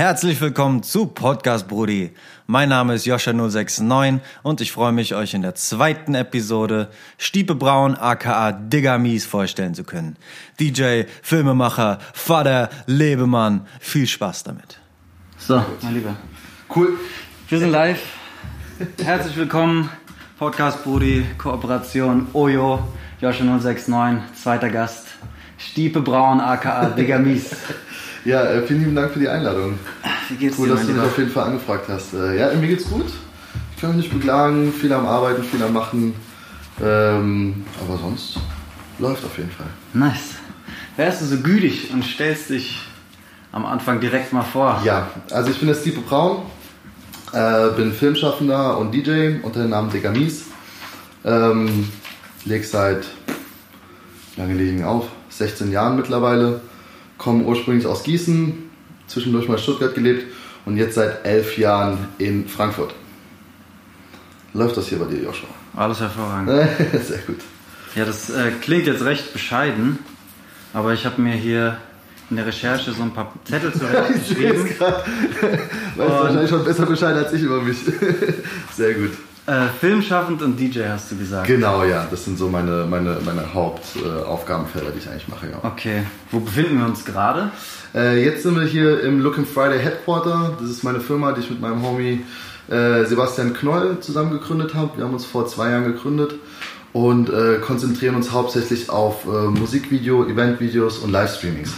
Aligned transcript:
Herzlich 0.00 0.40
willkommen 0.40 0.82
zu 0.82 1.04
Podcast 1.04 1.68
Brudi. 1.68 2.12
Mein 2.46 2.70
Name 2.70 2.94
ist 2.94 3.06
Joscha069 3.06 4.20
und 4.42 4.62
ich 4.62 4.72
freue 4.72 4.92
mich, 4.92 5.14
euch 5.14 5.34
in 5.34 5.42
der 5.42 5.54
zweiten 5.54 6.14
Episode 6.14 6.88
Stiepe 7.18 7.54
Braun 7.54 7.94
aka 7.96 8.52
Digger 8.52 8.96
Mies 8.96 9.26
vorstellen 9.26 9.74
zu 9.74 9.84
können. 9.84 10.16
DJ, 10.58 11.02
Filmemacher, 11.20 11.98
Vater, 12.14 12.70
Lebemann. 12.86 13.66
Viel 13.78 14.06
Spaß 14.06 14.44
damit. 14.44 14.78
So, 15.36 15.62
mein 15.82 15.92
Lieber. 15.92 16.16
Cool. 16.74 16.98
Wir 17.50 17.58
sind 17.58 17.70
live. 17.70 18.00
Herzlich 19.04 19.36
willkommen. 19.36 19.90
Podcast 20.38 20.82
Brudi, 20.82 21.26
Kooperation 21.36 22.28
Oyo, 22.32 22.88
Joscha069, 23.20 24.20
zweiter 24.42 24.70
Gast. 24.70 25.08
Stiepe 25.58 26.00
Braun 26.00 26.40
aka 26.40 26.86
Digger 26.86 27.18
Mies. 27.18 27.50
Ja, 28.24 28.44
äh, 28.44 28.62
vielen 28.66 28.80
lieben 28.80 28.94
Dank 28.94 29.12
für 29.12 29.18
die 29.18 29.28
Einladung. 29.28 29.78
Wie 30.28 30.34
geht's 30.36 30.58
Cool, 30.58 30.68
dir, 30.68 30.74
dass 30.74 30.86
du 30.86 30.92
mich 30.92 31.02
auf 31.02 31.18
jeden 31.18 31.30
Fall 31.30 31.44
angefragt 31.44 31.88
hast. 31.88 32.14
Äh, 32.14 32.38
Ja, 32.38 32.52
mir 32.54 32.68
geht's 32.68 32.88
gut. 32.88 33.06
Ich 33.74 33.80
kann 33.80 33.96
mich 33.96 34.04
nicht 34.06 34.12
beklagen, 34.12 34.72
viel 34.72 34.92
am 34.92 35.06
Arbeiten, 35.06 35.42
viel 35.42 35.62
am 35.62 35.72
Machen. 35.72 36.14
Ähm, 36.82 37.64
aber 37.82 37.98
sonst 37.98 38.38
läuft 38.98 39.24
auf 39.24 39.36
jeden 39.38 39.50
Fall. 39.50 39.66
Nice. 39.94 40.34
Wärst 40.96 41.22
du 41.22 41.26
so 41.26 41.38
gütig 41.38 41.90
und 41.92 42.04
stellst 42.04 42.50
dich 42.50 42.78
am 43.52 43.64
Anfang 43.64 44.00
direkt 44.00 44.32
mal 44.32 44.42
vor? 44.42 44.82
Ja, 44.84 45.08
also 45.30 45.50
ich 45.50 45.58
bin 45.58 45.68
der 45.68 45.74
Stiepe 45.74 46.00
Braun, 46.00 46.42
äh, 47.32 47.70
bin 47.76 47.92
Filmschaffender 47.92 48.76
und 48.78 48.92
DJ 48.92 49.36
unter 49.42 49.60
dem 49.62 49.70
Namen 49.70 49.90
Degamis. 49.90 50.44
Ähm, 51.24 51.88
leg 52.44 52.64
seit, 52.64 53.04
lange 54.36 54.54
legen 54.54 54.84
auf, 54.84 55.06
16 55.30 55.72
Jahren 55.72 55.96
mittlerweile. 55.96 56.60
Komme 57.20 57.44
ursprünglich 57.44 57.86
aus 57.86 58.02
Gießen, 58.02 58.70
zwischendurch 59.06 59.46
mal 59.46 59.56
in 59.56 59.60
Stuttgart 59.60 59.94
gelebt 59.94 60.24
und 60.64 60.78
jetzt 60.78 60.94
seit 60.94 61.22
11 61.26 61.58
Jahren 61.58 62.08
in 62.16 62.48
Frankfurt. 62.48 62.94
Läuft 64.54 64.78
das 64.78 64.88
hier 64.88 64.98
bei 64.98 65.04
dir, 65.04 65.24
Joshua? 65.24 65.50
Alles 65.76 66.00
hervorragend. 66.00 66.48
Sehr 67.04 67.18
gut. 67.18 67.40
Ja, 67.94 68.06
das 68.06 68.30
äh, 68.30 68.52
klingt 68.62 68.86
jetzt 68.86 69.04
recht 69.04 69.34
bescheiden, 69.34 69.98
aber 70.72 70.94
ich 70.94 71.04
habe 71.04 71.20
mir 71.20 71.34
hier 71.34 71.76
in 72.30 72.36
der 72.36 72.46
Recherche 72.46 72.90
so 72.92 73.02
ein 73.02 73.12
paar 73.12 73.34
Zettel 73.44 73.70
Ich 73.74 73.78
zurechtgeschrieben. 73.78 74.66
es 74.66 74.78
gerade. 74.78 75.04
Weißt 75.96 76.10
wahrscheinlich 76.10 76.50
schon 76.50 76.64
besser 76.64 76.86
Bescheid 76.86 77.16
als 77.16 77.34
ich 77.34 77.42
über 77.42 77.60
mich. 77.60 77.76
Sehr 78.74 78.94
gut. 78.94 79.10
Äh, 79.46 79.66
Filmschaffend 79.80 80.42
und 80.42 80.58
DJ 80.60 80.84
hast 80.88 81.10
du 81.10 81.16
gesagt. 81.16 81.46
Genau, 81.46 81.84
ja, 81.84 82.06
das 82.10 82.24
sind 82.24 82.38
so 82.38 82.48
meine, 82.48 82.86
meine, 82.88 83.18
meine 83.24 83.52
Hauptaufgabenfelder, 83.52 84.90
die 84.90 84.98
ich 84.98 85.08
eigentlich 85.08 85.28
mache, 85.28 85.50
ja. 85.50 85.58
Okay, 85.62 86.02
wo 86.30 86.40
befinden 86.40 86.78
wir 86.78 86.86
uns 86.86 87.04
gerade? 87.04 87.50
Äh, 87.94 88.24
jetzt 88.24 88.42
sind 88.42 88.58
wir 88.58 88.66
hier 88.66 89.02
im 89.02 89.20
Looking 89.20 89.46
Friday 89.46 89.80
Headquarter. 89.80 90.56
Das 90.60 90.70
ist 90.70 90.84
meine 90.84 91.00
Firma, 91.00 91.32
die 91.32 91.40
ich 91.40 91.50
mit 91.50 91.60
meinem 91.60 91.82
Homie 91.82 92.24
äh, 92.68 93.04
Sebastian 93.04 93.54
Knoll 93.54 93.98
zusammen 94.00 94.30
gegründet 94.30 94.74
habe. 94.74 94.96
Wir 94.96 95.04
haben 95.04 95.14
uns 95.14 95.24
vor 95.24 95.46
zwei 95.46 95.70
Jahren 95.70 95.84
gegründet 95.84 96.34
und 96.92 97.30
äh, 97.30 97.58
konzentrieren 97.60 98.14
uns 98.14 98.32
hauptsächlich 98.32 98.90
auf 98.90 99.24
äh, 99.24 99.28
Musikvideo, 99.28 100.26
Eventvideos 100.26 100.98
und 100.98 101.10
Livestreamings. 101.10 101.72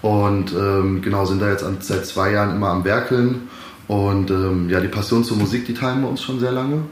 Und 0.00 0.52
ähm, 0.52 1.02
genau, 1.02 1.24
sind 1.24 1.42
da 1.42 1.50
jetzt 1.50 1.64
an, 1.64 1.78
seit 1.80 2.06
zwei 2.06 2.32
Jahren 2.32 2.54
immer 2.54 2.68
am 2.68 2.84
Werkeln. 2.84 3.48
Und 3.88 4.30
ähm, 4.30 4.70
ja, 4.70 4.80
die 4.80 4.88
Passion 4.88 5.24
zur 5.24 5.38
Musik, 5.38 5.66
die 5.66 5.74
teilen 5.74 6.02
wir 6.02 6.08
uns 6.08 6.22
schon 6.22 6.38
sehr 6.38 6.52
lange. 6.52 6.82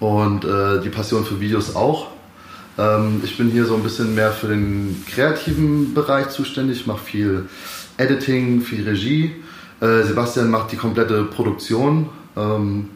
Und 0.00 0.44
äh, 0.44 0.80
die 0.80 0.88
Passion 0.88 1.24
für 1.24 1.40
Videos 1.40 1.76
auch. 1.76 2.08
Ähm, 2.78 3.20
ich 3.24 3.36
bin 3.36 3.50
hier 3.50 3.66
so 3.66 3.74
ein 3.74 3.82
bisschen 3.82 4.14
mehr 4.14 4.32
für 4.32 4.48
den 4.48 5.04
kreativen 5.06 5.92
Bereich 5.94 6.30
zuständig. 6.30 6.80
Ich 6.80 6.86
mache 6.86 7.04
viel 7.04 7.48
Editing, 7.96 8.62
viel 8.62 8.88
Regie. 8.88 9.34
Äh, 9.80 10.04
Sebastian 10.04 10.50
macht 10.50 10.72
die 10.72 10.76
komplette 10.76 11.24
Produktion. 11.24 12.08
Ähm, 12.36 12.90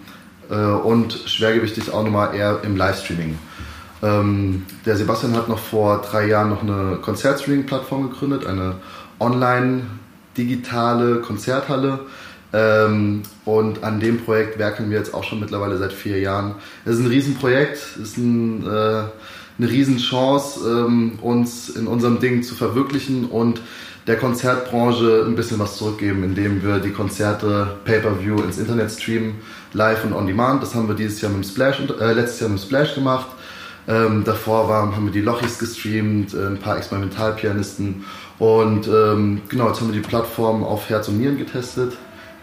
äh, 0.48 0.54
und 0.54 1.12
schwergewichtig 1.26 1.92
auch 1.92 2.04
nochmal 2.04 2.34
eher 2.34 2.60
im 2.62 2.76
Livestreaming. 2.76 3.36
Ähm, 4.02 4.64
der 4.84 4.96
Sebastian 4.96 5.36
hat 5.36 5.48
noch 5.48 5.58
vor 5.58 6.02
drei 6.02 6.26
Jahren 6.26 6.50
noch 6.50 6.62
eine 6.62 6.98
Konzertstreaming-Plattform 7.00 8.10
gegründet, 8.10 8.46
eine 8.46 8.74
online-digitale 9.20 11.20
Konzerthalle. 11.20 12.00
Ähm, 12.52 13.22
und 13.44 13.82
an 13.82 13.98
dem 14.00 14.18
Projekt 14.18 14.58
werkeln 14.58 14.90
wir 14.90 14.98
jetzt 14.98 15.14
auch 15.14 15.24
schon 15.24 15.40
mittlerweile 15.40 15.78
seit 15.78 15.92
vier 15.92 16.20
Jahren. 16.20 16.56
Es 16.84 16.94
ist 16.94 17.00
ein 17.00 17.06
Riesenprojekt, 17.06 17.76
es 17.76 17.96
ist 17.96 18.18
ein, 18.18 18.66
äh, 18.66 18.68
eine 18.68 19.70
Riesenchance, 19.70 20.60
ähm, 20.68 21.18
uns 21.22 21.70
in 21.70 21.86
unserem 21.86 22.20
Ding 22.20 22.42
zu 22.42 22.54
verwirklichen 22.54 23.26
und 23.26 23.60
der 24.06 24.16
Konzertbranche 24.16 25.24
ein 25.26 25.36
bisschen 25.36 25.58
was 25.60 25.76
zurückgeben, 25.76 26.24
indem 26.24 26.62
wir 26.62 26.80
die 26.80 26.90
Konzerte 26.90 27.76
Pay-per-View 27.84 28.42
ins 28.42 28.58
Internet 28.58 28.90
streamen, 28.90 29.36
live 29.72 30.04
und 30.04 30.12
on 30.12 30.26
demand. 30.26 30.62
Das 30.62 30.74
haben 30.74 30.88
wir 30.88 30.96
dieses 30.96 31.20
Jahr 31.20 31.30
mit 31.30 31.44
dem 31.44 31.48
Splash, 31.48 31.80
äh, 32.00 32.12
letztes 32.12 32.40
Jahr 32.40 32.50
mit 32.50 32.58
dem 32.58 32.64
Splash 32.64 32.94
gemacht. 32.94 33.28
Ähm, 33.88 34.22
davor 34.24 34.68
war, 34.68 34.94
haben 34.94 35.06
wir 35.06 35.12
die 35.12 35.20
Lochis 35.20 35.58
gestreamt, 35.58 36.34
äh, 36.34 36.46
ein 36.46 36.58
paar 36.58 36.76
Experimentalpianisten 36.76 38.04
und 38.38 38.86
ähm, 38.88 39.42
genau, 39.48 39.68
jetzt 39.68 39.80
haben 39.80 39.92
wir 39.92 40.00
die 40.00 40.06
Plattform 40.06 40.64
auf 40.64 40.88
Herz 40.88 41.08
und 41.08 41.18
Nieren 41.18 41.38
getestet. 41.38 41.96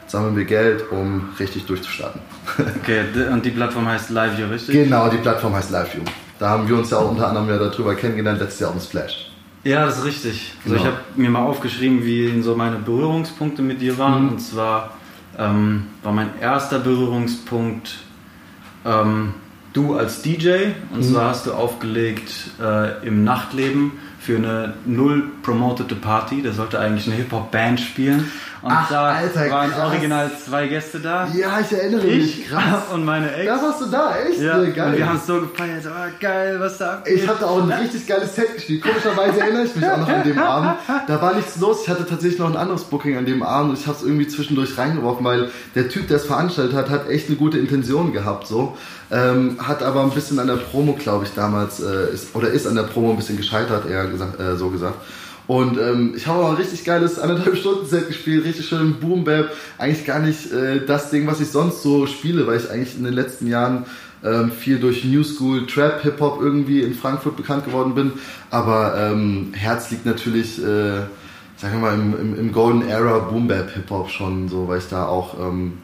Sammeln 0.09 0.36
wir 0.36 0.46
Geld, 0.46 0.84
um 0.92 1.30
richtig 1.40 1.66
durchzustarten. 1.66 2.22
Okay, 2.81 3.02
und 3.31 3.46
die 3.46 3.52
Plattform 3.52 3.88
heißt 3.88 4.09
LiveView, 4.09 4.47
richtig? 4.47 4.74
genau, 4.75 5.08
die 5.09 5.18
Plattform 5.18 5.53
heißt 5.53 5.72
LiveView. 5.72 6.02
Da 6.40 6.50
haben 6.50 6.68
wir 6.68 6.78
uns 6.78 6.90
ja 6.90 6.97
auch 6.97 7.12
unter 7.12 7.28
anderem 7.28 7.47
ja 7.50 7.58
darüber 7.58 7.94
kennengelernt, 7.96 8.40
letztes 8.40 8.59
Jahr 8.62 8.70
auf 8.72 8.78
dem 8.78 8.81
Splash. 8.84 9.30
Ja, 9.64 9.86
das 9.86 10.00
ist 10.00 10.06
richtig. 10.06 10.53
Also 10.64 10.75
Genau. 10.78 10.81
ich 10.81 10.92
habe 10.94 11.03
mir 11.16 11.30
mal 11.30 11.44
aufgeschrieben, 11.44 12.03
wie 12.06 12.42
so 12.42 12.56
meine 12.56 12.78
Berührungspunkte 12.78 13.62
mit 13.62 13.81
dir 13.81 13.97
waren. 13.97 14.24
Mhm. 14.24 14.30
Und 14.30 14.40
zwar 14.40 14.92
ähm, 15.38 15.86
war 16.02 16.12
mein 16.14 16.30
erster 16.41 16.80
Berührungspunkt 16.80 17.97
ähm, 18.86 19.34
du 19.74 19.96
als 19.96 20.22
DJ. 20.22 20.70
Und 20.94 21.00
Mhm. 21.00 21.03
zwar 21.14 21.30
hast 21.30 21.46
du 21.46 21.53
aufgelegt 21.53 22.31
äh, 22.62 23.06
im 23.06 23.24
Nachtleben 23.24 23.91
für 24.19 24.35
eine 24.38 24.74
null 24.85 25.24
promotete 25.44 25.96
Party. 25.96 26.41
Da 26.41 26.52
sollte 26.52 26.80
eigentlich 26.80 27.07
eine 27.07 27.16
Hip-Hop-Band 27.16 27.80
spielen. 27.80 28.30
Und 28.62 28.72
Ach, 28.74 28.90
da 28.90 29.03
Alter, 29.06 29.50
waren 29.50 29.72
krass. 29.72 29.85
original 29.85 30.30
zwei 30.46 30.68
Gäste 30.68 31.00
da. 31.00 31.30
Ja, 31.34 31.62
ich 31.62 31.72
erinnere 31.72 32.06
Ich 32.06 32.46
und 32.94 33.06
meine 33.06 33.34
Ex. 33.34 33.46
Da 33.46 33.62
warst 33.62 33.81
du 33.81 33.85
da, 33.85 34.13
echt? 34.18 34.41
Ja, 34.41 34.62
Ja, 34.62 34.85
und 34.88 34.97
wir 34.97 35.08
haben 35.08 35.16
es 35.16 35.25
so 35.25 35.40
gefeiert. 35.40 35.85
Oh, 35.88 36.12
geil, 36.19 36.58
was 36.59 36.78
da 36.78 36.96
abgeht. 36.96 37.22
Ich 37.22 37.28
hatte 37.28 37.47
auch 37.47 37.63
ein 37.63 37.72
richtig 37.72 38.06
geiles 38.06 38.35
Set 38.35 38.53
gespielt. 38.56 38.81
Komischerweise 38.81 39.40
erinnere 39.40 39.63
ich 39.63 39.75
mich 39.78 39.85
auch 39.88 39.97
noch 39.97 40.09
an 40.09 40.24
dem 40.25 40.38
Abend. 40.38 40.74
Da 41.08 41.22
war 41.22 41.35
nichts 41.35 41.58
los. 41.62 41.84
Ich 41.84 41.90
hatte 41.90 42.06
tatsächlich 42.06 42.38
noch 42.40 42.50
ein 42.50 42.58
anderes 42.58 42.84
Booking 42.84 43.16
an 43.18 43.25
dem 43.25 43.44
Abend 43.44 43.69
und 43.72 43.79
ich 43.79 43.88
habe 43.88 43.96
es 43.97 44.03
irgendwie 44.03 44.28
zwischendurch 44.28 44.78
reingeworfen, 44.78 45.24
weil 45.25 45.52
der 45.75 45.88
Typ, 45.88 46.09
der 46.09 46.18
es 46.18 46.25
veranstaltet 46.25 46.75
hat, 46.75 46.90
hat 46.90 47.09
echt 47.09 47.28
eine 47.29 47.38
gute 47.38 47.58
Intention 47.58 48.12
gehabt. 48.12 48.46
So. 48.47 48.75
Ähm, 49.12 49.58
hat 49.66 49.81
aber 49.81 50.03
ein 50.03 50.12
bisschen 50.12 50.38
an 50.38 50.47
der 50.47 50.58
Promo, 50.58 50.94
glaube 50.94 51.24
ich, 51.24 51.34
damals, 51.34 51.79
äh, 51.79 52.13
ist, 52.13 52.35
oder 52.35 52.50
ist 52.50 52.68
an 52.68 52.75
der 52.75 52.84
Promo 52.84 53.12
ein 53.12 53.16
bisschen 53.16 53.38
gescheitert, 53.38 53.90
eher 53.90 54.06
gesagt, 54.09 54.40
äh, 54.40 54.56
so 54.56 54.70
gesagt. 54.70 54.96
Und 55.50 55.80
ähm, 55.80 56.14
ich 56.16 56.28
habe 56.28 56.44
auch 56.44 56.52
ein 56.52 56.58
richtig 56.58 56.84
geiles 56.84 57.18
anderthalb 57.18 57.58
Stunden 57.58 57.84
Set 57.88 58.08
gespielt, 58.08 58.46
richtig 58.46 58.68
schön 58.68 59.00
Boom 59.00 59.24
Bap. 59.24 59.52
Eigentlich 59.80 60.06
gar 60.06 60.20
nicht 60.20 60.52
äh, 60.52 60.86
das 60.86 61.09
Ding, 61.09 61.25
was 61.25 61.42
ich 61.42 61.47
sonst 61.47 61.81
so 61.81 62.06
spiele, 62.06 62.46
weil 62.46 62.59
ich 62.59 62.70
eigentlich 62.70 62.96
in 62.96 63.03
den 63.03 63.16
letzten 63.16 63.47
Jahren 63.47 63.86
ähm, 64.24 64.52
viel 64.52 64.78
durch 64.80 65.03
New 65.06 65.24
School, 65.24 65.66
Trap, 65.66 66.02
Hip 66.03 66.20
Hop 66.20 66.40
irgendwie 66.40 66.81
in 66.81 66.94
Frankfurt 66.94 67.36
bekannt 67.36 67.66
geworden 67.66 67.96
bin. 67.96 68.12
Aber 68.52 68.96
ähm, 68.96 69.53
Herz 69.53 69.90
liegt 69.90 70.06
natürlich, 70.06 70.59
äh, 70.59 71.00
sagen 71.58 71.74
wir 71.74 71.80
mal, 71.80 71.94
im, 71.96 72.14
im, 72.20 72.40
im 72.40 72.52
Golden 72.52 72.88
Era 72.88 73.18
Boom 73.18 73.47
Bap 73.47 73.72
Hip 73.72 73.90
Hop 73.90 74.12
schon, 74.12 74.50
so 74.50 74.68
weil 74.68 74.78
ich 74.78 74.88
da 74.88 75.08
auch 75.08 75.40
ähm, 75.40 75.80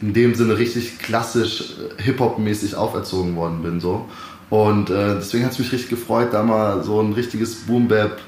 in 0.00 0.14
dem 0.14 0.34
Sinne 0.34 0.56
richtig 0.56 0.98
klassisch 0.98 1.74
äh, 1.98 2.02
Hip 2.02 2.18
Hop 2.20 2.38
mäßig 2.38 2.76
auferzogen 2.76 3.36
worden 3.36 3.62
bin 3.62 3.78
so. 3.78 4.08
Und 4.52 4.90
äh, 4.90 5.14
deswegen 5.14 5.46
hat 5.46 5.52
es 5.52 5.58
mich 5.58 5.72
richtig 5.72 5.88
gefreut, 5.88 6.28
da 6.34 6.42
mal 6.42 6.82
so 6.82 7.00
ein 7.00 7.14
richtiges 7.14 7.54
Boom 7.64 7.88
Bap 7.88 8.18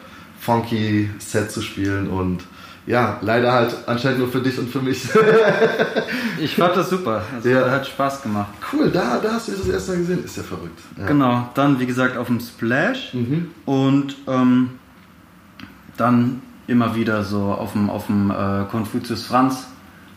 funky 0.41 1.11
Set 1.19 1.51
zu 1.51 1.61
spielen 1.61 2.09
und 2.09 2.45
ja, 2.87 3.19
leider 3.21 3.53
halt 3.53 3.75
anscheinend 3.87 4.21
nur 4.21 4.29
für 4.29 4.41
dich 4.41 4.59
und 4.59 4.71
für 4.71 4.81
mich. 4.81 5.03
Ich 6.41 6.57
fand 6.57 6.77
das 6.77 6.89
super. 6.91 7.23
Also, 7.35 7.49
Ja. 7.51 7.71
Hat 7.71 7.87
Spaß 7.87 8.23
gemacht. 8.23 8.49
cool, 8.73 8.91
da, 8.91 9.19
da 9.23 9.33
hast 9.35 9.49
du 9.49 9.53
das 9.53 9.69
erste 9.69 9.93
Mal 9.93 9.99
gesehen. 9.99 10.25
Ist 10.25 10.37
ja 10.39 10.43
verrückt. 10.43 10.81
Ja. 10.99 11.07
Genau, 11.07 11.49
dann 11.55 11.79
wie 11.79 11.87
gesagt 11.87 12.17
auf 12.17 12.27
dem 12.29 12.41
Splash 12.41 13.13
Mhm. 13.15 13.51
und 13.67 14.17
ähm, 14.27 14.71
dann 15.97 16.41
immer 16.67 16.95
wieder 16.97 17.23
so 17.25 17.53
auf 17.53 17.73
dem, 17.73 17.91
auf 17.91 18.07
dem 18.07 18.31
äh, 18.31 18.65
Konfuzius 18.71 19.25
Franz 19.27 19.67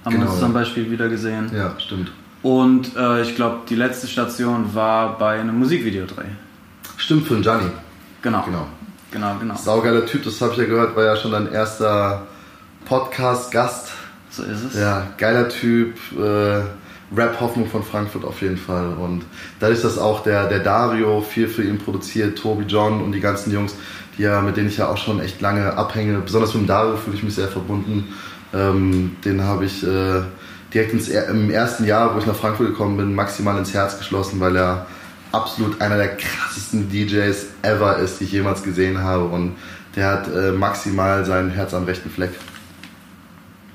haben 0.05 0.13
wir 0.13 0.19
Genau, 0.19 0.31
uns 0.31 0.39
ja. 0.39 0.45
zum 0.45 0.53
Beispiel 0.53 0.89
wieder 0.89 1.09
gesehen. 1.09 1.51
Ja, 1.53 1.73
stimmt. 1.79 2.11
Und 2.47 2.95
äh, 2.95 3.23
ich 3.23 3.35
glaube, 3.35 3.57
die 3.67 3.75
letzte 3.75 4.07
Station 4.07 4.73
war 4.73 5.17
bei 5.17 5.37
einem 5.37 5.59
Musikvideodreh. 5.59 6.27
Stimmt 6.95 7.27
für 7.27 7.33
den 7.33 7.43
Gianni. 7.43 7.69
Genau. 8.21 8.41
Genau. 8.45 8.67
Genau, 9.11 9.35
genau. 9.37 9.55
Saugeiler 9.57 10.05
Typ, 10.05 10.23
das 10.23 10.39
habe 10.39 10.53
ich 10.53 10.59
ja 10.59 10.63
gehört, 10.63 10.95
war 10.95 11.03
ja 11.03 11.17
schon 11.17 11.31
dein 11.31 11.51
erster 11.51 12.25
Podcast-Gast. 12.85 13.91
So 14.29 14.43
ist 14.43 14.63
es. 14.63 14.79
Ja, 14.79 15.07
geiler 15.17 15.49
Typ, 15.49 15.97
äh, 16.17 16.61
Rap-Hoffnung 17.13 17.67
von 17.67 17.83
Frankfurt 17.83 18.23
auf 18.23 18.41
jeden 18.41 18.57
Fall. 18.57 18.93
Und 18.93 19.25
dadurch, 19.59 19.81
dass 19.81 19.97
auch 19.97 20.23
der, 20.23 20.47
der 20.47 20.59
Dario 20.59 21.19
viel 21.19 21.49
für 21.49 21.63
ihn 21.63 21.77
produziert, 21.77 22.37
Tobi 22.37 22.63
John 22.63 23.01
und 23.01 23.11
die 23.11 23.19
ganzen 23.19 23.51
Jungs, 23.51 23.75
die 24.17 24.21
ja, 24.21 24.39
mit 24.39 24.55
denen 24.55 24.69
ich 24.69 24.77
ja 24.77 24.87
auch 24.87 24.97
schon 24.97 25.19
echt 25.19 25.41
lange 25.41 25.73
abhänge, 25.73 26.17
besonders 26.19 26.53
mit 26.53 26.63
dem 26.63 26.67
Dario 26.67 26.95
fühle 26.95 27.17
ich 27.17 27.23
mich 27.23 27.35
sehr 27.35 27.49
verbunden. 27.49 28.13
Ähm, 28.53 29.17
den 29.25 29.43
habe 29.43 29.65
ich 29.65 29.83
äh, 29.83 30.21
direkt 30.73 30.93
ins, 30.93 31.07
im 31.07 31.49
ersten 31.49 31.85
Jahr, 31.85 32.13
wo 32.13 32.19
ich 32.19 32.25
nach 32.25 32.35
Frankfurt 32.35 32.67
gekommen 32.67 32.97
bin, 32.97 33.15
maximal 33.15 33.57
ins 33.57 33.73
Herz 33.73 33.97
geschlossen, 33.97 34.39
weil 34.39 34.55
er 34.55 34.87
absolut 35.31 35.81
einer 35.81 35.97
der 35.97 36.17
krassesten 36.17 36.89
DJs 36.89 37.47
ever 37.61 37.97
ist, 37.97 38.19
die 38.19 38.25
ich 38.25 38.31
jemals 38.31 38.63
gesehen 38.63 38.99
habe. 38.99 39.25
Und 39.25 39.55
der 39.95 40.09
hat 40.09 40.27
äh, 40.33 40.51
maximal 40.51 41.25
sein 41.25 41.49
Herz 41.49 41.73
am 41.73 41.85
rechten 41.85 42.09
Fleck. 42.09 42.31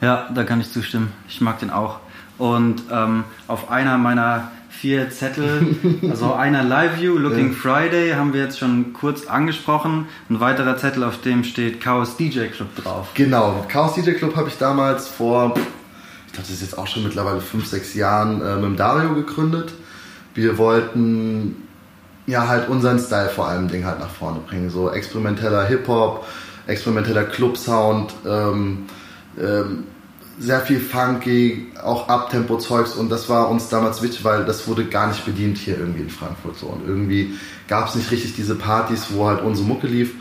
Ja, 0.01 0.29
da 0.35 0.45
kann 0.45 0.61
ich 0.61 0.73
zustimmen. 0.73 1.13
Ich 1.29 1.41
mag 1.41 1.59
den 1.61 1.71
auch. 1.71 2.01
Und 2.39 2.83
ähm, 2.91 3.25
auf 3.47 3.71
einer 3.71 3.99
meiner 3.99 4.51
vier 4.69 5.11
Zettel, 5.11 5.77
also 6.11 6.33
einer 6.35 6.65
Live 6.65 7.01
View, 7.01 7.17
Looking 7.17 7.53
ja. 7.53 7.57
Friday, 7.57 8.13
haben 8.15 8.33
wir 8.33 8.43
jetzt 8.43 8.59
schon 8.59 8.93
kurz 8.95 9.27
angesprochen. 9.27 10.07
Ein 10.29 10.41
weiterer 10.41 10.77
Zettel, 10.77 11.05
auf 11.05 11.21
dem 11.21 11.45
steht 11.45 11.81
Chaos 11.81 12.17
DJ 12.17 12.47
Club 12.47 12.75
drauf. 12.77 13.09
Genau, 13.15 13.65
Chaos 13.69 13.95
DJ 13.95 14.13
Club 14.13 14.35
habe 14.35 14.49
ich 14.49 14.59
damals 14.59 15.07
vor, 15.07 15.55
ich 16.33 16.37
glaube, 16.37 16.49
das 16.49 16.57
ist 16.57 16.63
jetzt 16.63 16.79
auch 16.79 16.87
schon 16.87 17.03
mittlerweile 17.03 17.43
fünf, 17.43 17.67
sechs 17.67 17.93
Jahren 17.93 18.41
äh, 18.41 18.57
mit 18.57 18.81
Dario 18.81 19.15
gegründet. 19.15 19.75
Wir 20.33 20.57
wollten 20.57 21.57
ja 22.27 22.49
halt 22.49 22.71
unseren 22.71 22.99
Style 22.99 23.29
vor 23.29 23.49
allem 23.49 23.69
Ding 23.69 23.85
halt 23.85 24.01
nach 24.01 24.09
vorne 24.09 24.41
bringen. 24.41 24.71
So 24.71 24.91
experimenteller 24.91 25.67
Hip-Hop, 25.67 26.25
experimenteller 26.67 27.25
Club-Sound, 27.25 28.15
ähm, 28.27 28.87
ähm, 29.39 29.85
sehr 30.39 30.61
viel 30.61 30.81
funky, 30.81 31.71
auch 31.83 32.09
Abtempo-Zeugs 32.09 32.95
und 32.95 33.11
das 33.11 33.29
war 33.29 33.51
uns 33.51 33.69
damals 33.69 34.01
wichtig, 34.01 34.25
weil 34.25 34.47
das 34.47 34.67
wurde 34.67 34.87
gar 34.87 35.09
nicht 35.09 35.27
bedient 35.27 35.59
hier 35.59 35.79
irgendwie 35.79 36.01
in 36.01 36.09
Frankfurt 36.09 36.57
so 36.57 36.69
und 36.69 36.89
irgendwie 36.89 37.35
gab 37.69 37.89
es 37.89 37.95
nicht 37.95 38.11
richtig 38.11 38.35
diese 38.37 38.55
Partys, 38.55 39.09
wo 39.11 39.27
halt 39.27 39.43
unsere 39.43 39.69
Mucke 39.69 39.87
lief 39.87 40.15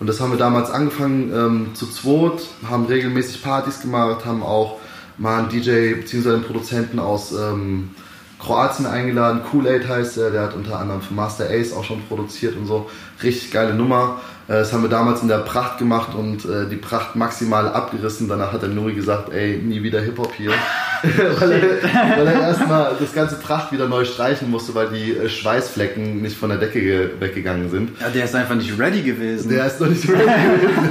und 0.00 0.06
das 0.06 0.18
haben 0.18 0.30
wir 0.30 0.38
damals 0.38 0.70
angefangen 0.70 1.30
ähm, 1.34 1.74
zu 1.74 1.86
zweit, 1.86 2.40
haben 2.68 2.86
regelmäßig 2.86 3.42
Partys 3.42 3.80
gemacht, 3.80 4.24
haben 4.24 4.42
auch 4.42 4.78
mal 5.18 5.40
einen 5.40 5.48
DJ 5.48 5.94
bzw. 5.94 6.34
einen 6.34 6.44
Produzenten 6.44 6.98
aus 6.98 7.32
ähm, 7.32 7.90
Kroatien 8.38 8.86
eingeladen, 8.86 9.42
Kool-Aid 9.50 9.88
heißt 9.88 10.18
er, 10.18 10.30
der 10.30 10.42
hat 10.42 10.54
unter 10.54 10.78
anderem 10.78 11.02
für 11.02 11.14
Master 11.14 11.50
Ace 11.50 11.72
auch 11.72 11.84
schon 11.84 12.02
produziert 12.04 12.56
und 12.56 12.66
so, 12.66 12.88
richtig 13.22 13.50
geile 13.50 13.74
Nummer 13.74 14.20
äh, 14.48 14.54
das 14.54 14.72
haben 14.72 14.82
wir 14.82 14.88
damals 14.88 15.22
in 15.22 15.28
der 15.28 15.38
Pracht 15.38 15.78
gemacht 15.78 16.14
und 16.14 16.44
äh, 16.46 16.68
die 16.68 16.76
Pracht 16.76 17.14
maximal 17.14 17.68
abgerissen. 17.68 18.28
Danach 18.28 18.52
hat 18.52 18.62
der 18.62 18.70
Nuri 18.70 18.94
gesagt, 18.94 19.32
ey, 19.32 19.58
nie 19.58 19.82
wieder 19.82 20.00
Hip-Hop 20.00 20.32
hier. 20.34 20.52
weil, 21.38 21.52
er, 21.52 22.18
weil 22.18 22.26
er 22.26 22.40
erstmal 22.40 22.96
das 22.98 23.12
ganze 23.12 23.36
Pracht 23.36 23.70
wieder 23.70 23.86
neu 23.86 24.04
streichen 24.04 24.50
musste, 24.50 24.74
weil 24.74 24.88
die 24.88 25.12
äh, 25.12 25.28
Schweißflecken 25.28 26.22
nicht 26.22 26.36
von 26.36 26.48
der 26.48 26.58
Decke 26.58 27.10
weggegangen 27.20 27.70
sind. 27.70 27.90
Ja, 28.00 28.08
der 28.08 28.24
ist 28.24 28.34
einfach 28.34 28.56
nicht 28.56 28.76
ready 28.78 29.02
gewesen. 29.02 29.50
Der 29.50 29.66
ist 29.66 29.80
noch 29.80 29.88
nicht 29.88 30.08
ready 30.08 30.24
gewesen. 30.24 30.90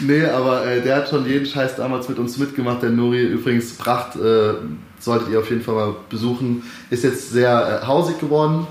nee, 0.00 0.24
aber 0.24 0.66
äh, 0.66 0.80
der 0.80 0.96
hat 0.96 1.10
schon 1.10 1.26
jeden 1.26 1.46
Scheiß 1.46 1.76
damals 1.76 2.08
mit 2.08 2.18
uns 2.18 2.38
mitgemacht. 2.38 2.82
Der 2.82 2.90
Nuri, 2.90 3.24
übrigens, 3.24 3.74
Pracht 3.74 4.16
äh, 4.16 4.54
solltet 4.98 5.28
ihr 5.28 5.38
auf 5.38 5.50
jeden 5.50 5.62
Fall 5.62 5.74
mal 5.74 5.94
besuchen. 6.08 6.62
Ist 6.88 7.04
jetzt 7.04 7.30
sehr 7.30 7.82
äh, 7.82 7.86
hausig 7.86 8.18
geworden 8.18 8.66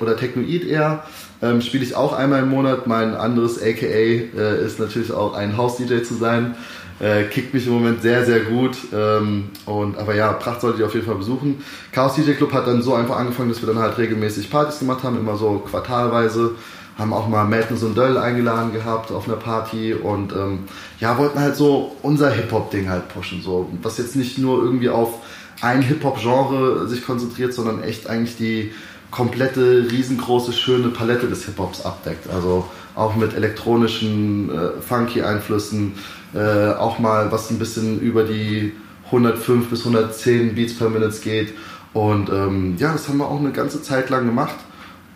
oder 0.00 0.16
technoid 0.16 0.64
eher 0.64 1.04
ähm, 1.42 1.60
spiele 1.60 1.84
ich 1.84 1.94
auch 1.94 2.12
einmal 2.12 2.42
im 2.42 2.50
Monat. 2.50 2.86
Mein 2.86 3.14
anderes 3.14 3.60
AKA 3.60 3.86
äh, 3.86 4.64
ist 4.64 4.78
natürlich 4.78 5.12
auch 5.12 5.34
ein 5.34 5.56
House-DJ 5.56 6.02
zu 6.02 6.14
sein. 6.14 6.54
Äh, 6.98 7.24
kickt 7.24 7.54
mich 7.54 7.66
im 7.66 7.72
Moment 7.72 8.02
sehr, 8.02 8.26
sehr 8.26 8.40
gut. 8.40 8.76
Ähm, 8.92 9.50
und, 9.64 9.96
aber 9.96 10.14
ja, 10.14 10.32
Pracht 10.34 10.60
solltet 10.60 10.80
ihr 10.80 10.86
auf 10.86 10.94
jeden 10.94 11.06
Fall 11.06 11.14
besuchen. 11.14 11.64
Chaos 11.92 12.14
DJ 12.14 12.32
Club 12.32 12.52
hat 12.52 12.66
dann 12.66 12.82
so 12.82 12.94
einfach 12.94 13.16
angefangen, 13.16 13.48
dass 13.48 13.62
wir 13.62 13.68
dann 13.68 13.78
halt 13.78 13.96
regelmäßig 13.96 14.50
Partys 14.50 14.80
gemacht 14.80 15.02
haben, 15.02 15.18
immer 15.18 15.36
so 15.36 15.62
quartalweise. 15.70 16.52
Haben 16.98 17.14
auch 17.14 17.26
mal 17.28 17.44
Madness 17.44 17.82
und 17.82 17.96
Döll 17.96 18.18
eingeladen 18.18 18.74
gehabt 18.74 19.10
auf 19.10 19.26
einer 19.26 19.38
Party 19.38 19.94
und 19.94 20.32
ähm, 20.32 20.64
ja, 20.98 21.16
wollten 21.16 21.38
halt 21.38 21.56
so 21.56 21.96
unser 22.02 22.30
Hip-Hop-Ding 22.30 22.90
halt 22.90 23.08
pushen. 23.08 23.40
So. 23.40 23.70
Was 23.80 23.96
jetzt 23.96 24.16
nicht 24.16 24.36
nur 24.36 24.62
irgendwie 24.62 24.90
auf 24.90 25.14
ein 25.62 25.80
Hip-Hop-Genre 25.80 26.86
sich 26.86 27.06
konzentriert, 27.06 27.54
sondern 27.54 27.82
echt 27.82 28.10
eigentlich 28.10 28.36
die 28.36 28.72
komplette, 29.10 29.88
riesengroße, 29.90 30.52
schöne 30.52 30.88
Palette 30.88 31.28
des 31.28 31.44
Hip-Hops 31.44 31.84
abdeckt. 31.84 32.28
Also 32.30 32.66
auch 32.94 33.16
mit 33.16 33.34
elektronischen, 33.34 34.50
äh, 34.50 34.80
funky 34.80 35.22
Einflüssen, 35.22 35.94
äh, 36.34 36.72
auch 36.72 36.98
mal 36.98 37.32
was 37.32 37.50
ein 37.50 37.58
bisschen 37.58 38.00
über 38.00 38.24
die 38.24 38.72
105 39.06 39.68
bis 39.68 39.80
110 39.80 40.54
Beats 40.54 40.74
per 40.74 40.88
Minute 40.88 41.20
geht. 41.20 41.54
Und 41.92 42.30
ähm, 42.30 42.76
ja, 42.78 42.92
das 42.92 43.08
haben 43.08 43.18
wir 43.18 43.26
auch 43.26 43.40
eine 43.40 43.52
ganze 43.52 43.82
Zeit 43.82 44.10
lang 44.10 44.26
gemacht. 44.26 44.54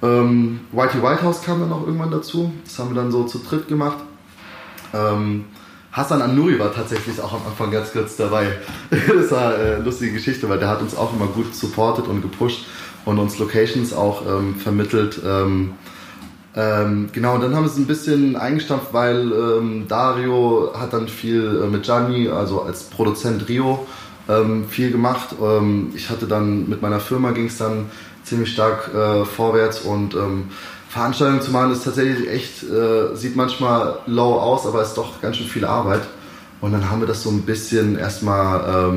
Ähm, 0.03 0.61
Whitey 0.73 1.03
Whitehouse 1.03 1.43
kam 1.43 1.61
dann 1.61 1.73
auch 1.73 1.87
irgendwann 1.87 2.11
dazu. 2.11 2.53
Das 2.65 2.79
haben 2.79 2.95
wir 2.95 3.01
dann 3.01 3.13
so 3.13 3.25
zu 3.25 3.39
dritt 3.39 3.69
gemacht. 3.69 3.99
Ähm, 4.93 5.45
Hassan 5.93 6.23
Anuri 6.23 6.59
war 6.59 6.75
tatsächlich 6.75 7.21
auch 7.21 7.33
am 7.33 7.47
Anfang 7.47 7.71
ganz 7.71 7.93
kurz 7.93 8.17
dabei. 8.17 8.59
das 8.91 9.31
war 9.31 9.57
äh, 9.57 9.77
eine 9.77 9.85
lustige 9.85 10.13
Geschichte, 10.13 10.49
weil 10.49 10.59
der 10.59 10.69
hat 10.69 10.83
uns 10.83 10.97
auch 10.97 11.15
immer 11.15 11.29
gut 11.29 11.55
supportet 11.55 12.09
und 12.09 12.21
gepusht 12.21 12.67
und 13.05 13.19
uns 13.19 13.39
Locations 13.39 13.93
auch 13.93 14.23
ähm, 14.27 14.57
vermittelt. 14.57 15.21
Ähm, 15.25 15.75
ähm, 16.57 17.09
genau, 17.13 17.35
und 17.35 17.41
dann 17.43 17.55
haben 17.55 17.65
wir 17.65 17.71
es 17.71 17.77
ein 17.77 17.87
bisschen 17.87 18.37
eingestampft, 18.37 18.93
weil 18.93 19.33
ähm, 19.33 19.87
Dario 19.89 20.73
hat 20.79 20.93
dann 20.93 21.09
viel 21.09 21.63
äh, 21.65 21.67
mit 21.67 21.83
Gianni, 21.83 22.29
also 22.29 22.63
als 22.63 22.85
Produzent 22.85 23.49
Rio, 23.49 23.87
ähm, 24.29 24.69
viel 24.69 24.93
gemacht. 24.93 25.35
Ähm, 25.43 25.93
ich 25.95 26.11
hatte 26.11 26.27
dann 26.27 26.69
mit 26.69 26.81
meiner 26.81 27.01
Firma 27.01 27.33
ging 27.33 27.47
es 27.47 27.59
dann 27.59 27.87
ziemlich 28.23 28.53
stark 28.53 28.91
äh, 28.95 29.25
vorwärts 29.25 29.81
und 29.81 30.17
Veranstaltungen 30.95 31.43
zu 31.43 31.51
machen 31.51 31.73
ist 31.73 31.83
tatsächlich 31.83 32.31
echt, 32.31 32.63
äh, 32.63 33.17
sieht 33.17 33.35
manchmal 33.35 33.99
low 34.07 34.35
aus, 34.35 34.65
aber 34.65 34.81
ist 34.81 34.95
doch 34.95 35.21
ganz 35.21 35.37
schön 35.39 35.49
viel 35.49 35.65
Arbeit. 35.65 36.03
Und 36.61 36.71
dann 36.71 36.89
haben 36.89 37.01
wir 37.01 37.09
das 37.09 37.25
so 37.25 37.31
ein 37.31 37.43
bisschen 37.43 37.99
erstmal 37.99 38.93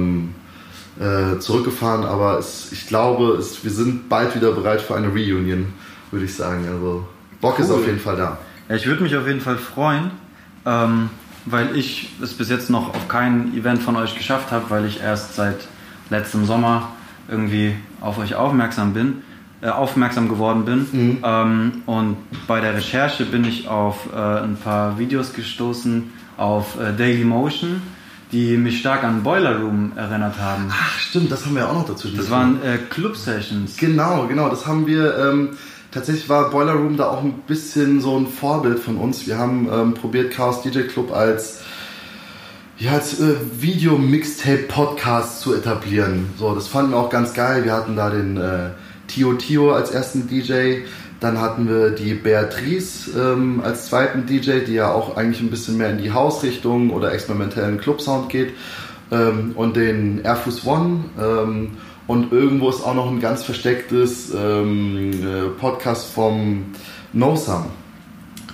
äh, 1.00 1.40
zurückgefahren, 1.40 2.06
aber 2.06 2.40
es, 2.40 2.72
ich 2.72 2.88
glaube, 2.88 3.38
es, 3.38 3.64
wir 3.64 3.72
sind 3.72 4.10
bald 4.10 4.36
wieder 4.36 4.52
bereit 4.52 4.82
für 4.82 4.96
eine 4.96 5.08
Reunion, 5.08 5.68
würde 6.12 6.26
ich 6.26 6.36
sagen. 6.36 6.66
Also 6.68 7.08
Bock 7.42 7.56
cool. 7.58 7.66
ist 7.66 7.72
auf 7.72 7.86
jeden 7.86 8.00
Fall 8.00 8.16
da. 8.16 8.38
Ja, 8.70 8.76
ich 8.76 8.88
würde 8.88 9.04
mich 9.04 9.16
auf 9.16 9.28
jeden 9.28 9.42
Fall 9.42 9.58
freuen, 9.58 10.12
ähm, 10.66 11.10
weil 11.46 11.76
ich 11.78 12.14
es 12.22 12.34
bis 12.34 12.50
jetzt 12.50 12.70
noch 12.70 12.90
auf 12.90 13.08
kein 13.08 13.54
Event 13.56 13.82
von 13.82 13.96
euch 13.96 14.16
geschafft 14.16 14.52
habe, 14.52 14.66
weil 14.70 14.86
ich 14.86 15.02
erst 15.02 15.36
seit 15.36 15.68
letztem 16.10 16.46
Sommer 16.46 16.90
irgendwie 17.30 17.76
auf 18.02 18.18
euch 18.18 18.36
aufmerksam 18.36 18.94
bin, 18.94 19.22
äh, 19.62 19.70
aufmerksam 19.70 20.30
geworden 20.30 20.66
bin. 20.66 20.88
Mhm. 20.92 21.18
Ähm, 21.24 21.72
und 21.86 22.18
bei 22.48 22.60
der 22.60 22.76
Recherche 22.76 23.26
bin 23.26 23.46
ich 23.46 23.68
auf 23.68 24.10
äh, 24.14 24.18
ein 24.18 24.58
paar 24.58 24.98
Videos 24.98 25.34
gestoßen 25.34 26.12
auf 26.38 26.80
äh, 26.80 26.94
Daily 26.94 27.24
Motion 27.24 27.82
die 28.32 28.58
mich 28.58 28.80
stark 28.80 29.04
an 29.04 29.24
Boiler 29.24 29.60
Room 29.60 29.94
erinnert 29.96 30.40
haben. 30.40 30.70
Ach, 30.70 31.00
stimmt, 31.00 31.32
das 31.32 31.46
haben 31.46 31.56
wir 31.56 31.64
ja 31.64 31.70
auch 31.70 31.74
noch 31.74 31.88
dazu. 31.88 32.10
Das 32.10 32.30
waren 32.30 32.62
äh, 32.62 32.78
Club-Sessions. 32.90 33.78
Genau, 33.78 34.28
genau, 34.28 34.50
das 34.50 34.68
haben 34.68 34.86
wir. 34.86 35.18
Ähm, 35.18 35.58
tatsächlich 35.92 36.28
war 36.28 36.50
Boiler 36.50 36.74
Room 36.74 36.98
da 36.98 37.10
auch 37.10 37.24
ein 37.24 37.34
bisschen 37.48 38.02
so 38.02 38.18
ein 38.18 38.28
Vorbild 38.28 38.80
von 38.80 38.98
uns. 38.98 39.28
Wir 39.28 39.38
haben 39.38 39.70
ähm, 39.72 39.94
probiert, 39.94 40.34
Chaos 40.34 40.62
DJ 40.62 40.82
Club 40.82 41.14
als 41.14 41.62
ja, 42.80 42.92
als 42.92 43.20
äh, 43.20 43.36
Video-Mixtape-Podcast 43.60 45.42
zu 45.42 45.56
etablieren. 45.56 46.30
So, 46.38 46.54
das 46.54 46.68
fanden 46.68 46.92
wir 46.92 46.98
auch 46.98 47.10
ganz 47.10 47.34
geil. 47.34 47.64
Wir 47.64 47.74
hatten 47.74 47.96
da 47.96 48.12
den 48.12 48.38
äh, 48.38 48.70
Tio 49.08 49.34
Tio 49.34 49.74
als 49.74 49.90
ersten 49.90 50.28
DJ, 50.28 50.84
dann 51.20 51.42
hatten 51.42 51.68
wir 51.68 51.92
die 51.92 52.14
Beatrice 52.14 53.10
ähm, 53.18 53.62
als 53.64 53.88
zweiten 53.88 54.26
DJ, 54.28 54.60
die 54.66 54.74
ja 54.74 54.92
auch 54.92 55.18
eigentlich 55.18 55.42
ein 55.42 55.50
bisschen 55.50 55.78
mehr 55.78 55.90
in 55.90 55.98
die 55.98 56.12
Hausrichtung 56.12 56.92
oder 56.92 57.12
experimentellen 57.12 57.80
Clubsound 57.80 58.30
geht. 58.30 58.54
Ähm, 59.10 59.54
und 59.56 59.76
den 59.76 60.24
Airfus 60.24 60.66
One. 60.66 61.06
Ähm, 61.20 61.78
und 62.06 62.32
irgendwo 62.32 62.70
ist 62.70 62.84
auch 62.84 62.94
noch 62.94 63.10
ein 63.10 63.20
ganz 63.20 63.44
verstecktes 63.44 64.34
ähm, 64.34 65.12
äh, 65.12 65.48
Podcast 65.60 66.14
vom 66.14 66.66
NoSum. 67.14 67.66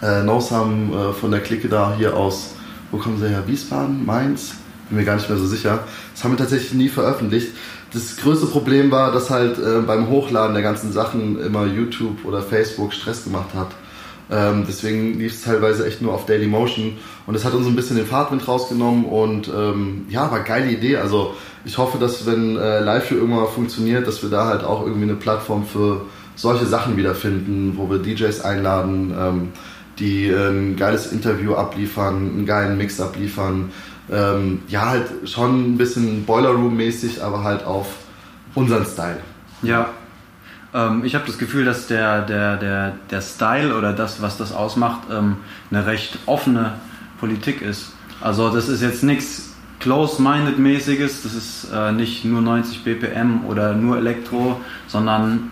Äh, 0.01 0.23
NoSum 0.23 0.91
äh, 0.93 1.13
von 1.13 1.31
der 1.31 1.41
Clique 1.41 1.67
da 1.67 1.95
hier 1.97 2.15
aus, 2.15 2.55
wo 2.91 2.97
kommen 2.97 3.19
sie 3.19 3.29
her? 3.29 3.43
Wiesbaden? 3.45 4.05
Mainz? 4.05 4.55
Bin 4.89 4.97
mir 4.97 5.05
gar 5.05 5.15
nicht 5.15 5.29
mehr 5.29 5.37
so 5.37 5.45
sicher. 5.45 5.83
Das 6.13 6.23
haben 6.23 6.31
wir 6.31 6.37
tatsächlich 6.37 6.73
nie 6.73 6.89
veröffentlicht 6.89 7.49
das 7.93 8.17
größte 8.17 8.47
Problem 8.47 8.91
war, 8.91 9.11
dass 9.11 9.29
halt 9.29 9.59
äh, 9.59 9.81
beim 9.85 10.09
Hochladen 10.09 10.53
der 10.53 10.63
ganzen 10.63 10.91
Sachen 10.91 11.39
immer 11.39 11.65
YouTube 11.65 12.25
oder 12.25 12.41
Facebook 12.41 12.93
Stress 12.93 13.23
gemacht 13.23 13.53
hat. 13.53 13.67
Ähm, 14.31 14.63
deswegen 14.67 15.19
lief 15.19 15.33
es 15.33 15.43
teilweise 15.43 15.85
echt 15.85 16.01
nur 16.01 16.13
auf 16.13 16.25
Daily 16.25 16.47
Motion 16.47 16.97
und 17.27 17.35
es 17.35 17.45
hat 17.45 17.53
uns 17.53 17.67
ein 17.67 17.75
bisschen 17.75 17.97
den 17.97 18.05
Fahrtwind 18.05 18.47
rausgenommen 18.47 19.05
und 19.05 19.47
ähm, 19.47 20.05
ja, 20.09 20.31
war 20.31 20.39
geile 20.39 20.71
Idee. 20.71 20.97
Also 20.97 21.35
ich 21.65 21.77
hoffe, 21.77 21.97
dass 21.97 22.25
wenn 22.25 22.57
äh, 22.57 22.79
Live 22.79 23.05
für 23.05 23.15
irgendwann 23.15 23.47
funktioniert, 23.47 24.07
dass 24.07 24.23
wir 24.23 24.29
da 24.29 24.45
halt 24.45 24.63
auch 24.63 24.81
irgendwie 24.85 25.03
eine 25.03 25.15
Plattform 25.15 25.65
für 25.65 26.01
solche 26.35 26.65
Sachen 26.65 26.97
wiederfinden, 26.97 27.73
wo 27.75 27.89
wir 27.91 27.99
DJs 27.99 28.41
einladen, 28.41 29.13
ähm, 29.17 29.49
die 29.99 30.27
äh, 30.29 30.49
ein 30.49 30.77
geiles 30.77 31.11
Interview 31.11 31.53
abliefern, 31.53 32.15
einen 32.15 32.45
geilen 32.45 32.77
Mix 32.77 32.99
abliefern, 32.99 33.71
ähm, 34.11 34.61
ja, 34.67 34.87
halt 34.87 35.29
schon 35.29 35.73
ein 35.73 35.77
bisschen 35.77 36.25
Boiler 36.25 36.51
Room-mäßig, 36.51 37.23
aber 37.23 37.43
halt 37.43 37.63
auf 37.63 37.87
unseren 38.55 38.85
Style. 38.85 39.19
Ja. 39.61 39.89
Ähm, 40.73 41.05
ich 41.05 41.15
habe 41.15 41.25
das 41.25 41.37
Gefühl, 41.37 41.65
dass 41.65 41.87
der, 41.87 42.21
der, 42.21 42.57
der, 42.57 42.93
der 43.09 43.21
Style 43.21 43.75
oder 43.77 43.93
das, 43.93 44.21
was 44.21 44.37
das 44.37 44.51
ausmacht, 44.51 45.03
ähm, 45.11 45.37
eine 45.71 45.85
recht 45.85 46.17
offene 46.25 46.73
Politik 47.19 47.61
ist. 47.61 47.93
Also 48.21 48.49
das 48.49 48.67
ist 48.69 48.81
jetzt 48.81 49.03
nichts 49.03 49.53
Close-Minded-mäßiges. 49.79 51.23
Das 51.23 51.33
ist 51.33 51.67
äh, 51.73 51.91
nicht 51.91 52.25
nur 52.25 52.41
90 52.41 52.83
BPM 52.83 53.45
oder 53.47 53.73
nur 53.73 53.97
Elektro, 53.97 54.59
sondern 54.87 55.51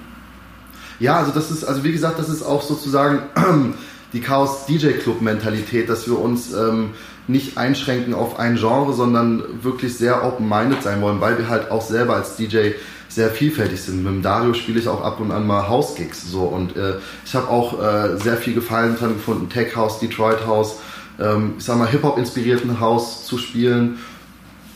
Ja, 0.99 1.17
also 1.17 1.31
das 1.31 1.51
ist, 1.51 1.63
also 1.63 1.83
wie 1.83 1.91
gesagt, 1.91 2.19
das 2.19 2.29
ist 2.29 2.43
auch 2.43 2.61
sozusagen 2.61 3.23
die 4.13 4.21
Chaos 4.21 4.65
DJ 4.65 4.91
Club 4.91 5.21
Mentalität, 5.21 5.89
dass 5.89 6.07
wir 6.07 6.19
uns 6.19 6.53
ähm, 6.53 6.91
nicht 7.27 7.57
einschränken 7.57 8.13
auf 8.13 8.39
ein 8.39 8.55
Genre, 8.55 8.93
sondern 8.93 9.43
wirklich 9.61 9.97
sehr 9.97 10.25
open-minded 10.25 10.83
sein 10.83 11.01
wollen, 11.01 11.21
weil 11.21 11.37
wir 11.37 11.49
halt 11.49 11.71
auch 11.71 11.81
selber 11.81 12.15
als 12.15 12.35
DJ 12.35 12.71
sehr 13.07 13.29
vielfältig 13.29 13.81
sind. 13.81 14.03
Mit 14.03 14.13
dem 14.13 14.21
Dario 14.21 14.53
spiele 14.53 14.79
ich 14.79 14.87
auch 14.87 15.03
ab 15.03 15.19
und 15.19 15.31
an 15.31 15.45
mal 15.45 15.67
House-Gigs 15.67 16.31
so 16.31 16.43
und 16.43 16.75
äh, 16.77 16.95
ich 17.25 17.35
habe 17.35 17.49
auch 17.49 17.81
äh, 17.81 18.17
sehr 18.17 18.37
viel 18.37 18.53
Gefallen 18.53 18.95
dran 18.95 19.13
gefunden, 19.13 19.49
Tech 19.49 19.75
House, 19.75 19.99
Detroit 19.99 20.45
House, 20.45 20.77
ähm, 21.19 21.55
ich 21.57 21.63
sag 21.63 21.77
mal 21.77 21.87
Hip-Hop 21.87 22.17
inspirierten 22.17 22.79
House 22.79 23.25
zu 23.25 23.37
spielen 23.37 23.99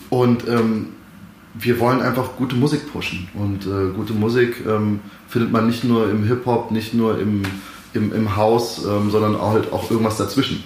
und 0.10 0.48
ähm, 0.48 0.88
wir 1.58 1.80
wollen 1.80 2.02
einfach 2.02 2.36
gute 2.38 2.56
Musik 2.56 2.92
pushen. 2.92 3.28
Und 3.34 3.66
äh, 3.66 3.94
gute 3.96 4.14
Musik 4.14 4.58
ähm, 4.68 5.00
findet 5.28 5.52
man 5.52 5.68
nicht 5.68 5.84
nur 5.84 6.10
im 6.10 6.24
Hip-Hop, 6.24 6.72
nicht 6.72 6.94
nur 6.94 7.20
im, 7.20 7.44
im, 7.94 8.14
im 8.14 8.36
Haus, 8.36 8.84
ähm, 8.86 9.10
sondern 9.10 9.36
auch, 9.36 9.54
halt 9.54 9.72
auch 9.72 9.90
irgendwas 9.90 10.18
dazwischen. 10.18 10.64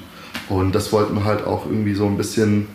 Und 0.49 0.73
das 0.73 0.91
wollten 0.91 1.15
wir 1.15 1.23
halt 1.23 1.45
auch 1.45 1.65
irgendwie 1.65 1.93
so 1.93 2.05
ein 2.05 2.17
bisschen 2.17 2.67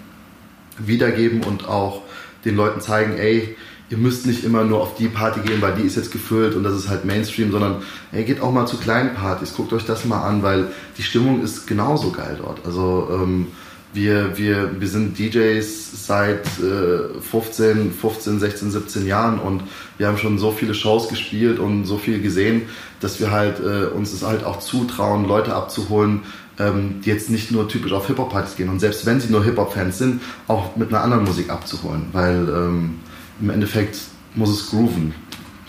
wiedergeben 0.78 1.43
und 1.43 1.69
auch 1.69 2.02
den 2.45 2.57
Leuten 2.57 2.81
zeigen, 2.81 3.19
ey, 3.19 3.57
ihr 3.90 3.99
müsst 3.99 4.26
nicht 4.26 4.45
immer 4.45 4.64
nur 4.64 4.81
auf 4.81 4.97
die 4.97 5.09
Party 5.09 5.40
gehen, 5.40 5.61
weil 5.61 5.75
die 5.75 5.83
ist 5.83 5.97
jetzt 5.97 6.11
gefüllt 6.11 6.54
und 6.54 6.64
das 6.64 6.75
ist 6.75 6.88
halt 6.88 7.04
Mainstream, 7.04 7.52
sondern 7.52 7.83
ey, 8.12 8.25
geht 8.25 8.40
auch 8.40 8.52
mal 8.52 8.66
zu 8.66 8.76
kleinen 8.76 9.14
Partys, 9.14 9.54
guckt 9.54 9.73
euch 9.73 9.85
das 9.85 10.04
mal 10.04 10.23
an, 10.23 10.43
weil 10.43 10.69
die 10.97 11.02
Stimmung 11.02 11.43
ist 11.43 11.66
genauso 11.66 12.11
geil 12.11 12.38
dort. 12.40 12.64
Also 12.64 13.09
ähm, 13.12 13.49
wir, 13.93 14.37
wir, 14.37 14.81
wir 14.81 14.88
sind 14.88 15.19
DJs 15.19 16.07
seit 16.07 16.47
äh, 16.59 17.21
15, 17.21 17.93
15, 17.93 18.40
16, 18.40 18.71
17 18.73 19.07
Jahren 19.07 19.38
und 19.38 19.62
wir 19.99 20.09
haben 20.09 20.19
schon 20.19 20.38
so 20.38 20.50
viele 20.50 20.75
Shows 20.75 21.09
gespielt 21.09 21.61
und 21.61 21.85
so 21.85 21.99
viel 21.99 22.21
gesehen, 22.21 22.62
dass 23.00 23.21
wir 23.21 23.31
halt 23.31 23.61
äh, 23.61 23.87
uns 23.95 24.12
es 24.12 24.25
halt 24.25 24.45
auch 24.45 24.59
zutrauen, 24.59 25.28
Leute 25.28 25.54
abzuholen, 25.54 26.23
ähm, 26.59 27.01
die 27.05 27.11
jetzt 27.11 27.31
nicht 27.31 27.51
nur 27.51 27.69
typisch 27.69 27.93
auf 27.93 28.07
Hip-Hop-Partys 28.07 28.57
gehen 28.57 28.69
und 28.69 28.81
selbst 28.81 29.05
wenn 29.07 29.21
sie 29.21 29.31
nur 29.31 29.43
Hip-Hop-Fans 29.45 29.99
sind, 29.99 30.21
auch 30.49 30.77
mit 30.77 30.89
einer 30.91 31.03
anderen 31.03 31.25
Musik 31.25 31.51
abzuholen, 31.51 32.07
weil 32.13 32.49
ähm, 32.49 33.01
im 33.41 33.51
Endeffekt 33.51 33.99
muss 34.35 34.51
es 34.51 34.71
grooven. 34.71 35.15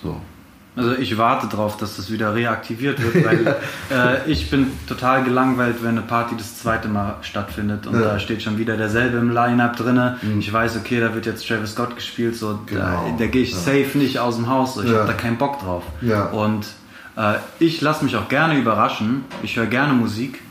So. 0.03 0.19
Also 0.77 0.91
ich 0.97 1.17
warte 1.17 1.47
drauf, 1.47 1.77
dass 1.77 1.95
das 1.95 2.11
wieder 2.11 2.35
reaktiviert 2.35 3.01
wird, 3.01 3.25
weil 3.25 3.47
äh, 3.89 4.29
ich 4.29 4.49
bin 4.51 4.67
total 4.87 5.23
gelangweilt, 5.23 5.77
wenn 5.81 5.91
eine 5.91 6.01
Party 6.01 6.35
das 6.37 6.57
zweite 6.59 6.89
Mal 6.89 7.15
stattfindet 7.21 7.87
und 7.87 7.95
Ja. 7.95 8.01
da 8.01 8.19
steht 8.19 8.41
schon 8.43 8.57
wieder 8.57 8.75
derselbe 8.75 9.17
im 9.17 9.31
Line-Up 9.31 9.77
drinne. 9.77 10.17
Ich 10.37 10.51
weiß, 10.51 10.75
okay, 10.75 10.99
da 10.99 11.13
wird 11.15 11.25
jetzt 11.27 11.47
Travis 11.47 11.71
Scott 11.71 11.95
gespielt, 11.95 12.35
so 12.35 12.59
Genau. 12.65 12.81
da, 12.83 13.15
da 13.17 13.27
gehe 13.27 13.43
ich 13.43 13.51
Ja. 13.51 13.57
safe 13.57 13.97
nicht 13.97 14.19
aus 14.19 14.35
dem 14.35 14.49
Haus, 14.49 14.75
so. 14.75 14.83
ich 14.83 14.89
Ja. 14.91 14.97
habe 14.97 15.07
da 15.07 15.13
keinen 15.13 15.37
Bock 15.37 15.59
drauf. 15.61 15.83
Und 16.33 16.65
äh, 17.15 17.35
ich 17.59 17.79
lasse 17.79 18.03
mich 18.03 18.17
auch 18.17 18.27
gerne 18.27 18.59
überraschen. 18.59 19.23
Ich 19.43 19.55
höre 19.55 19.67
gerne 19.67 19.93
Musik, 19.93 20.41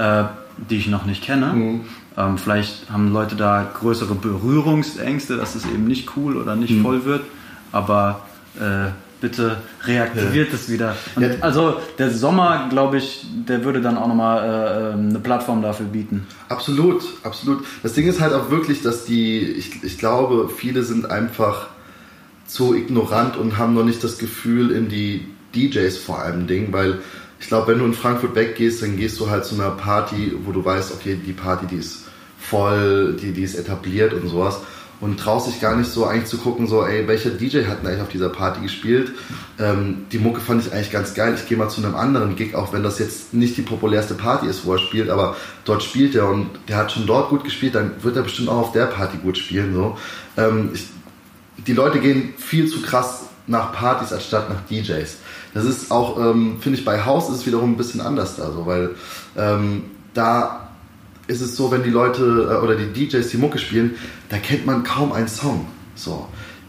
äh, 0.00 0.24
die 0.68 0.76
ich 0.78 0.88
noch 0.88 1.04
nicht 1.06 1.22
kenne. 1.22 1.46
Mhm. 1.52 1.80
Ähm, 2.16 2.38
vielleicht 2.38 2.90
haben 2.90 3.12
Leute 3.12 3.36
da 3.36 3.70
größere 3.78 4.14
Berührungsängste, 4.14 5.36
dass 5.36 5.54
es 5.54 5.64
eben 5.66 5.84
nicht 5.84 6.16
cool 6.16 6.36
oder 6.36 6.56
nicht 6.56 6.72
Mhm. 6.74 6.82
voll 6.82 7.04
wird. 7.04 7.22
Aber 7.72 8.22
äh, 8.58 8.90
bitte 9.20 9.58
reaktiviert 9.84 10.52
es 10.52 10.68
wieder. 10.68 10.96
Ja. 11.18 11.28
Also 11.40 11.76
der 11.98 12.10
Sommer, 12.10 12.68
glaube 12.70 12.96
ich, 12.98 13.24
der 13.48 13.64
würde 13.64 13.80
dann 13.80 13.96
auch 13.96 14.08
nochmal 14.08 14.38
äh, 14.42 14.94
ähm, 14.94 15.10
eine 15.10 15.18
Plattform 15.20 15.62
dafür 15.62 15.86
bieten. 15.86 16.26
Absolut, 16.48 17.02
absolut. 17.22 17.64
Das 17.82 17.92
Ding 17.92 18.08
ist 18.08 18.20
halt 18.20 18.32
auch 18.32 18.50
wirklich, 18.50 18.82
dass 18.82 19.04
die, 19.04 19.38
ich, 19.38 19.82
ich 19.84 19.98
glaube, 19.98 20.50
viele 20.54 20.82
sind 20.82 21.10
einfach 21.10 21.68
zu 22.46 22.74
ignorant 22.74 23.36
und 23.36 23.58
haben 23.58 23.74
noch 23.74 23.84
nicht 23.84 24.02
das 24.02 24.18
Gefühl 24.18 24.72
in 24.72 24.88
die 24.88 25.26
DJs 25.54 25.96
vor 25.98 26.20
allem 26.20 26.46
Ding, 26.46 26.72
weil 26.72 26.98
ich 27.40 27.48
glaube, 27.48 27.72
wenn 27.72 27.78
du 27.78 27.86
in 27.86 27.94
Frankfurt 27.94 28.34
weggehst, 28.34 28.82
dann 28.82 28.96
gehst 28.96 29.18
du 29.18 29.30
halt 29.30 29.44
zu 29.44 29.54
einer 29.54 29.70
Party, 29.70 30.32
wo 30.44 30.52
du 30.52 30.64
weißt, 30.64 30.92
okay, 30.92 31.18
die 31.24 31.32
Party, 31.32 31.66
die 31.66 31.76
ist 31.76 32.04
voll, 32.38 33.16
die, 33.20 33.32
die 33.32 33.42
ist 33.42 33.54
etabliert 33.54 34.12
und 34.12 34.28
sowas 34.28 34.60
und 35.00 35.18
traust 35.18 35.48
dich 35.48 35.60
gar 35.60 35.76
nicht 35.76 35.90
so 35.90 36.04
eigentlich 36.04 36.26
zu 36.26 36.36
gucken, 36.36 36.66
so, 36.66 36.84
ey, 36.84 37.08
welcher 37.08 37.30
DJ 37.30 37.64
hat 37.64 37.80
denn 37.80 37.86
eigentlich 37.86 38.02
auf 38.02 38.08
dieser 38.10 38.28
Party 38.28 38.60
gespielt? 38.60 39.12
Ähm, 39.58 40.04
die 40.12 40.18
Mucke 40.18 40.40
fand 40.40 40.64
ich 40.64 40.72
eigentlich 40.72 40.90
ganz 40.90 41.14
geil. 41.14 41.34
Ich 41.34 41.48
gehe 41.48 41.56
mal 41.56 41.70
zu 41.70 41.82
einem 41.82 41.94
anderen 41.94 42.36
Gig, 42.36 42.54
auch 42.54 42.72
wenn 42.74 42.82
das 42.82 42.98
jetzt 42.98 43.32
nicht 43.32 43.56
die 43.56 43.62
populärste 43.62 44.14
Party 44.14 44.46
ist, 44.46 44.66
wo 44.66 44.74
er 44.74 44.78
spielt, 44.78 45.08
aber 45.08 45.36
dort 45.64 45.82
spielt 45.82 46.14
er 46.14 46.28
und 46.28 46.50
der 46.68 46.76
hat 46.76 46.92
schon 46.92 47.06
dort 47.06 47.30
gut 47.30 47.44
gespielt, 47.44 47.74
dann 47.74 47.92
wird 48.02 48.16
er 48.16 48.22
bestimmt 48.22 48.50
auch 48.50 48.58
auf 48.58 48.72
der 48.72 48.86
Party 48.86 49.16
gut 49.16 49.38
spielen. 49.38 49.72
So. 49.72 49.96
Ähm, 50.36 50.70
ich, 50.74 50.88
die 51.66 51.72
Leute 51.72 52.00
gehen 52.00 52.34
viel 52.36 52.68
zu 52.68 52.82
krass 52.82 53.29
nach 53.50 53.72
Partys 53.72 54.12
anstatt 54.12 54.48
nach 54.48 54.60
DJs. 54.70 55.16
Das 55.52 55.64
ist 55.64 55.90
auch, 55.90 56.18
ähm, 56.18 56.58
finde 56.60 56.78
ich, 56.78 56.84
bei 56.84 57.04
House 57.04 57.28
ist 57.28 57.36
es 57.36 57.46
wiederum 57.46 57.72
ein 57.72 57.76
bisschen 57.76 58.00
anders 58.00 58.36
da, 58.36 58.52
so, 58.52 58.64
weil 58.66 58.90
ähm, 59.36 59.84
da 60.14 60.68
ist 61.26 61.40
es 61.40 61.56
so, 61.56 61.70
wenn 61.70 61.82
die 61.82 61.90
Leute 61.90 62.22
äh, 62.50 62.64
oder 62.64 62.76
die 62.76 62.92
DJs 62.92 63.28
die 63.28 63.36
Mucke 63.36 63.58
spielen, 63.58 63.96
da 64.28 64.38
kennt 64.38 64.66
man 64.66 64.84
kaum 64.84 65.12
einen 65.12 65.28
Song. 65.28 65.66
So. 65.94 66.28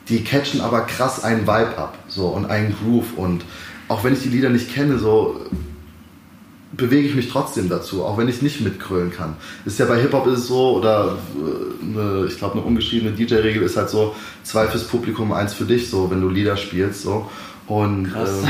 Die 0.09 0.23
catchen 0.23 0.61
aber 0.61 0.81
krass 0.81 1.23
einen 1.23 1.41
Vibe 1.41 1.77
ab 1.77 1.97
so, 2.07 2.27
und 2.27 2.47
einen 2.47 2.75
Groove. 2.75 3.17
Und 3.17 3.45
auch 3.87 4.03
wenn 4.03 4.13
ich 4.13 4.21
die 4.21 4.29
Lieder 4.29 4.49
nicht 4.49 4.73
kenne, 4.73 4.97
so 4.97 5.39
bewege 6.73 7.07
ich 7.07 7.15
mich 7.15 7.29
trotzdem 7.29 7.69
dazu, 7.69 8.05
auch 8.05 8.17
wenn 8.17 8.27
ich 8.27 8.41
nicht 8.41 8.61
mitkrölen 8.61 9.11
kann. 9.11 9.35
Ist 9.65 9.79
ja 9.79 9.85
bei 9.85 9.99
Hip-Hop 9.99 10.27
ist 10.27 10.39
es 10.39 10.47
so, 10.47 10.77
oder 10.77 11.17
äh, 11.35 11.83
eine, 11.83 12.25
ich 12.27 12.37
glaube 12.37 12.55
eine 12.55 12.63
ungeschriebene 12.63 13.11
DJ-Regel 13.11 13.63
ist 13.63 13.77
halt 13.77 13.89
so, 13.89 14.15
zwei 14.43 14.67
fürs 14.67 14.85
Publikum, 14.85 15.33
eins 15.33 15.53
für 15.53 15.65
dich, 15.65 15.89
so, 15.89 16.09
wenn 16.09 16.21
du 16.21 16.29
Lieder 16.29 16.57
spielst. 16.57 17.01
So. 17.01 17.29
Und 17.67 18.05
ähm, 18.05 18.47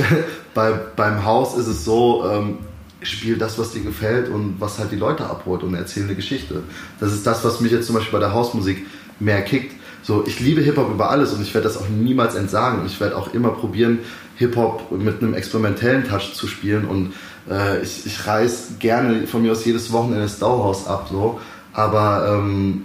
bei, 0.54 0.72
beim 0.96 1.24
Haus 1.24 1.56
ist 1.56 1.66
es 1.66 1.84
so, 1.84 2.24
ähm, 2.30 2.58
spiel 3.02 3.36
das, 3.36 3.58
was 3.58 3.72
dir 3.72 3.82
gefällt 3.82 4.28
und 4.28 4.56
was 4.58 4.78
halt 4.78 4.90
die 4.92 4.96
Leute 4.96 5.26
abholt 5.26 5.62
und 5.62 5.74
erzähl 5.74 6.04
eine 6.04 6.14
Geschichte. 6.14 6.62
Das 7.00 7.12
ist 7.12 7.26
das, 7.26 7.44
was 7.44 7.60
mich 7.60 7.72
jetzt 7.72 7.86
zum 7.86 7.94
Beispiel 7.94 8.12
bei 8.12 8.24
der 8.24 8.32
Hausmusik 8.32 8.86
mehr 9.20 9.42
kickt. 9.42 9.74
So, 10.02 10.24
ich 10.26 10.40
liebe 10.40 10.60
Hip-Hop 10.60 10.90
über 10.90 11.10
alles 11.10 11.32
und 11.32 11.40
ich 11.42 11.54
werde 11.54 11.66
das 11.66 11.78
auch 11.78 11.88
niemals 11.88 12.34
entsagen 12.34 12.80
und 12.80 12.86
ich 12.86 13.00
werde 13.00 13.16
auch 13.16 13.32
immer 13.32 13.50
probieren, 13.50 14.00
Hip-Hop 14.36 14.92
mit 14.92 15.22
einem 15.22 15.34
experimentellen 15.34 16.04
Touch 16.04 16.34
zu 16.34 16.46
spielen 16.46 16.84
und 16.84 17.14
äh, 17.50 17.82
ich, 17.82 18.06
ich 18.06 18.26
reiß 18.26 18.74
gerne 18.78 19.26
von 19.26 19.42
mir 19.42 19.52
aus 19.52 19.64
jedes 19.64 19.92
Wochenende 19.92 20.22
das 20.22 20.38
Dauhaus 20.38 20.86
ab, 20.86 21.08
so. 21.10 21.40
aber 21.72 22.38
ähm, 22.38 22.84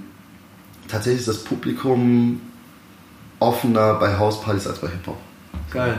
tatsächlich 0.87 1.19
ist 1.21 1.27
das 1.27 1.43
Publikum 1.43 2.41
offener 3.39 3.93
bei 3.95 4.17
Hauspartys 4.17 4.67
als 4.67 4.79
bei 4.79 4.87
Hip-Hop. 4.87 5.17
Geil. 5.71 5.97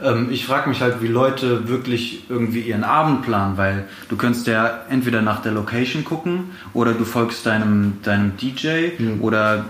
Ja. 0.00 0.10
Ähm, 0.10 0.28
ich 0.30 0.46
frage 0.46 0.68
mich 0.68 0.80
halt, 0.80 1.02
wie 1.02 1.06
Leute 1.08 1.68
wirklich 1.68 2.30
irgendwie 2.30 2.60
ihren 2.60 2.84
Abend 2.84 3.22
planen, 3.22 3.56
weil 3.56 3.88
du 4.08 4.16
könntest 4.16 4.46
ja 4.46 4.80
entweder 4.88 5.20
nach 5.20 5.42
der 5.42 5.52
Location 5.52 6.04
gucken 6.04 6.50
oder 6.72 6.92
du 6.94 7.04
folgst 7.04 7.44
deinem, 7.46 7.98
deinem 8.02 8.36
DJ 8.36 8.92
Mhm. 8.98 9.20
oder 9.20 9.64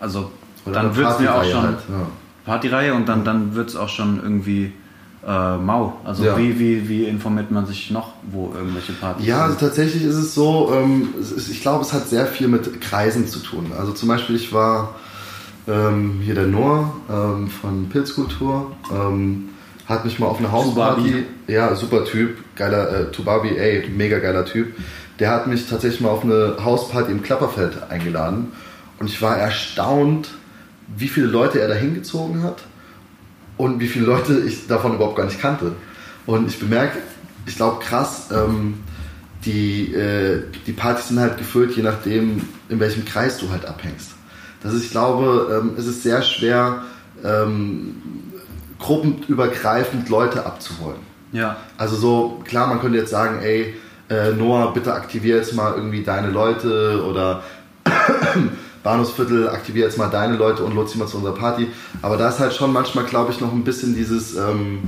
also 0.00 0.30
Oder 0.64 0.74
dann 0.74 0.96
wird 0.96 1.08
es 1.10 1.18
mir 1.18 1.34
auch 1.34 1.44
schon 1.44 1.62
halt, 1.62 1.78
ja. 1.88 2.06
Partyreihe 2.46 2.94
und 2.94 3.08
dann, 3.08 3.24
dann 3.24 3.54
wird 3.54 3.68
es 3.68 3.76
auch 3.76 3.88
schon 3.88 4.20
irgendwie 4.22 4.72
äh, 5.28 5.56
mau. 5.58 5.98
Also 6.04 6.24
Ja. 6.24 6.38
wie, 6.38 6.58
wie, 6.58 6.88
wie 6.88 7.04
informiert 7.04 7.50
man 7.50 7.66
sich 7.66 7.90
noch, 7.90 8.12
wo 8.32 8.50
irgendwelche 8.56 8.92
Partys 8.94 9.26
Ja, 9.26 9.42
also 9.42 9.58
sind? 9.58 9.68
tatsächlich 9.68 10.02
ist 10.04 10.14
es 10.14 10.34
so, 10.34 10.72
ähm, 10.74 11.08
es 11.20 11.48
ich 11.50 11.60
glaube, 11.60 11.82
es 11.84 11.92
hat 11.92 12.08
sehr 12.08 12.26
viel 12.26 12.48
mit 12.48 12.80
Kreisen 12.80 13.26
zu 13.28 13.40
tun. 13.40 13.72
Also 13.78 13.92
zum 13.92 14.08
Beispiel, 14.08 14.36
ich 14.36 14.52
war 14.54 14.94
ähm, 15.66 16.20
hier 16.24 16.34
der 16.34 16.46
Noah 16.46 16.94
ähm, 17.10 17.48
von 17.48 17.88
Pilzkultur, 17.90 18.72
ähm, 18.90 19.50
hat 19.86 20.04
mich 20.06 20.18
mal 20.18 20.26
auf 20.26 20.38
eine 20.38 20.50
Hausparty, 20.50 21.02
Tubabi. 21.02 21.24
ja, 21.46 21.74
super 21.74 22.04
Typ, 22.06 22.38
geiler, 22.56 22.90
äh, 23.00 23.10
Tubabi, 23.10 23.56
ey, 23.58 23.86
mega 23.94 24.18
geiler 24.20 24.46
Typ, 24.46 24.68
der 25.18 25.30
hat 25.30 25.46
mich 25.46 25.66
tatsächlich 25.68 26.00
mal 26.00 26.10
auf 26.10 26.24
eine 26.24 26.56
Hausparty 26.64 27.12
im 27.12 27.22
Klapperfeld 27.22 27.90
eingeladen 27.90 28.48
und 28.98 29.08
ich 29.10 29.20
war 29.20 29.36
erstaunt, 29.36 30.30
wie 30.96 31.08
viele 31.08 31.26
Leute 31.26 31.60
er 31.60 31.68
da 31.68 31.74
hingezogen 31.74 32.42
hat 32.42 32.62
und 33.58 33.80
wie 33.80 33.88
viele 33.88 34.06
Leute 34.06 34.40
ich 34.40 34.66
davon 34.66 34.94
überhaupt 34.94 35.16
gar 35.16 35.26
nicht 35.26 35.40
kannte. 35.40 35.72
Und 36.24 36.48
ich 36.48 36.58
bemerke, 36.58 36.98
ich 37.46 37.56
glaube 37.56 37.84
krass, 37.84 38.28
ähm, 38.32 38.74
die, 39.44 39.92
äh, 39.92 40.42
die 40.66 40.72
Partys 40.72 41.08
sind 41.08 41.20
halt 41.20 41.38
gefüllt, 41.38 41.76
je 41.76 41.82
nachdem, 41.82 42.42
in 42.68 42.80
welchem 42.80 43.04
Kreis 43.04 43.38
du 43.38 43.50
halt 43.50 43.66
abhängst. 43.66 44.12
Das 44.62 44.72
ist, 44.74 44.84
ich 44.84 44.90
glaube, 44.90 45.60
ähm, 45.62 45.72
es 45.76 45.86
ist 45.86 46.02
sehr 46.02 46.22
schwer, 46.22 46.82
ähm, 47.24 47.96
gruppenübergreifend 48.78 50.08
Leute 50.08 50.46
abzuholen. 50.46 50.98
Ja. 51.32 51.56
Also 51.76 51.96
so, 51.96 52.42
klar, 52.44 52.68
man 52.68 52.80
könnte 52.80 52.98
jetzt 52.98 53.10
sagen, 53.10 53.40
ey, 53.42 53.74
äh, 54.08 54.32
Noah, 54.32 54.72
bitte 54.72 54.94
aktivier 54.94 55.36
jetzt 55.36 55.54
mal 55.54 55.74
irgendwie 55.74 56.02
deine 56.02 56.30
Leute 56.30 57.04
oder 57.04 57.42
Bahnhofsviertel, 58.88 59.50
aktivier 59.50 59.84
jetzt 59.84 59.98
mal 59.98 60.08
deine 60.08 60.36
Leute 60.36 60.64
und 60.64 60.74
lotst 60.74 60.94
sie 60.94 60.98
mal 60.98 61.06
zu 61.06 61.18
unserer 61.18 61.34
Party. 61.34 61.68
Aber 62.00 62.16
da 62.16 62.30
ist 62.30 62.38
halt 62.38 62.54
schon 62.54 62.72
manchmal, 62.72 63.04
glaube 63.04 63.32
ich, 63.32 63.40
noch 63.40 63.52
ein 63.52 63.62
bisschen 63.62 63.94
dieses, 63.94 64.34
ähm, 64.34 64.80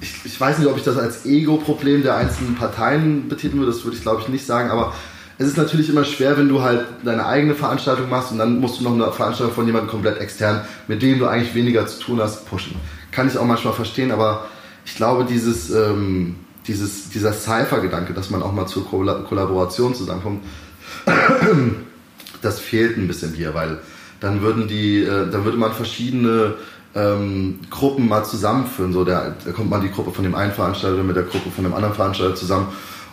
ich, 0.00 0.14
ich 0.24 0.40
weiß 0.40 0.58
nicht, 0.58 0.68
ob 0.68 0.76
ich 0.76 0.84
das 0.84 0.96
als 0.96 1.26
Ego-Problem 1.26 2.04
der 2.04 2.14
einzelnen 2.14 2.54
Parteien 2.54 3.28
betiteln 3.28 3.58
würde, 3.58 3.72
das 3.72 3.84
würde 3.84 3.96
ich 3.96 4.02
glaube 4.02 4.22
ich 4.22 4.28
nicht 4.28 4.46
sagen, 4.46 4.70
aber 4.70 4.94
es 5.38 5.48
ist 5.48 5.56
natürlich 5.56 5.88
immer 5.88 6.04
schwer, 6.04 6.38
wenn 6.38 6.48
du 6.48 6.62
halt 6.62 6.86
deine 7.02 7.26
eigene 7.26 7.56
Veranstaltung 7.56 8.08
machst 8.08 8.30
und 8.30 8.38
dann 8.38 8.60
musst 8.60 8.78
du 8.78 8.84
noch 8.84 8.92
eine 8.92 9.10
Veranstaltung 9.10 9.54
von 9.54 9.66
jemandem 9.66 9.90
komplett 9.90 10.20
extern, 10.20 10.60
mit 10.86 11.02
dem 11.02 11.18
du 11.18 11.26
eigentlich 11.26 11.56
weniger 11.56 11.88
zu 11.88 11.98
tun 11.98 12.20
hast, 12.20 12.46
pushen. 12.48 12.76
Kann 13.10 13.26
ich 13.26 13.36
auch 13.36 13.44
manchmal 13.44 13.72
verstehen, 13.72 14.12
aber 14.12 14.46
ich 14.84 14.94
glaube, 14.94 15.24
dieses, 15.24 15.70
ähm, 15.70 16.36
dieses, 16.68 17.10
dieser 17.10 17.32
Cypher-Gedanke, 17.32 18.12
dass 18.14 18.30
man 18.30 18.44
auch 18.44 18.52
mal 18.52 18.66
zur 18.66 18.86
Kollaboration 18.88 19.94
zusammenkommt, 19.94 20.44
das 22.42 22.60
fehlt 22.60 22.96
ein 22.96 23.08
bisschen 23.08 23.34
hier, 23.34 23.54
weil 23.54 23.78
dann 24.20 24.42
würden 24.42 24.68
die, 24.68 25.02
äh, 25.02 25.30
dann 25.30 25.44
würde 25.44 25.58
man 25.58 25.72
verschiedene 25.72 26.54
ähm, 26.94 27.60
Gruppen 27.70 28.08
mal 28.08 28.24
zusammenführen. 28.24 28.92
So, 28.92 29.04
der, 29.04 29.36
da 29.44 29.52
kommt 29.52 29.70
mal 29.70 29.80
die 29.80 29.90
Gruppe 29.90 30.10
von 30.12 30.24
dem 30.24 30.34
einen 30.34 30.52
Veranstalter 30.52 31.02
mit 31.02 31.16
der 31.16 31.24
Gruppe 31.24 31.50
von 31.50 31.64
dem 31.64 31.74
anderen 31.74 31.94
Veranstalter 31.94 32.34
zusammen 32.34 32.68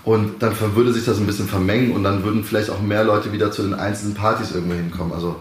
und 0.08 0.42
dann 0.42 0.54
würde 0.74 0.94
sich 0.94 1.04
das 1.04 1.18
ein 1.18 1.26
bisschen 1.26 1.50
vermengen 1.50 1.92
und 1.92 2.04
dann 2.04 2.24
würden 2.24 2.46
vielleicht 2.46 2.70
auch 2.70 2.82
mehr 2.82 3.04
Leute 3.04 3.34
wieder 3.34 3.52
zu 3.52 3.62
den 3.62 3.74
einzelnen 3.74 4.14
Partys 4.14 4.54
irgendwo 4.54 4.74
hinkommen. 4.74 5.12
Also 5.12 5.36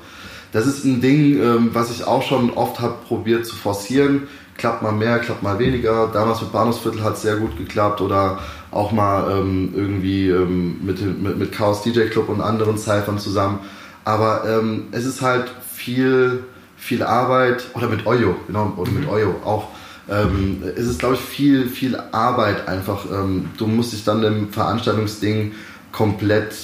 das 0.50 0.66
ist 0.66 0.85
ein 0.85 1.00
Ding, 1.00 1.40
ähm, 1.40 1.71
was 1.73 1.93
ich 1.93 2.05
auch 2.05 2.23
schon 2.23 2.50
oft 2.50 2.81
habe 2.81 2.97
probiert 3.07 3.47
zu 3.47 3.55
forcieren. 3.55 4.25
Klappt 4.57 4.83
mal 4.83 4.90
mehr, 4.90 5.21
klappt 5.21 5.45
mal 5.45 5.61
weniger. 5.61 6.09
Damals 6.12 6.40
mit 6.40 6.50
Bahnhofsviertel 6.50 7.05
hat 7.05 7.14
es 7.14 7.23
sehr 7.23 7.37
gut 7.37 7.57
geklappt 7.57 8.00
oder 8.00 8.40
auch 8.70 8.92
mal 8.92 9.30
ähm, 9.30 9.73
irgendwie 9.75 10.28
ähm, 10.28 10.80
mit, 10.85 11.00
mit, 11.00 11.38
mit, 11.38 11.52
Chaos 11.52 11.82
DJ 11.82 12.06
Club 12.06 12.28
und 12.28 12.40
anderen 12.40 12.78
Cyphern 12.78 13.18
zusammen. 13.18 13.61
Aber 14.04 14.44
ähm, 14.46 14.88
es 14.92 15.04
ist 15.04 15.23
halt 15.23 15.50
viel, 15.75 16.44
viel 16.76 17.02
Arbeit 17.02 17.64
oder 17.75 17.88
mit 17.88 18.06
Oyo, 18.06 18.37
genau, 18.46 18.73
oder 18.76 18.90
mit 18.90 19.04
mhm. 19.04 19.11
Oyo 19.11 19.35
auch 19.44 19.68
ähm, 20.08 20.62
ist 20.76 20.87
es, 20.87 20.99
glaube 20.99 21.14
ich, 21.14 21.20
viel, 21.20 21.68
viel 21.68 21.99
Arbeit 22.12 22.68
einfach. 22.68 23.04
Ähm, 23.11 23.50
du 23.56 23.66
musst 23.66 23.92
dich 23.92 24.04
dann 24.04 24.23
im 24.23 24.52
Veranstaltungsding 24.52 25.52
komplett, 25.90 26.54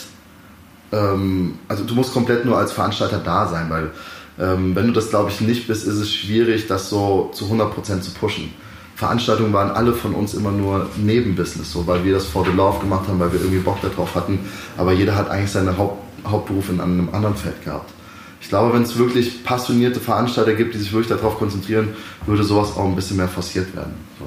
ähm, 0.92 1.58
also 1.66 1.84
du 1.84 1.94
musst 1.94 2.12
komplett 2.12 2.44
nur 2.44 2.56
als 2.56 2.72
Veranstalter 2.72 3.18
da 3.18 3.48
sein, 3.48 3.68
weil 3.70 3.90
wenn 4.38 4.86
du 4.86 4.92
das, 4.92 5.10
glaube 5.10 5.30
ich, 5.30 5.42
nicht 5.42 5.68
bist, 5.68 5.86
ist 5.86 5.96
es 5.96 6.12
schwierig, 6.12 6.66
das 6.66 6.88
so 6.88 7.30
zu 7.34 7.44
100% 7.44 8.00
zu 8.00 8.12
pushen. 8.12 8.50
Veranstaltungen 9.02 9.52
waren 9.52 9.70
alle 9.70 9.92
von 9.92 10.14
uns 10.14 10.34
immer 10.34 10.52
nur 10.52 10.88
Nebenbusiness, 10.96 11.72
so, 11.72 11.86
weil 11.86 12.04
wir 12.04 12.14
das 12.14 12.26
for 12.26 12.44
the 12.44 12.52
love 12.52 12.78
gemacht 12.80 13.08
haben, 13.08 13.18
weil 13.18 13.32
wir 13.32 13.40
irgendwie 13.40 13.60
Bock 13.60 13.78
darauf 13.82 14.14
hatten. 14.14 14.38
Aber 14.76 14.92
jeder 14.92 15.14
hat 15.14 15.30
eigentlich 15.30 15.50
seinen 15.50 15.76
Haupt, 15.76 16.02
Hauptberuf 16.26 16.70
in 16.70 16.80
einem 16.80 17.08
anderen 17.12 17.36
Feld 17.36 17.64
gehabt 17.64 17.90
ich 18.42 18.48
glaube, 18.48 18.74
wenn 18.74 18.82
es 18.82 18.98
wirklich 18.98 19.44
passionierte 19.44 20.00
Veranstalter 20.00 20.54
gibt, 20.54 20.74
die 20.74 20.78
sich 20.78 20.92
wirklich 20.92 21.16
darauf 21.16 21.38
konzentrieren, 21.38 21.94
würde 22.26 22.42
sowas 22.42 22.76
auch 22.76 22.84
ein 22.84 22.96
bisschen 22.96 23.16
mehr 23.16 23.28
forciert 23.28 23.74
werden. 23.74 23.94
So. 24.18 24.26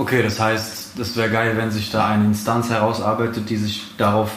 Okay, 0.00 0.22
das 0.22 0.38
heißt, 0.38 0.92
das 0.96 1.16
wäre 1.16 1.28
geil, 1.28 1.56
wenn 1.56 1.70
sich 1.72 1.90
da 1.90 2.06
eine 2.06 2.24
Instanz 2.24 2.70
herausarbeitet, 2.70 3.50
die 3.50 3.56
sich 3.56 3.82
darauf 3.98 4.30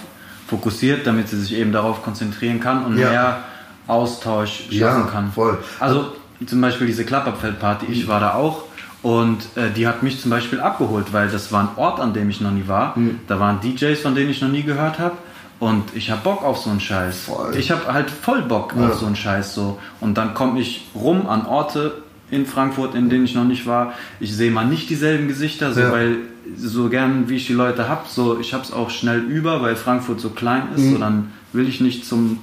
fokussiert, 0.48 1.06
damit 1.06 1.30
sie 1.30 1.40
sich 1.40 1.54
eben 1.54 1.72
darauf 1.72 2.04
konzentrieren 2.04 2.60
kann 2.60 2.84
und 2.84 2.98
ja. 2.98 3.10
mehr 3.10 3.44
Austausch 3.86 4.66
schaffen 4.72 4.80
ja, 4.80 5.02
kann. 5.04 5.32
Voll. 5.32 5.60
Also 5.80 6.14
zum 6.46 6.60
Beispiel 6.60 6.88
diese 6.88 7.06
Klappabfeldparty, 7.06 7.86
ich 7.86 8.08
war 8.08 8.20
da 8.20 8.34
auch 8.34 8.64
und 9.04 9.40
äh, 9.56 9.72
die 9.76 9.88
hat 9.88 10.04
mich 10.04 10.20
zum 10.20 10.32
Beispiel 10.32 10.60
abgeholt, 10.60 11.14
weil 11.14 11.30
das 11.30 11.52
war 11.52 11.62
ein 11.62 11.70
Ort, 11.78 12.00
an 12.00 12.14
dem 12.14 12.30
ich 12.30 12.42
noch 12.42 12.52
nie 12.52 12.68
war. 12.68 12.98
Mhm. 12.98 13.20
Da 13.28 13.40
waren 13.40 13.60
DJs, 13.62 14.00
von 14.00 14.16
denen 14.16 14.30
ich 14.30 14.42
noch 14.42 14.50
nie 14.50 14.64
gehört 14.64 15.00
habe. 15.00 15.18
Und 15.60 15.96
ich 15.96 16.12
hab 16.12 16.24
Bock 16.24 16.44
auf 16.44 16.58
so 16.58 16.70
einen 16.70 16.80
Scheiß. 16.80 17.22
Voll. 17.22 17.56
Ich 17.56 17.72
hab 17.72 17.92
halt 17.92 18.12
voll 18.12 18.44
Bock 18.44 18.74
ja. 18.78 18.88
auf 18.88 18.96
so 18.96 19.08
einen 19.08 19.16
Scheiß 19.16 19.56
so. 19.56 19.80
Und 20.00 20.18
dann 20.18 20.34
komme 20.34 20.60
ich 20.60 20.88
rum 20.94 21.28
an 21.28 21.46
Orte 21.46 22.04
in 22.30 22.46
Frankfurt, 22.46 22.94
in 22.94 23.10
denen 23.10 23.26
ich 23.26 23.34
noch 23.34 23.46
nicht 23.46 23.66
war. 23.66 23.94
Ich 24.20 24.36
sehe 24.36 24.52
mal 24.52 24.66
nicht 24.66 24.90
dieselben 24.90 25.28
Gesichter, 25.28 25.74
so, 25.74 25.82
ja. 25.82 25.92
weil 25.92 26.18
so 26.56 26.90
gern 26.90 27.30
wie 27.30 27.38
ich 27.38 27.48
die 27.48 27.54
Leute 27.54 27.90
hab, 27.90 28.08
so 28.08 28.40
ich 28.40 28.54
hab's 28.54 28.72
auch 28.72 28.90
schnell 28.90 29.20
über, 29.20 29.62
weil 29.62 29.76
Frankfurt 29.76 30.20
so 30.20 30.30
klein 30.30 30.64
ist. 30.76 30.84
Mhm. 30.84 30.92
So 30.92 30.98
dann 30.98 31.32
will 31.54 31.68
ich 31.68 31.82
nicht 31.82 32.06
zum 32.06 32.40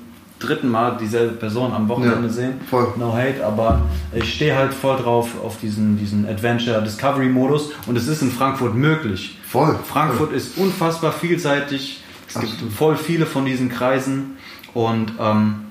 dritten 0.47 0.69
Mal 0.69 0.97
dieselbe 1.01 1.35
Person 1.35 1.73
am 1.73 1.89
Wochenende 1.89 2.29
ja, 2.29 2.33
sehen. 2.33 2.61
Voll. 2.71 2.89
No 2.97 3.15
hate, 3.15 3.45
aber 3.45 3.83
ich 4.15 4.35
stehe 4.35 4.57
halt 4.57 4.75
voll 4.75 4.97
drauf 4.97 5.31
auf 5.45 5.59
diesen, 5.59 5.99
diesen 5.99 6.29
Adventure 6.29 6.83
Discovery 6.83 7.29
Modus 7.29 7.71
und 7.87 7.97
es 7.97 8.09
ist 8.09 8.23
in 8.23 8.31
Frankfurt 8.31 8.75
möglich. 8.75 9.39
Voll. 9.47 9.79
Frankfurt 9.87 10.29
voll. 10.29 10.37
ist 10.37 10.59
unfassbar 10.59 11.13
vielseitig 11.13 12.01
es 12.35 12.41
gibt 12.41 12.53
Absolut. 12.53 12.73
voll 12.73 12.97
viele 12.97 13.27
von 13.27 13.45
diesen 13.45 13.69
Kreisen 13.69 14.37
und 14.73 15.13
ähm, 15.21 15.67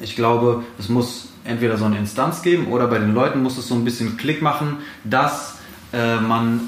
ich 0.00 0.16
glaube, 0.16 0.64
es 0.78 0.88
muss 0.88 1.28
entweder 1.44 1.76
so 1.76 1.84
eine 1.84 1.98
Instanz 1.98 2.42
geben 2.42 2.68
oder 2.68 2.88
bei 2.88 2.98
den 2.98 3.14
Leuten 3.14 3.42
muss 3.42 3.56
es 3.56 3.68
so 3.68 3.74
ein 3.74 3.84
bisschen 3.84 4.16
Klick 4.16 4.42
machen, 4.42 4.78
dass 5.04 5.58
äh, 5.92 6.16
man 6.16 6.60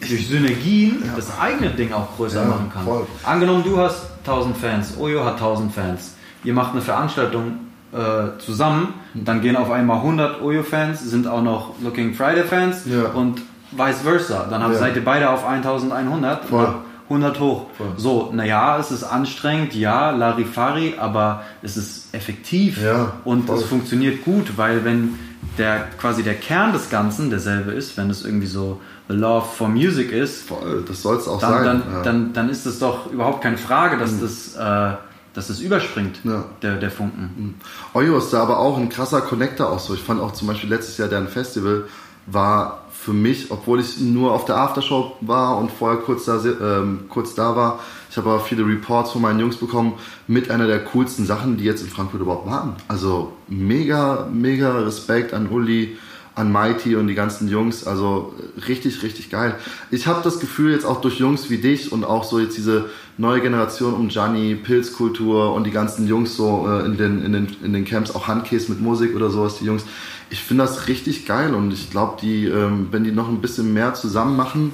durch 0.00 0.26
Synergien 0.26 1.02
ja. 1.04 1.12
das 1.14 1.38
eigene 1.38 1.70
Ding 1.70 1.92
auch 1.92 2.16
größer 2.16 2.42
ja, 2.42 2.48
machen 2.48 2.70
kann. 2.72 2.84
Voll. 2.84 3.06
Angenommen, 3.22 3.62
du 3.64 3.78
hast 3.78 4.06
1000 4.26 4.56
Fans, 4.56 4.94
Oyo 4.98 5.24
hat 5.24 5.34
1000 5.34 5.72
Fans. 5.72 6.15
Ihr 6.46 6.54
macht 6.54 6.72
eine 6.72 6.80
Veranstaltung 6.80 7.58
äh, 7.92 8.38
zusammen, 8.38 8.94
dann 9.14 9.40
gehen 9.40 9.56
auf 9.56 9.70
einmal 9.70 9.98
100 9.98 10.40
Oyo-Fans, 10.40 11.02
sind 11.02 11.26
auch 11.26 11.42
noch 11.42 11.74
Looking 11.82 12.14
Friday-Fans 12.14 12.84
ja. 12.86 13.08
und 13.08 13.42
vice 13.72 14.02
versa. 14.02 14.46
Dann 14.48 14.60
ja. 14.60 14.72
seid 14.74 14.94
ihr 14.94 15.04
beide 15.04 15.28
auf 15.30 15.44
1100. 15.44 16.44
Voll. 16.44 16.74
100 17.08 17.40
hoch. 17.40 17.66
Voll. 17.76 17.86
So, 17.96 18.30
naja, 18.32 18.78
es 18.78 18.92
ist 18.92 19.02
anstrengend, 19.02 19.74
ja, 19.74 20.10
Larifari, 20.10 20.94
aber 20.98 21.42
es 21.62 21.76
ist 21.76 22.14
effektiv 22.14 22.80
ja, 22.82 23.12
und 23.24 23.46
voll. 23.46 23.56
es 23.56 23.64
funktioniert 23.64 24.24
gut, 24.24 24.56
weil 24.56 24.84
wenn 24.84 25.18
der 25.58 25.88
quasi 25.98 26.22
der 26.22 26.34
Kern 26.34 26.72
des 26.72 26.90
Ganzen 26.90 27.30
derselbe 27.30 27.72
ist, 27.72 27.96
wenn 27.96 28.10
es 28.10 28.24
irgendwie 28.24 28.46
so 28.46 28.80
the 29.08 29.14
love 29.14 29.46
for 29.46 29.68
music 29.68 30.12
ist, 30.12 30.48
voll, 30.48 30.84
das 30.86 31.02
soll 31.02 31.16
es 31.16 31.26
auch 31.26 31.40
dann, 31.40 31.52
sein. 31.52 31.64
Dann, 31.64 31.82
ja. 31.92 32.02
dann, 32.02 32.32
dann 32.32 32.48
ist 32.50 32.66
es 32.66 32.78
doch 32.78 33.10
überhaupt 33.12 33.42
keine 33.42 33.58
Frage, 33.58 33.96
dass 33.98 34.12
mhm. 34.12 34.20
das 34.20 34.56
äh, 34.56 34.96
dass 35.36 35.48
das 35.48 35.60
überspringt, 35.60 36.20
ja. 36.24 36.46
der, 36.62 36.76
der 36.76 36.90
Funken. 36.90 37.30
Mhm. 37.36 37.54
Oyo 37.92 38.16
ist 38.16 38.30
da 38.30 38.42
aber 38.42 38.58
auch 38.58 38.78
ein 38.78 38.88
krasser 38.88 39.20
Connector 39.20 39.70
auch 39.70 39.78
so. 39.78 39.92
Ich 39.92 40.00
fand 40.00 40.18
auch 40.18 40.32
zum 40.32 40.48
Beispiel 40.48 40.70
letztes 40.70 40.96
Jahr 40.96 41.08
deren 41.08 41.28
Festival 41.28 41.84
war 42.24 42.86
für 42.90 43.12
mich, 43.12 43.50
obwohl 43.50 43.78
ich 43.80 44.00
nur 44.00 44.32
auf 44.32 44.46
der 44.46 44.56
Aftershow 44.56 45.12
war 45.20 45.58
und 45.58 45.70
vorher 45.70 46.00
kurz 46.00 46.24
da, 46.24 46.42
ähm, 46.42 47.04
kurz 47.10 47.34
da 47.34 47.54
war, 47.54 47.80
ich 48.10 48.16
habe 48.16 48.30
aber 48.30 48.40
viele 48.40 48.66
Reports 48.66 49.12
von 49.12 49.20
meinen 49.20 49.38
Jungs 49.38 49.56
bekommen, 49.56 49.92
mit 50.26 50.50
einer 50.50 50.66
der 50.66 50.82
coolsten 50.82 51.26
Sachen, 51.26 51.58
die 51.58 51.64
jetzt 51.64 51.82
in 51.82 51.88
Frankfurt 51.88 52.22
überhaupt 52.22 52.46
waren. 52.46 52.74
Also 52.88 53.32
mega, 53.46 54.26
mega 54.32 54.78
Respekt 54.78 55.34
an 55.34 55.48
Uli, 55.50 55.98
an 56.36 56.52
Mighty 56.52 56.94
und 56.94 57.08
die 57.08 57.14
ganzen 57.14 57.48
Jungs. 57.48 57.86
Also 57.86 58.32
richtig, 58.68 59.02
richtig 59.02 59.30
geil. 59.30 59.56
Ich 59.90 60.06
habe 60.06 60.20
das 60.22 60.38
Gefühl 60.38 60.70
jetzt 60.70 60.84
auch 60.84 61.00
durch 61.00 61.18
Jungs 61.18 61.50
wie 61.50 61.58
dich 61.58 61.90
und 61.90 62.04
auch 62.04 62.22
so 62.22 62.38
jetzt 62.38 62.56
diese 62.56 62.84
neue 63.18 63.40
Generation 63.40 63.94
um 63.94 64.08
Gianni, 64.08 64.54
Pilzkultur 64.54 65.52
und 65.52 65.64
die 65.64 65.70
ganzen 65.72 66.06
Jungs 66.06 66.36
so 66.36 66.68
äh, 66.68 66.84
in, 66.84 66.96
den, 66.96 67.24
in, 67.24 67.32
den, 67.32 67.56
in 67.64 67.72
den 67.72 67.84
Camps, 67.84 68.14
auch 68.14 68.28
Handkäse 68.28 68.70
mit 68.70 68.80
Musik 68.80 69.16
oder 69.16 69.30
sowas, 69.30 69.58
die 69.58 69.64
Jungs 69.64 69.84
ich 70.30 70.42
finde 70.42 70.64
das 70.64 70.88
richtig 70.88 71.26
geil 71.26 71.54
und 71.54 71.72
ich 71.72 71.90
glaube, 71.90 72.18
die, 72.20 72.46
ähm, 72.46 72.88
wenn 72.90 73.04
die 73.04 73.12
noch 73.12 73.28
ein 73.28 73.40
bisschen 73.40 73.72
mehr 73.72 73.94
zusammen 73.94 74.36
machen, 74.36 74.72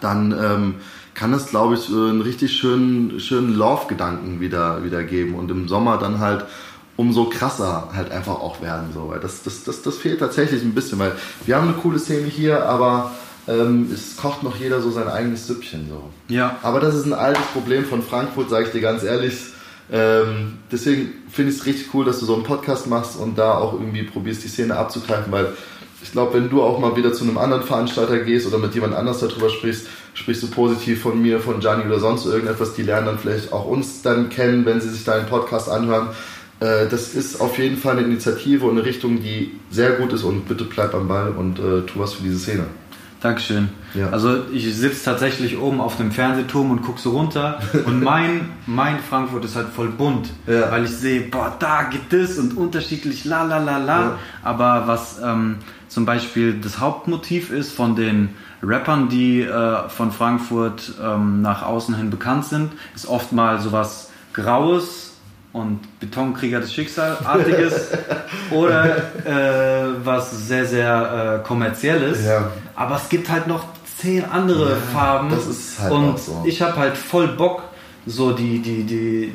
dann 0.00 0.32
ähm, 0.32 0.74
kann 1.14 1.34
es, 1.34 1.48
glaube 1.48 1.74
ich, 1.74 1.88
einen 1.88 2.22
richtig 2.22 2.56
schönen, 2.56 3.20
schönen 3.20 3.54
Love-Gedanken 3.54 4.40
wieder, 4.40 4.84
wieder 4.84 5.02
geben 5.02 5.34
und 5.34 5.50
im 5.50 5.68
Sommer 5.68 5.98
dann 5.98 6.20
halt 6.20 6.46
umso 7.00 7.24
krasser 7.24 7.88
halt 7.94 8.12
einfach 8.12 8.34
auch 8.34 8.60
werden. 8.60 8.90
So. 8.92 9.14
Das, 9.20 9.42
das, 9.42 9.64
das, 9.64 9.80
das 9.80 9.96
fehlt 9.96 10.20
tatsächlich 10.20 10.62
ein 10.62 10.74
bisschen, 10.74 10.98
weil 10.98 11.12
wir 11.46 11.56
haben 11.56 11.68
eine 11.68 11.76
coole 11.78 11.98
Szene 11.98 12.26
hier, 12.26 12.66
aber 12.66 13.12
ähm, 13.48 13.90
es 13.92 14.18
kocht 14.18 14.42
noch 14.42 14.56
jeder 14.56 14.82
so 14.82 14.90
sein 14.90 15.08
eigenes 15.08 15.46
Süppchen. 15.46 15.88
So. 15.88 16.02
Ja. 16.28 16.56
Aber 16.62 16.78
das 16.80 16.94
ist 16.94 17.06
ein 17.06 17.14
altes 17.14 17.44
Problem 17.54 17.86
von 17.86 18.02
Frankfurt, 18.02 18.50
sage 18.50 18.66
ich 18.66 18.72
dir 18.72 18.82
ganz 18.82 19.02
ehrlich 19.02 19.34
ähm, 19.92 20.58
deswegen 20.70 21.14
finde 21.30 21.50
ich 21.50 21.58
es 21.58 21.66
richtig 21.66 21.92
cool, 21.94 22.04
dass 22.04 22.20
du 22.20 22.26
so 22.26 22.34
einen 22.34 22.44
Podcast 22.44 22.86
machst 22.86 23.18
und 23.18 23.36
da 23.36 23.54
auch 23.54 23.72
irgendwie 23.72 24.04
probierst, 24.04 24.44
die 24.44 24.48
Szene 24.48 24.76
abzugreifen, 24.76 25.32
weil 25.32 25.48
ich 26.02 26.12
glaube, 26.12 26.34
wenn 26.34 26.48
du 26.48 26.62
auch 26.62 26.78
mal 26.78 26.96
wieder 26.96 27.12
zu 27.12 27.24
einem 27.24 27.38
anderen 27.38 27.64
Veranstalter 27.64 28.20
gehst 28.20 28.46
oder 28.46 28.58
mit 28.58 28.74
jemand 28.74 28.94
anders 28.94 29.18
darüber 29.18 29.50
sprichst, 29.50 29.86
sprichst 30.14 30.42
du 30.42 30.46
positiv 30.48 31.02
von 31.02 31.20
mir, 31.20 31.40
von 31.40 31.60
Gianni 31.60 31.84
oder 31.84 31.98
sonst 31.98 32.24
irgendetwas, 32.24 32.74
die 32.74 32.82
lernen 32.82 33.06
dann 33.06 33.18
vielleicht 33.18 33.52
auch 33.52 33.66
uns 33.66 34.02
dann 34.02 34.30
kennen, 34.30 34.64
wenn 34.64 34.80
sie 34.80 34.88
sich 34.88 35.04
deinen 35.04 35.26
Podcast 35.26 35.68
anhören. 35.68 36.08
Äh, 36.60 36.88
das 36.88 37.14
ist 37.14 37.40
auf 37.40 37.58
jeden 37.58 37.76
Fall 37.76 37.96
eine 37.98 38.06
Initiative 38.06 38.66
und 38.66 38.72
eine 38.72 38.84
Richtung, 38.84 39.20
die 39.22 39.52
sehr 39.70 39.92
gut 39.92 40.12
ist 40.12 40.22
und 40.22 40.46
bitte 40.46 40.64
bleib 40.64 40.94
am 40.94 41.08
Ball 41.08 41.30
und 41.30 41.58
äh, 41.58 41.82
tu 41.82 41.98
was 41.98 42.14
für 42.14 42.22
diese 42.22 42.38
Szene. 42.38 42.66
Dankeschön. 43.20 43.68
Ja. 43.94 44.08
Also 44.10 44.44
ich 44.50 44.74
sitze 44.74 45.04
tatsächlich 45.04 45.58
oben 45.58 45.80
auf 45.80 45.98
dem 45.98 46.10
Fernsehturm 46.10 46.70
und 46.70 46.82
gucke 46.82 46.98
so 47.00 47.10
runter 47.10 47.60
und 47.86 48.02
mein, 48.02 48.48
mein 48.66 48.98
Frankfurt 48.98 49.44
ist 49.44 49.56
halt 49.56 49.68
voll 49.68 49.88
bunt, 49.88 50.30
ja. 50.46 50.70
weil 50.70 50.84
ich 50.84 50.90
sehe, 50.90 51.20
boah, 51.22 51.54
da 51.58 51.82
gibt 51.82 52.12
es 52.14 52.38
und 52.38 52.56
unterschiedlich 52.56 53.24
la 53.26 53.42
la 53.42 53.58
la 53.58 53.78
la. 53.78 54.00
Ja. 54.00 54.18
Aber 54.42 54.84
was 54.86 55.20
ähm, 55.22 55.56
zum 55.88 56.06
Beispiel 56.06 56.60
das 56.60 56.78
Hauptmotiv 56.78 57.50
ist 57.50 57.72
von 57.72 57.94
den 57.94 58.30
Rappern, 58.62 59.08
die 59.08 59.42
äh, 59.42 59.88
von 59.88 60.12
Frankfurt 60.12 60.92
ähm, 61.02 61.42
nach 61.42 61.62
außen 61.62 61.94
hin 61.96 62.10
bekannt 62.10 62.46
sind, 62.46 62.72
ist 62.94 63.06
oft 63.06 63.32
mal 63.32 63.60
sowas 63.60 64.10
Graues, 64.32 65.09
und 65.52 65.80
Betonkrieger 65.98 66.60
des 66.60 66.72
Schicksalartiges 66.72 67.88
oder 68.50 68.96
äh, 69.24 70.04
was 70.04 70.46
sehr, 70.46 70.66
sehr 70.66 71.40
äh, 71.42 71.46
kommerzielles. 71.46 72.24
Ja. 72.24 72.52
Aber 72.76 72.96
es 72.96 73.08
gibt 73.08 73.28
halt 73.28 73.46
noch 73.46 73.64
zehn 73.98 74.24
andere 74.24 74.70
ja, 74.70 74.76
Farben. 74.92 75.30
Halt 75.30 75.92
und 75.92 76.18
so. 76.18 76.44
ich 76.46 76.62
habe 76.62 76.76
halt 76.76 76.96
voll 76.96 77.28
Bock, 77.28 77.64
so 78.06 78.32
die, 78.32 78.60
die, 78.60 78.84
die 78.84 79.32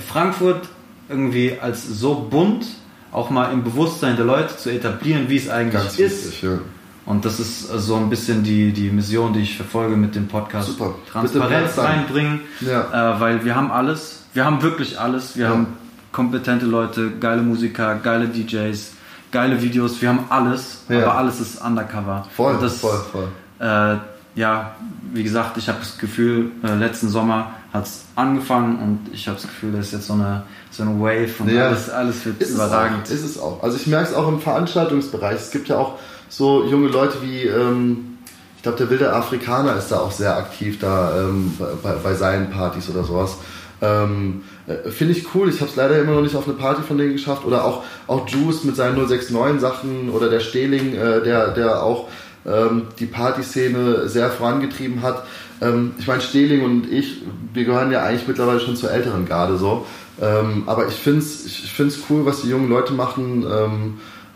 Frankfurt 0.00 0.68
irgendwie 1.08 1.56
als 1.60 1.86
so 1.86 2.26
bunt 2.30 2.66
auch 3.12 3.30
mal 3.30 3.52
im 3.52 3.64
Bewusstsein 3.64 4.16
der 4.16 4.26
Leute 4.26 4.56
zu 4.56 4.68
etablieren, 4.70 5.28
wie 5.28 5.36
es 5.36 5.48
eigentlich 5.48 5.82
Ganz 5.82 5.98
ist. 5.98 6.24
wichtig, 6.24 6.42
ja. 6.42 6.58
Und 7.06 7.24
das 7.24 7.38
ist 7.38 7.68
so 7.68 7.94
ein 7.96 8.10
bisschen 8.10 8.42
die, 8.42 8.72
die 8.72 8.90
Mission, 8.90 9.32
die 9.32 9.40
ich 9.40 9.56
verfolge 9.56 9.96
mit 9.96 10.14
dem 10.16 10.26
Podcast. 10.26 10.68
Super. 10.68 10.94
Transparenz 11.10 11.78
reinbringen, 11.78 12.40
Ja. 12.60 13.14
äh, 13.16 13.20
weil 13.20 13.44
wir 13.44 13.54
haben 13.54 13.70
alles. 13.70 14.24
Wir 14.34 14.44
haben 14.44 14.60
wirklich 14.60 14.98
alles. 14.98 15.36
Wir 15.36 15.44
Ja. 15.46 15.50
haben 15.52 15.68
kompetente 16.12 16.66
Leute, 16.66 17.12
geile 17.20 17.42
Musiker, 17.42 17.94
geile 18.02 18.26
DJs, 18.26 18.92
geile 19.30 19.62
Videos. 19.62 20.02
Wir 20.02 20.08
haben 20.08 20.24
alles, 20.30 20.78
Ja. 20.88 21.02
aber 21.02 21.16
alles 21.18 21.40
ist 21.40 21.64
undercover. 21.64 22.26
Voll, 22.34 22.58
das, 22.60 22.78
voll, 22.80 23.00
voll. 23.12 23.28
Äh, 23.60 23.96
ja, 24.34 24.72
wie 25.12 25.22
gesagt, 25.22 25.56
ich 25.58 25.68
habe 25.68 25.78
das 25.78 25.96
Gefühl, 25.98 26.50
äh, 26.64 26.74
letzten 26.74 27.08
Sommer 27.08 27.52
hat 27.72 27.84
es 27.86 28.04
angefangen 28.16 28.78
und 28.80 29.14
ich 29.14 29.28
habe 29.28 29.36
das 29.36 29.46
Gefühl, 29.46 29.72
das 29.72 29.86
ist 29.86 29.92
jetzt 29.92 30.06
so 30.08 30.14
eine, 30.14 30.42
so 30.70 30.82
eine 30.82 30.98
Wave 31.00 31.30
und 31.38 31.50
alles, 31.56 31.88
alles 31.88 32.24
wird 32.26 32.40
Ist 32.42 32.50
überragend. 32.54 33.04
Es 33.04 33.10
auch, 33.10 33.14
ist 33.14 33.24
es 33.24 33.38
auch. 33.38 33.62
Also 33.62 33.76
ich 33.76 33.86
merke 33.86 34.08
es 34.10 34.14
auch 34.14 34.28
im 34.28 34.40
Veranstaltungsbereich. 34.40 35.36
Es 35.36 35.50
gibt 35.50 35.68
ja 35.68 35.76
auch 35.78 35.98
so 36.28 36.64
junge 36.64 36.88
Leute 36.88 37.18
wie, 37.22 37.42
ähm, 37.42 38.18
ich 38.56 38.62
glaube, 38.62 38.78
der 38.78 38.90
wilde 38.90 39.12
Afrikaner 39.12 39.76
ist 39.76 39.88
da 39.88 40.00
auch 40.00 40.12
sehr 40.12 40.36
aktiv 40.36 40.78
da 40.80 41.20
ähm, 41.20 41.52
bei, 41.82 41.92
bei 42.02 42.14
seinen 42.14 42.50
Partys 42.50 42.88
oder 42.90 43.04
sowas. 43.04 43.36
Ähm, 43.80 44.42
äh, 44.66 44.90
Finde 44.90 45.12
ich 45.14 45.34
cool. 45.34 45.48
Ich 45.48 45.60
habe 45.60 45.70
es 45.70 45.76
leider 45.76 46.00
immer 46.00 46.12
noch 46.12 46.22
nicht 46.22 46.34
auf 46.34 46.48
eine 46.48 46.56
Party 46.56 46.82
von 46.82 46.98
denen 46.98 47.12
geschafft. 47.12 47.44
Oder 47.44 47.64
auch, 47.64 47.84
auch 48.06 48.28
Juice 48.28 48.64
mit 48.64 48.76
seinen 48.76 48.96
069 48.96 49.60
Sachen 49.60 50.10
oder 50.10 50.28
der 50.28 50.40
Stehling, 50.40 50.94
äh, 50.94 51.22
der, 51.22 51.48
der 51.52 51.82
auch 51.82 52.08
ähm, 52.46 52.84
die 52.98 53.06
Partyszene 53.06 54.08
sehr 54.08 54.30
vorangetrieben 54.30 55.02
hat. 55.02 55.24
Ähm, 55.60 55.94
ich 55.98 56.06
meine, 56.06 56.22
Stehling 56.22 56.64
und 56.64 56.90
ich, 56.90 57.22
wir 57.52 57.64
gehören 57.64 57.90
ja 57.90 58.02
eigentlich 58.02 58.28
mittlerweile 58.28 58.60
schon 58.60 58.76
zur 58.76 58.90
älteren 58.90 59.26
Garde 59.26 59.56
so. 59.58 59.86
Ähm, 60.20 60.62
aber 60.66 60.88
ich 60.88 60.94
finde 60.94 61.20
es 61.20 61.44
ich 61.44 61.72
find's 61.72 61.98
cool, 62.08 62.24
was 62.24 62.42
die 62.42 62.48
jungen 62.48 62.70
Leute 62.70 62.94
machen. 62.94 63.44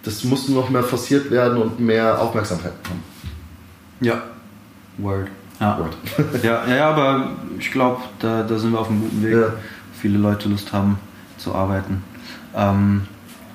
Das 0.03 0.25
muss 0.25 0.49
nur 0.49 0.63
noch 0.63 0.71
mehr 0.71 0.83
forciert 0.83 1.31
werden 1.31 1.59
und 1.59 1.79
mehr 1.79 2.21
Aufmerksamkeit 2.21 2.83
bekommen. 2.83 3.03
Ja. 4.01 4.23
Word. 4.99 5.29
Ja. 5.61 5.79
Word. 5.79 5.97
ja, 6.43 6.67
ja, 6.67 6.91
aber 6.91 7.33
ich 7.59 7.71
glaube, 7.71 8.01
da, 8.19 8.43
da 8.43 8.59
sind 8.59 8.73
wir 8.73 8.81
auf 8.81 8.89
einem 8.89 9.03
guten 9.03 9.23
Weg. 9.23 9.33
Ja. 9.33 9.53
Viele 10.01 10.19
Leute 10.19 10.49
Lust 10.49 10.73
haben 10.73 10.99
zu 11.37 11.55
arbeiten. 11.55 12.03
Ähm, 12.55 13.03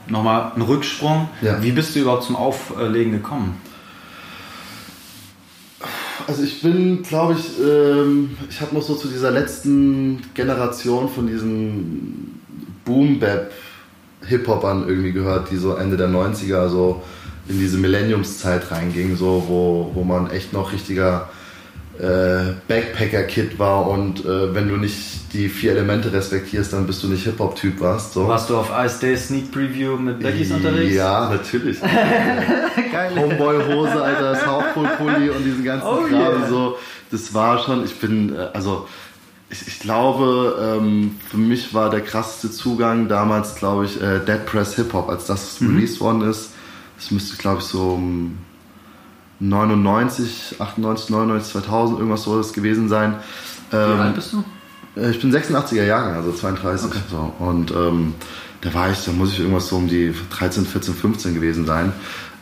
Nochmal 0.08 0.52
ein 0.56 0.62
Rücksprung. 0.62 1.30
Ja. 1.42 1.62
Wie 1.64 1.72
bist 1.72 1.96
du 1.96 2.00
überhaupt 2.00 2.24
zum 2.24 2.36
Auflegen 2.36 3.12
gekommen? 3.12 3.60
Also 6.28 6.44
ich 6.44 6.62
bin, 6.62 7.04
glaube 7.04 7.34
ich, 7.34 7.60
ähm, 7.60 8.38
ich 8.50 8.62
habe 8.62 8.74
noch 8.76 8.82
so 8.82 8.96
zu 8.96 9.08
dieser 9.08 9.32
letzten 9.32 10.22
Generation 10.34 11.10
von 11.10 11.28
diesen 11.28 12.40
Boom-Bap-Hip-Hopern 14.26 14.88
irgendwie 14.88 15.12
gehört, 15.12 15.52
die 15.52 15.58
so 15.58 15.76
Ende 15.76 15.98
der 15.98 16.10
90er 16.10 16.68
so 16.70 17.04
in 17.48 17.60
diese 17.60 17.78
Millenniumszeit 17.78 18.72
reinging, 18.72 19.16
so 19.16 19.44
wo, 19.48 19.92
wo 19.94 20.04
man 20.04 20.32
echt 20.32 20.52
noch 20.52 20.74
richtiger 20.74 21.30
äh, 22.00 22.54
Backpacker-Kid 22.68 23.58
war 23.58 23.88
und 23.88 24.26
äh, 24.26 24.54
wenn 24.54 24.68
du 24.68 24.76
nicht 24.76 25.34
die 25.34 25.48
vier 25.48 25.72
Elemente 25.72 26.12
respektierst, 26.12 26.74
dann 26.74 26.88
bist 26.88 27.04
du 27.04 27.08
nicht 27.08 27.24
Hip-Hop-Typ 27.24 27.80
warst. 27.80 28.14
So. 28.14 28.28
Warst 28.28 28.50
du 28.50 28.58
auf 28.58 28.70
Ice 28.84 29.00
Day 29.00 29.16
Sneak 29.16 29.52
Preview 29.52 29.96
mit 29.96 30.20
Blackies 30.20 30.52
unterwegs? 30.52 30.94
Ja, 30.94 31.30
natürlich. 31.30 31.78
Homeboy-Hose, 33.16 34.02
Alter, 34.02 34.36
Southpole-Pulli 34.36 35.30
und 35.30 35.44
diesen 35.46 35.64
ganzen 35.64 35.88
Oh 35.88 36.02
Kram 36.02 36.12
yeah. 36.12 36.50
so. 36.50 36.78
Das 37.12 37.34
war 37.34 37.60
schon, 37.60 37.86
ich 37.86 37.96
bin, 38.00 38.36
äh, 38.36 38.48
also 38.54 38.88
ich, 39.62 39.68
ich 39.68 39.80
glaube, 39.80 40.78
ähm, 40.82 41.16
für 41.30 41.38
mich 41.38 41.74
war 41.74 41.90
der 41.90 42.02
krasseste 42.02 42.52
Zugang 42.52 43.08
damals, 43.08 43.56
glaube 43.56 43.86
ich, 43.86 44.02
äh, 44.02 44.20
Dead 44.20 44.46
Press 44.46 44.76
Hip 44.76 44.94
Hop, 44.94 45.10
als 45.10 45.26
das 45.26 45.60
Mhm. 45.62 45.76
released 45.76 46.00
worden 46.02 46.22
ist. 46.30 46.52
Das 46.98 47.12
müsste, 47.12 47.38
glaube 47.38 47.60
ich, 47.60 47.66
so 47.66 47.92
um 47.94 48.38
99, 49.40 50.56
98, 50.60 51.10
99, 51.10 51.52
2000, 51.52 52.00
irgendwas 52.00 52.24
so 52.24 52.38
das 52.38 52.54
gewesen 52.54 52.88
sein. 52.90 53.16
Wie 53.72 53.76
Ähm, 53.76 54.00
alt 54.00 54.16
bist 54.16 54.34
du? 54.34 54.44
äh, 54.96 55.10
Ich 55.12 55.20
bin 55.20 55.32
86er 55.32 55.84
Jahrgang, 55.84 56.16
also 56.16 56.32
32. 56.32 56.92
So. 57.10 57.34
Und 57.40 57.72
ähm, 57.72 58.14
da 58.62 58.74
war 58.74 58.90
ich, 58.92 59.04
da 59.04 59.12
muss 59.12 59.34
ich 59.34 59.40
irgendwas 59.40 59.68
so 59.68 59.76
um 59.78 59.88
die 59.88 60.14
13, 60.38 60.66
14, 60.66 60.94
15 60.96 61.34
gewesen 61.36 61.66
sein. 61.66 61.92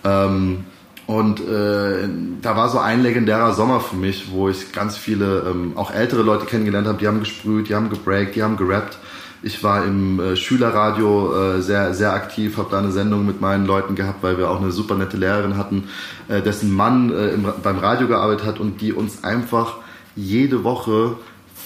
Ähm, 0.03 0.65
und 1.05 1.41
äh, 1.41 2.07
da 2.41 2.55
war 2.55 2.69
so 2.69 2.79
ein 2.79 3.03
legendärer 3.03 3.53
Sommer 3.53 3.81
für 3.81 3.97
mich, 3.97 4.31
wo 4.31 4.47
ich 4.47 4.71
ganz 4.71 4.95
viele, 4.95 5.43
ähm, 5.49 5.73
auch 5.75 5.91
ältere 5.91 6.21
Leute 6.21 6.45
kennengelernt 6.45 6.87
habe, 6.87 6.97
die 6.97 7.07
haben 7.07 7.19
gesprüht, 7.19 7.67
die 7.67 7.75
haben 7.75 7.89
gebreakt, 7.89 8.35
die 8.35 8.43
haben 8.43 8.55
gerappt. 8.55 8.97
Ich 9.41 9.61
war 9.61 9.83
im 9.83 10.21
äh, 10.21 10.37
Schülerradio 10.37 11.57
äh, 11.57 11.61
sehr, 11.61 11.93
sehr 11.93 12.13
aktiv, 12.13 12.55
habe 12.57 12.69
da 12.71 12.79
eine 12.79 12.93
Sendung 12.93 13.25
mit 13.25 13.41
meinen 13.41 13.65
Leuten 13.65 13.95
gehabt, 13.95 14.23
weil 14.23 14.37
wir 14.37 14.49
auch 14.49 14.61
eine 14.61 14.71
super 14.71 14.95
nette 14.95 15.17
Lehrerin 15.17 15.57
hatten, 15.57 15.89
äh, 16.29 16.41
dessen 16.41 16.73
Mann 16.73 17.11
äh, 17.11 17.29
im, 17.29 17.45
beim 17.61 17.79
Radio 17.79 18.07
gearbeitet 18.07 18.45
hat 18.45 18.59
und 18.61 18.79
die 18.79 18.93
uns 18.93 19.25
einfach 19.25 19.77
jede 20.15 20.63
Woche 20.63 21.17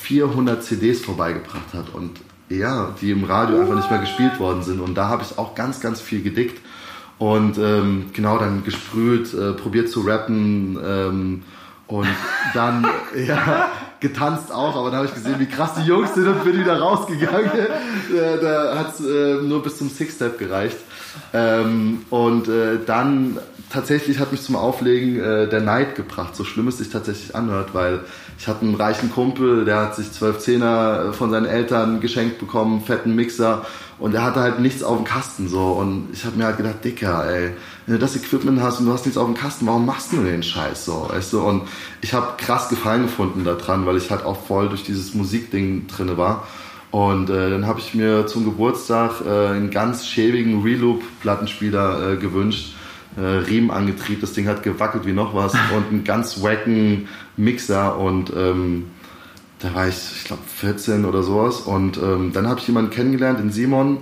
400 0.02 0.64
CDs 0.64 1.02
vorbeigebracht 1.02 1.74
hat 1.74 1.94
und 1.94 2.20
ja, 2.50 2.96
die 3.02 3.12
im 3.12 3.26
Radio 3.26 3.60
einfach 3.60 3.76
nicht 3.76 3.92
mehr 3.92 4.00
gespielt 4.00 4.40
worden 4.40 4.64
sind. 4.64 4.80
Und 4.80 4.96
da 4.96 5.10
habe 5.10 5.22
ich 5.22 5.38
auch 5.38 5.54
ganz, 5.54 5.80
ganz 5.80 6.02
viel 6.02 6.24
gedickt 6.24 6.60
und 7.20 7.58
ähm, 7.58 8.12
genau 8.14 8.38
dann 8.38 8.64
gesprüht, 8.64 9.34
äh, 9.34 9.54
probiert 9.54 9.90
zu 9.90 10.02
rappen 10.02 10.78
ähm, 10.84 11.44
und 11.88 12.08
dann 12.54 12.86
ja 13.28 13.70
getanzt 14.00 14.52
auch, 14.52 14.76
aber 14.76 14.92
dann 14.92 14.98
habe 14.98 15.08
ich 15.08 15.14
gesehen, 15.14 15.40
wie 15.40 15.48
krass 15.48 15.74
die 15.76 15.88
Jungs 15.88 16.14
sind 16.14 16.28
und 16.28 16.44
bin 16.44 16.60
wieder 16.60 16.80
rausgegangen. 16.80 17.50
äh, 17.50 18.40
da 18.42 18.78
hat 18.78 18.94
es 18.94 19.06
äh, 19.06 19.42
nur 19.42 19.64
bis 19.64 19.78
zum 19.78 19.90
Six-Step 19.90 20.38
gereicht. 20.38 20.78
Ähm, 21.34 22.06
und 22.12 22.48
äh, 22.48 22.78
dann 22.86 23.40
tatsächlich 23.70 24.20
hat 24.20 24.32
mich 24.32 24.42
zum 24.42 24.56
Auflegen 24.56 25.20
äh, 25.20 25.48
der 25.48 25.62
Neid 25.62 25.96
gebracht, 25.96 26.36
so 26.36 26.44
schlimm 26.44 26.68
es 26.68 26.78
sich 26.78 26.90
tatsächlich 26.90 27.36
anhört, 27.36 27.74
weil 27.74 28.02
ich 28.40 28.48
hatte 28.48 28.66
einen 28.66 28.76
reichen 28.76 29.12
Kumpel, 29.12 29.66
der 29.66 29.80
hat 29.80 29.96
sich 29.96 30.12
zwölf 30.12 30.40
Zehner 30.40 31.14
von 31.14 31.32
seinen 31.32 31.46
Eltern 31.46 32.00
geschenkt 32.00 32.40
bekommen, 32.40 32.82
fetten 32.82 33.16
Mixer 33.16 33.66
und 34.00 34.14
er 34.14 34.24
hatte 34.24 34.42
halt 34.42 34.60
nichts 34.60 34.84
auf 34.84 34.98
dem 34.98 35.06
Kasten 35.06 35.48
so 35.48 35.72
und 35.72 36.10
ich 36.14 36.24
habe 36.26 36.38
mir 36.38 36.46
halt 36.46 36.58
gedacht, 36.58 36.84
Dicker, 36.84 37.30
ey, 37.30 37.52
wenn 37.86 37.96
du 37.96 38.00
das 38.00 38.16
Equipment 38.16 38.62
hast 38.62 38.80
und 38.80 38.86
du 38.86 38.94
hast 38.94 39.06
nichts 39.06 39.18
auf 39.18 39.26
dem 39.26 39.36
Kasten, 39.36 39.66
warum 39.66 39.86
machst 39.86 40.14
du 40.14 40.24
den 40.24 40.44
Scheiß 40.44 40.86
so, 40.86 41.08
weißt 41.10 41.34
du? 41.34 41.42
Und 41.42 41.64
ich 42.02 42.14
habe 42.14 42.34
krass 42.38 42.70
Gefallen 42.70 43.04
gefunden 43.04 43.44
daran, 43.44 43.86
weil 43.86 43.98
ich 43.98 44.12
halt 44.12 44.26
auch 44.26 44.46
voll 44.46 44.70
durch 44.70 44.84
dieses 44.84 45.14
Musikding 45.14 45.88
drinne 45.88 46.18
war. 46.18 46.48
Und 46.92 47.30
äh, 47.30 47.50
dann 47.50 47.68
habe 47.68 47.80
ich 47.80 47.94
mir 47.94 48.28
zum 48.28 48.46
Geburtstag 48.46 49.22
äh, 49.26 49.48
einen 49.50 49.72
ganz 49.72 50.08
schäbigen 50.08 50.64
Reloop-Plattenspieler 50.64 52.14
äh, 52.14 52.16
gewünscht. 52.18 52.77
Äh, 53.18 53.22
Riemen 53.22 53.72
angetrieben, 53.72 54.22
das 54.22 54.34
Ding 54.34 54.48
hat 54.48 54.62
gewackelt 54.62 55.08
wie 55.08 55.12
noch 55.12 55.34
was 55.34 55.54
und 55.76 55.88
einen 55.90 56.04
ganz 56.04 56.44
wacken 56.44 57.08
Mixer 57.36 57.98
und 57.98 58.32
ähm, 58.36 58.92
da 59.58 59.74
war 59.74 59.88
ich, 59.88 59.96
ich 59.96 60.24
glaube 60.26 60.44
14 60.56 61.04
oder 61.04 61.24
sowas 61.24 61.62
und 61.62 61.98
ähm, 61.98 62.32
dann 62.32 62.48
habe 62.48 62.60
ich 62.60 62.68
jemanden 62.68 62.92
kennengelernt, 62.92 63.40
den 63.40 63.52
Simon. 63.52 64.00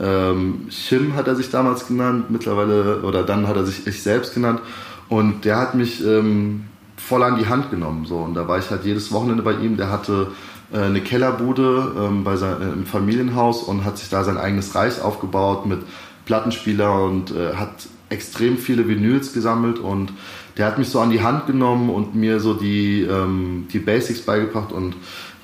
Ähm, 0.00 0.66
Shim 0.68 1.14
hat 1.14 1.28
er 1.28 1.36
sich 1.36 1.50
damals 1.50 1.86
genannt, 1.86 2.28
mittlerweile 2.30 3.02
oder 3.02 3.22
dann 3.22 3.46
hat 3.46 3.54
er 3.54 3.64
sich 3.64 3.86
ich 3.86 4.02
selbst 4.02 4.34
genannt 4.34 4.60
und 5.08 5.44
der 5.44 5.58
hat 5.58 5.76
mich 5.76 6.04
ähm, 6.04 6.64
voll 6.96 7.22
an 7.22 7.38
die 7.38 7.46
Hand 7.46 7.70
genommen 7.70 8.04
so 8.04 8.16
und 8.16 8.34
da 8.34 8.48
war 8.48 8.58
ich 8.58 8.68
halt 8.70 8.84
jedes 8.84 9.12
Wochenende 9.12 9.44
bei 9.44 9.52
ihm. 9.52 9.76
Der 9.76 9.92
hatte 9.92 10.32
äh, 10.72 10.78
eine 10.78 11.02
Kellerbude 11.02 11.92
ähm, 12.00 12.24
bei 12.24 12.34
sein, 12.34 12.60
äh, 12.60 12.72
im 12.72 12.84
Familienhaus 12.84 13.62
und 13.62 13.84
hat 13.84 13.98
sich 13.98 14.08
da 14.08 14.24
sein 14.24 14.38
eigenes 14.38 14.74
Reich 14.74 15.00
aufgebaut 15.00 15.66
mit 15.66 15.82
Plattenspieler 16.24 17.04
und 17.04 17.30
äh, 17.30 17.54
hat 17.54 17.86
extrem 18.08 18.58
viele 18.58 18.88
Vinyls 18.88 19.32
gesammelt 19.32 19.78
und 19.78 20.12
der 20.56 20.66
hat 20.66 20.78
mich 20.78 20.88
so 20.88 21.00
an 21.00 21.10
die 21.10 21.22
Hand 21.22 21.46
genommen 21.46 21.90
und 21.90 22.14
mir 22.14 22.40
so 22.40 22.54
die, 22.54 23.02
ähm, 23.02 23.66
die 23.72 23.78
Basics 23.78 24.20
beigebracht 24.20 24.72
und 24.72 24.94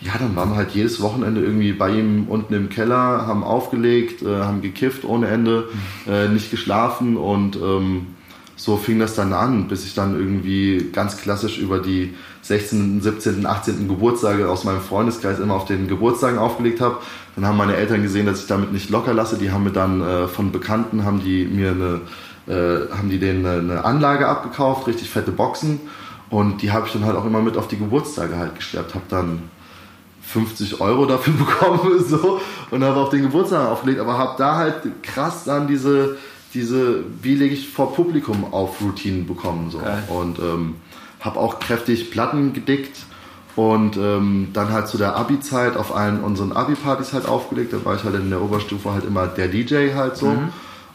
ja, 0.01 0.13
dann 0.19 0.35
waren 0.35 0.51
wir 0.51 0.57
halt 0.57 0.73
jedes 0.73 1.01
Wochenende 1.01 1.43
irgendwie 1.43 1.73
bei 1.73 1.91
ihm 1.91 2.27
unten 2.29 2.55
im 2.55 2.69
Keller, 2.69 3.27
haben 3.27 3.45
aufgelegt, 3.45 4.23
äh, 4.23 4.43
haben 4.43 4.61
gekifft 4.61 5.05
ohne 5.05 5.29
Ende, 5.29 5.69
äh, 6.09 6.29
nicht 6.29 6.51
geschlafen 6.51 7.17
und 7.17 7.57
ähm, 7.57 8.07
so 8.57 8.77
fing 8.77 8.99
das 8.99 9.15
dann 9.15 9.33
an, 9.33 9.69
bis 9.69 9.85
ich 9.85 9.95
dann 9.95 10.17
irgendwie 10.17 10.91
ganz 10.93 11.17
klassisch 11.17 11.59
über 11.59 11.79
die 11.79 12.15
16., 12.43 13.01
17., 13.01 13.47
18. 13.47 13.89
Geburtstage 13.89 14.49
aus 14.49 14.65
meinem 14.65 14.81
Freundeskreis 14.81 15.39
immer 15.39 15.55
auf 15.55 15.65
den 15.65 15.89
Geburtstagen 15.89 16.39
aufgelegt 16.39 16.81
habe. 16.81 16.99
Dann 17.35 17.47
haben 17.47 17.57
meine 17.57 17.77
Eltern 17.77 18.03
gesehen, 18.03 18.27
dass 18.27 18.41
ich 18.41 18.47
damit 18.47 18.73
nicht 18.73 18.91
locker 18.91 19.15
lasse. 19.15 19.39
Die 19.39 19.51
haben 19.51 19.65
mir 19.65 19.73
dann 19.73 20.01
äh, 20.01 20.29
von 20.29 20.53
Bekannten 20.53 21.05
haben 21.05 21.23
die 21.25 21.45
mir 21.45 21.71
eine 21.71 22.01
äh, 22.47 22.91
haben 22.97 23.09
die 23.11 23.19
denen 23.19 23.45
eine, 23.47 23.59
eine 23.59 23.85
Anlage 23.85 24.29
abgekauft, 24.29 24.87
richtig 24.87 25.11
fette 25.11 25.33
Boxen 25.33 25.81
und 26.31 26.63
die 26.63 26.73
habe 26.73 26.87
ich 26.87 26.93
dann 26.93 27.05
halt 27.05 27.17
auch 27.17 27.25
immer 27.25 27.43
mit 27.43 27.57
auf 27.57 27.69
die 27.69 27.79
Geburtstage 27.79 28.37
halt 28.37 28.55
geschleppt, 28.57 28.95
habe 28.95 29.05
dann 29.09 29.51
50 30.23 30.81
Euro 30.81 31.07
dafür 31.07 31.35
bekommen 31.39 32.05
so 32.05 32.41
und 32.71 32.85
habe 32.85 33.01
auf 33.01 33.11
den 33.11 33.23
Geburtstag 33.23 33.69
aufgelegt, 33.69 34.01
aber 34.01 34.19
habe 34.19 34.35
da 34.39 34.57
halt 34.57 35.03
krass 35.03 35.45
dann 35.45 35.67
diese 35.67 36.17
diese 36.55 37.05
wie 37.23 37.35
lege 37.35 37.55
ich 37.55 37.69
vor 37.69 37.95
Publikum 37.95 38.53
auf 38.53 38.81
Routinen 38.81 39.27
bekommen 39.27 39.71
so 39.71 39.79
Geil. 39.79 40.03
und 40.09 40.39
ähm, 40.39 40.75
habe 41.21 41.39
auch 41.39 41.61
kräftig 41.61 42.11
Platten 42.11 42.53
gedickt 42.53 43.07
Und 43.55 43.97
ähm, 43.99 44.49
dann 44.53 44.73
halt 44.73 44.89
zu 44.89 44.97
der 44.97 45.15
Abi-Zeit 45.17 45.77
auf 45.77 45.95
allen 45.95 46.25
unseren 46.25 46.53
Abi-Partys 46.53 47.13
halt 47.13 47.27
aufgelegt. 47.27 47.73
Da 47.73 47.85
war 47.85 47.95
ich 47.97 48.05
halt 48.05 48.15
in 48.15 48.31
der 48.31 48.41
Oberstufe 48.41 48.91
halt 48.93 49.05
immer 49.05 49.27
der 49.27 49.49
DJ 49.49 49.93
halt 49.95 50.17
so. 50.17 50.31
Mhm. 50.31 50.49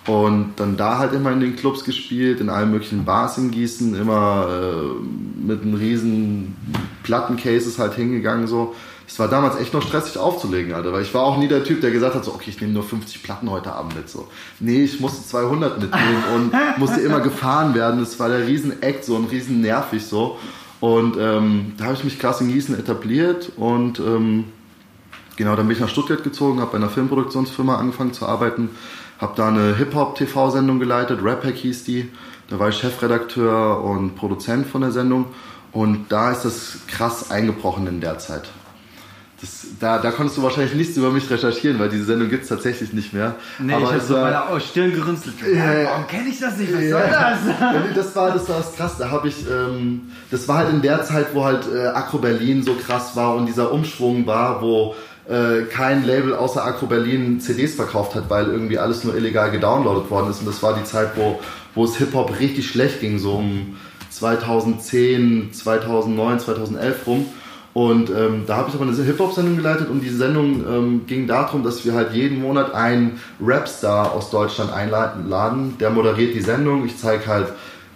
Und 0.08 0.54
dann 0.56 0.78
da 0.78 1.00
halt 1.00 1.14
immer 1.14 1.34
in 1.34 1.42
den 1.42 1.58
Clubs 1.58 1.84
gespielt, 1.84 2.40
in 2.40 2.50
allen 2.50 2.72
möglichen 2.72 3.04
Bars 3.04 3.38
in 3.38 3.52
Gießen, 3.52 3.94
immer 3.94 4.48
äh, 4.50 5.46
mit 5.46 5.62
einem 5.62 5.74
riesen 5.74 6.56
Plattencases 7.04 7.78
halt 7.78 7.94
hingegangen 7.94 8.48
so. 8.48 8.74
Es 9.06 9.20
war 9.20 9.30
damals 9.30 9.58
echt 9.58 9.74
noch 9.74 9.82
stressig 9.82 10.18
aufzulegen, 10.18 10.74
Alter, 10.74 10.92
weil 10.92 11.02
ich 11.02 11.14
war 11.14 11.24
auch 11.24 11.38
nie 11.38 11.48
der 11.48 11.64
Typ, 11.64 11.80
der 11.80 11.92
gesagt 11.92 12.16
hat, 12.16 12.26
so, 12.26 12.34
okay, 12.34 12.50
ich 12.50 12.60
nehme 12.60 12.74
nur 12.74 12.84
50 12.84 13.24
Platten 13.24 13.50
heute 13.50 13.72
Abend 13.72 13.96
mit, 13.96 14.10
so. 14.10 14.28
Nee, 14.60 14.84
ich 14.84 15.00
musste 15.00 15.26
200 15.26 15.82
mitnehmen 15.82 16.24
und 16.36 16.54
musste 16.78 17.00
immer 17.02 17.22
gefahren 17.22 17.74
werden. 17.74 18.00
Das 18.02 18.20
war 18.20 18.28
der 18.30 18.48
riesen 18.48 18.82
Act, 18.82 19.06
so, 19.06 19.16
ein 19.16 19.26
riesen 19.26 19.62
nervig, 19.62 20.06
so. 20.06 20.38
Und 20.80 21.18
ähm, 21.18 21.74
da 21.78 21.86
habe 21.86 21.96
ich 21.96 22.04
mich 22.04 22.20
krass 22.20 22.42
in 22.42 22.50
Gießen 22.50 22.78
etabliert 22.78 23.52
und 23.56 24.00
ähm, 24.00 24.46
genau, 25.36 25.56
dann 25.56 25.68
bin 25.68 25.76
ich 25.76 25.82
nach 25.82 25.90
Stuttgart 25.90 26.24
gezogen, 26.24 26.60
habe 26.60 26.72
bei 26.72 26.78
einer 26.78 26.90
Filmproduktionsfirma 26.90 27.78
angefangen 27.78 28.14
zu 28.14 28.26
arbeiten, 28.26 28.70
habe 29.20 29.34
da 29.36 29.48
eine 29.48 29.76
Hip-Hop-TV-Sendung 29.76 30.80
geleitet, 30.80 31.20
Rap 31.24 31.44
Hack 31.44 31.56
hieß 31.56 31.84
die. 31.84 32.10
Da 32.50 32.60
war 32.60 32.70
ich 32.70 32.78
Chefredakteur 32.78 33.84
und 33.84 34.16
Produzent 34.16 34.68
von 34.68 34.82
der 34.82 34.92
Sendung. 34.92 35.26
Und 35.72 36.06
da 36.10 36.32
ist 36.32 36.44
das 36.46 36.78
krass 36.88 37.30
eingebrochen 37.30 37.88
in 37.88 38.02
der 38.02 38.20
Zeit. 38.20 38.50
Das, 39.40 39.68
da, 39.80 40.00
da 40.00 40.10
konntest 40.10 40.38
du 40.38 40.42
wahrscheinlich 40.42 40.74
nichts 40.74 40.98
über 40.98 41.12
mich 41.12 41.30
recherchieren, 41.30 41.78
weil 41.78 41.90
diese 41.90 42.06
Sendung 42.06 42.28
gibt 42.30 42.44
es 42.44 42.50
tatsächlich 42.50 42.92
nicht 42.94 43.14
mehr. 43.14 43.36
Nee, 43.60 43.74
Aber 43.74 43.84
ich 43.84 43.90
habe 43.92 44.00
so 44.02 44.16
bei 44.16 44.32
der 44.32 44.60
Stirn 44.60 44.92
gerünzelt. 44.92 45.36
Äh, 45.44 45.86
Warum 45.86 46.08
kenne 46.08 46.30
ich 46.30 46.40
das 46.40 46.58
nicht? 46.58 46.74
Was 46.74 46.90
soll 46.90 47.04
das? 47.12 47.96
das 47.96 48.16
war 48.16 48.32
das 48.32 48.50
war 48.50 48.58
das 48.58 48.76
krass. 48.76 48.98
Da 48.98 49.12
habe 49.12 49.28
ich, 49.28 49.48
ähm, 49.48 50.12
das 50.32 50.48
war 50.48 50.58
halt 50.58 50.70
in 50.72 50.82
der 50.82 51.04
Zeit, 51.04 51.28
wo 51.36 51.46
halt 51.46 51.68
äh, 51.72 51.86
Acro 51.86 52.18
Berlin 52.18 52.64
so 52.64 52.74
krass 52.74 53.16
war 53.16 53.36
und 53.36 53.46
dieser 53.46 53.72
Umschwung 53.72 54.26
war, 54.26 54.64
wo 54.64 54.96
äh, 55.28 55.64
kein 55.64 56.06
Label 56.06 56.34
außer 56.34 56.64
Acro 56.64 56.86
Berlin 56.86 57.40
CDs 57.40 57.76
verkauft 57.76 58.16
hat, 58.16 58.30
weil 58.30 58.48
irgendwie 58.48 58.78
alles 58.78 59.04
nur 59.04 59.16
illegal 59.16 59.52
gedownloadet 59.52 60.10
worden 60.10 60.32
ist. 60.32 60.40
Und 60.40 60.48
das 60.48 60.64
war 60.64 60.74
die 60.76 60.84
Zeit, 60.84 61.12
wo, 61.16 61.40
wo 61.76 61.84
es 61.84 61.98
Hip-Hop 61.98 62.40
richtig 62.40 62.68
schlecht 62.68 63.02
ging, 63.02 63.20
so 63.20 63.34
um 63.34 63.78
2010, 64.10 65.54
2009, 65.54 66.40
2011 66.40 67.08
rum. 67.08 67.26
Und 67.74 68.10
ähm, 68.10 68.46
da 68.48 68.58
habe 68.58 68.70
ich 68.70 68.76
aber 68.76 68.86
eine 68.86 68.96
Hip-Hop-Sendung 68.96 69.58
geleitet 69.58 69.90
und 69.90 70.00
die 70.00 70.10
Sendung 70.10 70.66
ähm, 70.68 71.02
ging 71.06 71.28
darum, 71.28 71.64
dass 71.64 71.86
wir 71.86 71.94
halt 71.94 72.14
jeden 72.14 72.42
Monat 72.42 72.74
einen 72.74 73.20
Rapstar 73.40 74.14
aus 74.14 74.32
Deutschland 74.32 74.74
einladen. 74.74 75.76
Der 75.80 75.92
moderiert 75.92 76.34
die 76.34 76.42
Sendung. 76.42 76.86
Ich 76.88 76.98
zeige 76.98 77.28
halt 77.28 77.50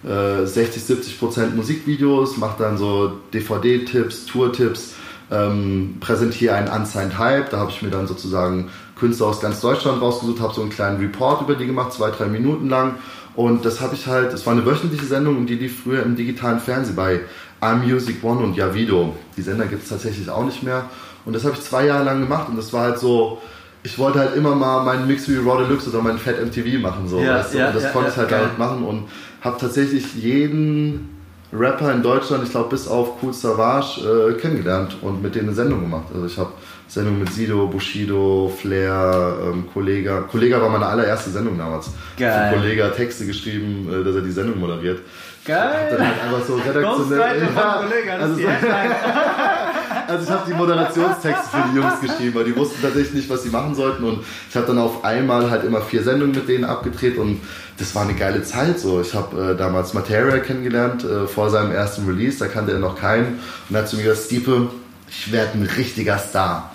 äh, 0.03 0.45
60, 0.45 0.83
70 0.83 1.19
Prozent 1.19 1.55
Musikvideos, 1.55 2.37
mache 2.37 2.61
dann 2.61 2.77
so 2.77 3.13
DVD-Tipps, 3.33 4.25
Tour-Tipps 4.25 4.93
ähm, 5.31 5.97
präsentiere 5.99 6.55
einen 6.55 6.67
Unsigned 6.67 7.17
Hype. 7.17 7.49
Da 7.49 7.57
habe 7.57 7.71
ich 7.71 7.81
mir 7.81 7.89
dann 7.89 8.07
sozusagen 8.07 8.69
Künstler 8.99 9.27
aus 9.27 9.39
ganz 9.39 9.61
Deutschland 9.61 10.01
rausgesucht, 10.01 10.41
habe 10.41 10.53
so 10.53 10.61
einen 10.61 10.69
kleinen 10.69 10.99
Report 10.99 11.41
über 11.41 11.55
die 11.55 11.65
gemacht, 11.65 11.93
zwei, 11.93 12.11
drei 12.11 12.25
Minuten 12.25 12.69
lang. 12.69 12.95
Und 13.33 13.65
das 13.65 13.79
habe 13.79 13.95
ich 13.95 14.07
halt, 14.07 14.33
es 14.33 14.45
war 14.45 14.53
eine 14.53 14.65
wöchentliche 14.65 15.05
Sendung 15.05 15.37
und 15.37 15.47
die 15.47 15.55
lief 15.55 15.83
früher 15.83 16.03
im 16.03 16.15
digitalen 16.15 16.59
Fernsehen 16.59 16.95
bei 16.95 17.21
iMusic 17.61 18.23
One 18.23 18.41
und 18.41 18.55
Javido. 18.55 19.15
Die 19.37 19.41
Sender 19.41 19.65
gibt 19.65 19.83
es 19.83 19.89
tatsächlich 19.89 20.29
auch 20.29 20.43
nicht 20.43 20.63
mehr. 20.63 20.85
Und 21.25 21.33
das 21.33 21.45
habe 21.45 21.55
ich 21.55 21.61
zwei 21.61 21.85
Jahre 21.85 22.03
lang 22.03 22.19
gemacht 22.19 22.49
und 22.49 22.57
das 22.57 22.73
war 22.73 22.81
halt 22.83 22.99
so, 22.99 23.41
ich 23.83 23.97
wollte 23.97 24.19
halt 24.19 24.35
immer 24.35 24.55
mal 24.55 24.83
meinen 24.83 25.07
Mix 25.07 25.29
wie 25.29 25.37
Raw 25.37 25.63
Deluxe 25.63 25.89
oder 25.89 26.01
meinen 26.01 26.17
Fat 26.17 26.43
MTV 26.43 26.79
machen. 26.81 27.07
So, 27.07 27.19
ja, 27.19 27.39
weißt 27.39 27.53
du? 27.53 27.57
ja, 27.59 27.67
und 27.67 27.75
das 27.75 27.83
ja, 27.83 27.89
konnte 27.91 28.09
ich 28.09 28.17
halt 28.17 28.31
damit 28.31 28.57
machen 28.57 28.83
und 28.83 29.07
habe 29.41 29.57
tatsächlich 29.59 30.13
jeden 30.15 31.10
Rapper 31.53 31.91
in 31.91 32.01
Deutschland, 32.01 32.43
ich 32.43 32.51
glaube 32.51 32.69
bis 32.69 32.87
auf 32.87 33.21
Cool 33.21 33.33
Savage, 33.33 34.01
äh, 34.01 34.33
kennengelernt 34.39 34.97
und 35.01 35.21
mit 35.21 35.35
denen 35.35 35.47
eine 35.47 35.55
Sendung 35.55 35.81
gemacht. 35.81 36.05
Also 36.13 36.25
ich 36.25 36.37
habe 36.37 36.51
Sendung 36.87 37.19
mit 37.19 37.31
Sido, 37.31 37.67
Bushido, 37.67 38.51
Flair, 38.55 39.37
ähm, 39.45 39.65
Kollega. 39.73 40.21
Kollega 40.21 40.61
war 40.61 40.69
meine 40.69 40.85
allererste 40.85 41.29
Sendung 41.29 41.57
damals. 41.57 41.91
Geil. 42.17 42.51
Für 42.53 42.59
Kollega 42.59 42.89
Texte 42.89 43.25
geschrieben, 43.25 43.87
äh, 43.91 44.03
dass 44.03 44.15
er 44.15 44.21
die 44.21 44.31
Sendung 44.31 44.59
moderiert. 44.59 44.99
Geil. 45.45 45.87
Dann 45.89 46.07
halt 46.07 46.21
einfach 46.23 46.45
so 46.45 46.55
redaktionell. 46.55 47.49
Ja, 47.55 48.13
also, 48.17 48.35
so, 48.35 48.41
also 50.11 50.25
ich 50.25 50.29
habe 50.29 50.43
die 50.47 50.53
Moderationstexte 50.53 51.49
für 51.49 51.69
die 51.71 51.77
Jungs 51.77 51.99
geschrieben, 52.01 52.35
weil 52.35 52.43
die 52.43 52.55
wussten 52.55 52.81
tatsächlich 52.81 53.13
nicht, 53.13 53.29
was 53.29 53.43
sie 53.43 53.49
machen 53.49 53.75
sollten. 53.75 54.03
Und 54.03 54.19
ich 54.49 54.55
habe 54.55 54.67
dann 54.67 54.77
auf 54.77 55.03
einmal 55.03 55.49
halt 55.49 55.63
immer 55.63 55.81
vier 55.81 56.03
Sendungen 56.03 56.35
mit 56.35 56.47
denen 56.47 56.65
abgedreht 56.65 57.17
und 57.17 57.39
das 57.77 57.95
war 57.95 58.03
eine 58.03 58.13
geile 58.13 58.43
Zeit. 58.43 58.79
So, 58.79 59.01
ich 59.01 59.13
habe 59.13 59.51
äh, 59.51 59.57
damals 59.57 59.93
Materia 59.93 60.37
kennengelernt 60.39 61.03
äh, 61.03 61.27
vor 61.27 61.49
seinem 61.49 61.71
ersten 61.71 62.05
Release. 62.05 62.37
Da 62.39 62.47
kannte 62.47 62.73
er 62.73 62.79
noch 62.79 62.99
keinen 62.99 63.39
und 63.69 63.77
hat 63.77 63.87
zu 63.87 63.95
mir 63.95 64.03
gesagt, 64.03 64.25
Stiepe, 64.25 64.69
ich 65.09 65.31
werde 65.31 65.57
ein 65.57 65.63
richtiger 65.77 66.17
Star. 66.17 66.71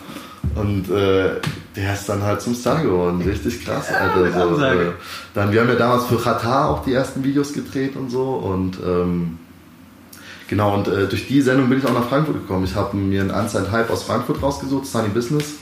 Und 0.55 0.90
äh, 0.90 1.40
der 1.77 1.94
ist 1.94 2.09
dann 2.09 2.22
halt 2.22 2.40
zum 2.40 2.55
Star 2.55 2.83
geworden. 2.83 3.20
Richtig 3.22 3.64
krass, 3.64 3.88
Alter. 3.92 4.57
So, 4.57 4.64
äh, 4.64 4.92
dann, 5.35 5.53
wir 5.53 5.61
haben 5.61 5.68
ja 5.68 5.75
damals 5.75 6.07
für 6.07 6.16
Qatar 6.16 6.70
auch 6.70 6.85
die 6.85 6.94
ersten 6.94 7.22
Videos 7.22 7.53
gedreht 7.53 7.96
und 7.96 8.11
so. 8.11 8.22
Und 8.22 8.79
ähm, 8.85 9.38
genau, 10.49 10.75
und 10.75 10.89
äh, 10.89 11.07
durch 11.07 11.27
die 11.27 11.41
Sendung 11.41 11.69
bin 11.69 11.79
ich 11.79 11.87
auch 11.87 11.95
nach 11.95 12.09
Frankfurt 12.09 12.37
gekommen. 12.37 12.65
Ich 12.65 12.75
habe 12.75 12.97
mir 12.97 13.21
einen 13.21 13.31
Unsigned 13.31 13.71
Hype 13.71 13.91
aus 13.91 14.03
Frankfurt 14.03 14.43
rausgesucht, 14.43 14.87
Sunny 14.87 15.09
Business 15.09 15.55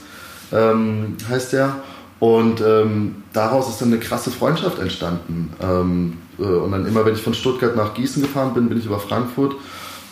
ähm, 0.51 1.17
heißt 1.29 1.53
der. 1.53 1.75
Und 2.19 2.61
ähm, 2.61 3.23
daraus 3.33 3.69
ist 3.69 3.81
dann 3.81 3.89
eine 3.89 3.99
krasse 3.99 4.31
Freundschaft 4.31 4.79
entstanden. 4.79 5.53
Ähm, 5.61 6.17
äh, 6.39 6.43
und 6.43 6.71
dann 6.71 6.85
immer, 6.85 7.05
wenn 7.05 7.13
ich 7.13 7.21
von 7.21 7.33
Stuttgart 7.33 7.75
nach 7.75 7.93
Gießen 7.93 8.21
gefahren 8.21 8.53
bin, 8.53 8.69
bin 8.69 8.77
ich 8.77 8.85
über 8.85 8.99
Frankfurt. 8.99 9.55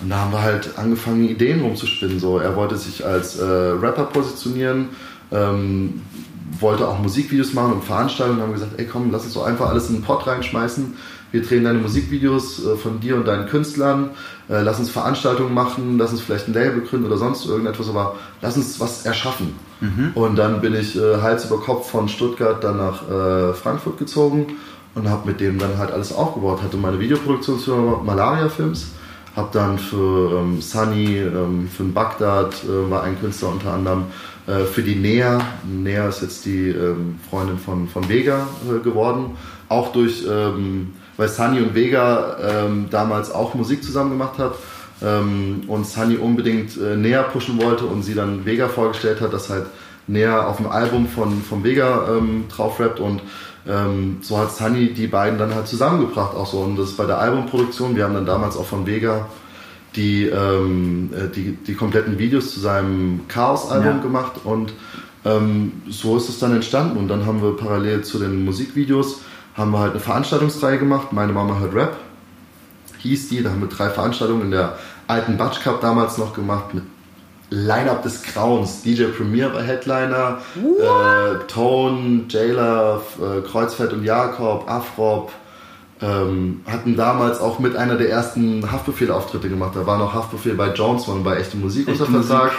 Und 0.02 0.10
da 0.10 0.18
haben 0.18 0.32
wir 0.32 0.42
halt 0.42 0.78
angefangen, 0.78 1.28
Ideen 1.28 1.62
rumzuspinnen. 1.62 2.20
So, 2.20 2.40
er 2.40 2.56
wollte 2.56 2.76
sich 2.76 3.06
als 3.06 3.40
äh, 3.40 3.44
Rapper 3.46 4.04
positionieren, 4.06 4.90
ähm, 5.32 6.02
wollte 6.60 6.88
auch 6.88 7.00
Musikvideos 7.00 7.54
machen 7.54 7.74
und 7.74 7.84
Veranstaltungen. 7.86 8.40
Und 8.40 8.48
haben 8.48 8.54
gesagt, 8.54 8.74
ey 8.78 8.86
komm, 8.86 9.10
lass 9.12 9.24
uns 9.24 9.34
doch 9.34 9.46
einfach 9.46 9.70
alles 9.70 9.88
in 9.90 9.96
den 9.96 10.04
Pott 10.04 10.28
reinschmeißen. 10.28 10.94
Wir 11.34 11.41
drehen 11.41 11.65
deine 11.65 11.80
Musikvideos 11.80 12.65
äh, 12.65 12.78
von 12.78 13.02
dir 13.02 13.15
und 13.15 13.28
deinen 13.28 13.48
Künstlern. 13.48 14.12
Äh, 14.50 14.62
lass 14.62 14.80
uns 14.80 14.89
Veranstaltungen 14.89 15.54
machen, 15.54 15.98
lass 15.98 16.12
uns 16.12 16.22
vielleicht 16.22 16.48
ein 16.48 16.54
Label 16.54 16.82
gründen 16.82 17.08
oder 17.08 17.17
sonst 17.17 17.46
irgendetwas, 17.46 17.89
aber 17.89 18.15
lass 18.41 18.56
uns 18.56 18.80
was 18.80 19.06
erschaffen. 19.06 19.56
Mhm. 19.82 20.12
Und 20.13 20.36
dann 20.38 20.62
bin 20.62 20.76
ich 20.76 20.96
äh, 20.96 21.22
Hals 21.22 21.46
über 21.46 21.60
Kopf 21.60 21.89
von 21.89 22.08
Stuttgart 22.08 22.63
dann 22.63 22.78
nach 22.78 23.04
Frankfurt 23.56 23.98
gezogen 23.98 24.58
und 24.96 25.10
habe 25.10 25.28
mit 25.28 25.39
dem 25.39 25.58
dann 25.58 25.78
halt 25.78 25.91
alles 25.91 26.13
aufgebaut. 26.13 26.62
Hatte 26.62 26.78
meine 26.78 27.00
Videoproduktionsfirma 27.00 28.02
Malaria 28.04 28.48
Films, 28.50 28.91
habe 29.36 29.50
dann 29.52 29.80
für 29.80 30.39
ähm, 30.39 30.62
Sunny, 30.62 31.17
ähm, 31.17 31.67
für 31.67 31.84
Bagdad 31.84 32.54
äh, 32.63 32.91
war 32.91 33.04
ein 33.04 33.19
Künstler 33.19 33.50
unter 33.50 33.74
anderem, 33.74 34.06
äh, 34.46 34.65
für 34.65 34.84
die 34.84 34.96
Nea, 34.96 35.41
Nea 35.65 36.08
ist 36.10 36.22
jetzt 36.22 36.46
die 36.46 36.69
ähm, 36.69 37.15
Freundin 37.30 37.58
von, 37.58 37.88
von 37.88 38.08
Vega 38.08 38.48
äh, 38.69 38.84
geworden, 38.84 39.38
auch 39.69 39.91
durch, 39.91 40.26
ähm, 40.30 40.93
weil 41.17 41.30
Sunny 41.30 41.62
und 41.62 41.76
Vega 41.76 42.38
ähm, 42.41 42.88
damals 42.89 43.32
auch 43.32 43.54
Musik 43.54 43.84
zusammen 43.84 44.12
gemacht 44.12 44.38
hat 44.38 44.56
ähm, 45.02 45.63
und 45.67 45.86
Sunny 45.86 46.17
unbedingt 46.17 46.78
äh, 46.78 46.95
näher 46.95 47.23
pushen 47.23 47.62
wollte 47.62 47.86
und 47.86 48.04
sie 48.04 48.15
dann 48.15 48.45
Vega 48.45 48.67
vorgestellt 48.67 49.21
hat, 49.21 49.34
dass 49.34 49.49
halt 49.49 49.65
näher 50.08 50.47
auf 50.47 50.58
dem 50.58 50.67
Album 50.67 51.08
von, 51.08 51.41
von 51.41 51.63
Vega 51.63 52.08
ähm, 52.10 52.45
drauf 52.49 52.80
rappt 52.80 52.99
und 52.99 53.21
ähm, 53.67 54.17
so 54.21 54.38
hat 54.38 54.54
Sunny 54.54 54.93
die 54.93 55.08
beiden 55.08 55.39
dann 55.39 55.56
halt 55.56 55.67
zusammengebracht 55.67 56.36
auch 56.36 56.47
so 56.47 56.60
und 56.60 56.78
das 56.78 56.93
bei 56.93 57.06
der 57.06 57.19
Albumproduktion, 57.19 57.95
wir 57.95 58.04
haben 58.04 58.13
dann 58.13 58.26
damals 58.26 58.58
auch 58.58 58.65
von 58.65 58.86
Vega 58.86 59.28
die, 59.95 60.26
ähm, 60.26 61.12
äh, 61.13 61.34
die, 61.34 61.56
die 61.56 61.76
kompletten 61.76 62.17
Videos 62.17 62.54
zu 62.54 62.60
seinem 62.60 63.21
Chaos-Album 63.28 63.97
ja. 63.97 64.02
gemacht 64.02 64.34
und 64.43 64.73
ähm, 65.26 65.84
so 65.88 66.17
ist 66.17 66.30
es 66.30 66.39
dann 66.39 66.54
entstanden 66.54 66.97
und 66.97 67.08
dann 67.08 67.26
haben 67.26 67.41
wir 67.41 67.56
parallel 67.56 68.04
zu 68.04 68.19
den 68.19 68.43
Musikvideos 68.43 69.21
haben 69.56 69.72
wir 69.72 69.80
halt 69.80 69.92
eine 69.92 70.00
Veranstaltungsreihe 70.00 70.80
gemacht, 70.80 71.13
Meine 71.13 71.34
Mama 71.34 71.60
hört 71.60 71.74
Rap 71.74 71.98
hieß 73.04 73.30
die, 73.30 73.44
da 73.44 73.52
haben 73.52 73.62
wir 73.62 73.68
drei 73.68 73.89
Veranstaltungen 73.89 74.44
in 74.44 74.52
der 74.52 74.78
alten 75.08 75.38
Batsch 75.38 75.62
Cup 75.62 75.82
damals 75.82 76.18
noch 76.18 76.34
gemacht 76.34 76.74
mit 76.74 76.84
Line-Up 77.50 78.02
des 78.02 78.24
Grauens. 78.24 78.82
DJ 78.82 79.06
Premier 79.16 79.54
war 79.54 79.62
Headliner, 79.62 80.39
äh, 80.56 81.46
Tone, 81.48 82.22
Jailer, 82.30 83.02
äh, 83.20 83.42
Kreuzfeld 83.42 83.94
und 83.94 84.04
Jakob, 84.04 84.70
Afrop. 84.70 85.32
Ähm, 86.02 86.62
hatten 86.66 86.98
damals 86.98 87.39
auch 87.39 87.60
mit 87.60 87.76
einer 87.76 87.96
der 87.96 88.10
ersten 88.10 88.72
Haftbefehl-Auftritte 88.72 89.50
gemacht. 89.50 89.74
Da 89.76 89.86
war 89.86 90.00
noch 90.00 90.13
Haftbefehl 90.13 90.56
bei 90.56 90.74
Jones, 90.74 91.08
war 91.08 91.16
bei 91.18 91.38
Echte 91.38 91.58
Musik 91.58 91.88
unter 91.88 92.06
Vertrag. 92.06 92.52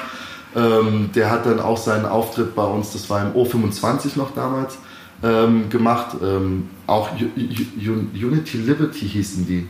Ähm, 0.55 1.11
der 1.15 1.31
hat 1.31 1.45
dann 1.45 1.59
auch 1.59 1.77
seinen 1.77 2.07
Auftritt 2.07 2.55
bei 2.55 2.65
uns, 2.65 2.93
das 2.93 3.11
war 3.11 3.23
im 3.23 3.33
O25 3.33 4.17
noch 4.17 4.35
damals, 4.37 4.79
ähm, 5.25 5.71
gemacht. 5.71 6.17
Ähm, 6.23 6.69
auch 6.87 7.11
Unity 7.17 8.59
Liberty 8.59 9.09
hießen 9.09 9.47
die. 9.47 9.67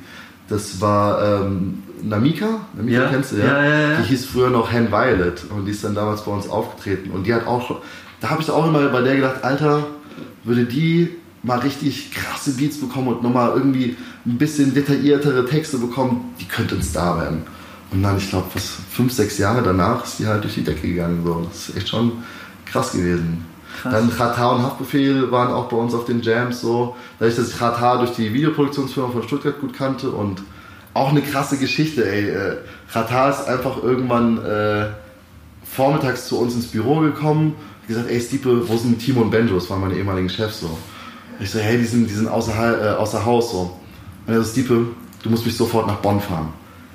Das 0.48 0.80
war 0.80 1.42
ähm, 1.42 1.82
Namika, 2.02 2.60
Namika 2.76 3.04
ja. 3.04 3.08
kennst 3.08 3.32
du, 3.32 3.36
ja? 3.36 3.46
Ja, 3.46 3.64
ja? 3.64 3.96
Die 4.00 4.08
hieß 4.08 4.26
früher 4.26 4.50
noch 4.50 4.70
Hen 4.70 4.90
Violet 4.92 5.42
und 5.50 5.64
die 5.64 5.70
ist 5.70 5.82
dann 5.84 5.94
damals 5.94 6.22
bei 6.22 6.32
uns 6.32 6.48
aufgetreten. 6.48 7.10
Und 7.12 7.26
die 7.26 7.32
hat 7.32 7.46
auch, 7.46 7.80
da 8.20 8.30
habe 8.30 8.42
ich 8.42 8.50
auch 8.50 8.66
immer 8.66 8.86
bei 8.88 9.00
der 9.00 9.16
gedacht, 9.16 9.42
Alter, 9.42 9.86
würde 10.42 10.64
die 10.64 11.08
mal 11.42 11.60
richtig 11.60 12.10
krasse 12.12 12.52
Beats 12.56 12.78
bekommen 12.78 13.08
und 13.08 13.22
nochmal 13.22 13.52
irgendwie 13.54 13.96
ein 14.26 14.36
bisschen 14.38 14.74
detailliertere 14.74 15.46
Texte 15.46 15.78
bekommen, 15.78 16.34
die 16.40 16.46
könnte 16.46 16.74
ein 16.74 16.82
Star 16.82 17.20
werden. 17.20 17.42
Und 17.90 18.02
dann, 18.02 18.18
ich 18.18 18.28
glaube, 18.28 18.46
was 18.54 18.76
fünf, 18.90 19.12
sechs 19.12 19.38
Jahre 19.38 19.62
danach 19.62 20.04
ist 20.04 20.18
die 20.18 20.26
halt 20.26 20.42
durch 20.42 20.54
die 20.54 20.64
Decke 20.64 20.88
gegangen. 20.88 21.22
So. 21.24 21.46
Das 21.48 21.68
ist 21.68 21.76
echt 21.76 21.88
schon 21.88 22.12
krass 22.66 22.92
gewesen. 22.92 23.44
Krass. 23.80 23.92
Dann 23.92 24.08
Ratar 24.08 24.56
und 24.56 24.62
Haftbefehl 24.62 25.30
waren 25.30 25.52
auch 25.52 25.68
bei 25.68 25.76
uns 25.76 25.94
auf 25.94 26.04
den 26.04 26.22
Jams 26.22 26.60
so. 26.60 26.96
Dadurch, 27.18 27.36
dass 27.36 27.48
ich 27.48 27.60
Ratar 27.60 27.98
durch 27.98 28.12
die 28.12 28.32
Videoproduktionsfirma 28.32 29.10
von 29.10 29.22
Stuttgart 29.22 29.60
gut 29.60 29.74
kannte 29.74 30.10
und 30.10 30.42
auch 30.94 31.10
eine 31.10 31.22
krasse 31.22 31.58
Geschichte, 31.58 32.08
ey. 32.08 32.30
Äh, 32.30 32.56
Ratar 32.92 33.30
ist 33.30 33.48
einfach 33.48 33.82
irgendwann 33.82 34.44
äh, 34.44 34.86
vormittags 35.64 36.28
zu 36.28 36.38
uns 36.38 36.54
ins 36.54 36.68
Büro 36.68 37.00
gekommen 37.00 37.56
gesagt, 37.86 38.10
ey 38.10 38.20
Stiepe, 38.20 38.68
wo 38.68 38.76
sind 38.76 38.98
Timo 38.98 39.22
und 39.22 39.30
Benjo? 39.30 39.54
Das 39.54 39.68
waren 39.70 39.80
meine 39.80 39.94
ehemaligen 39.94 40.28
Chefs 40.28 40.60
so. 40.60 40.78
Ich 41.40 41.50
so, 41.50 41.58
hey, 41.58 41.78
die 41.78 41.84
sind, 41.84 42.08
die 42.08 42.14
sind 42.14 42.28
außer, 42.28 42.92
äh, 42.92 42.96
außer 42.96 43.24
Haus 43.24 43.50
so. 43.50 43.78
Und 44.26 44.32
er 44.32 44.42
so, 44.42 44.50
Stiepe, 44.50 44.86
du 45.22 45.30
musst 45.30 45.44
mich 45.44 45.56
sofort 45.56 45.86
nach 45.86 45.96
Bonn 45.96 46.20
fahren. 46.20 46.52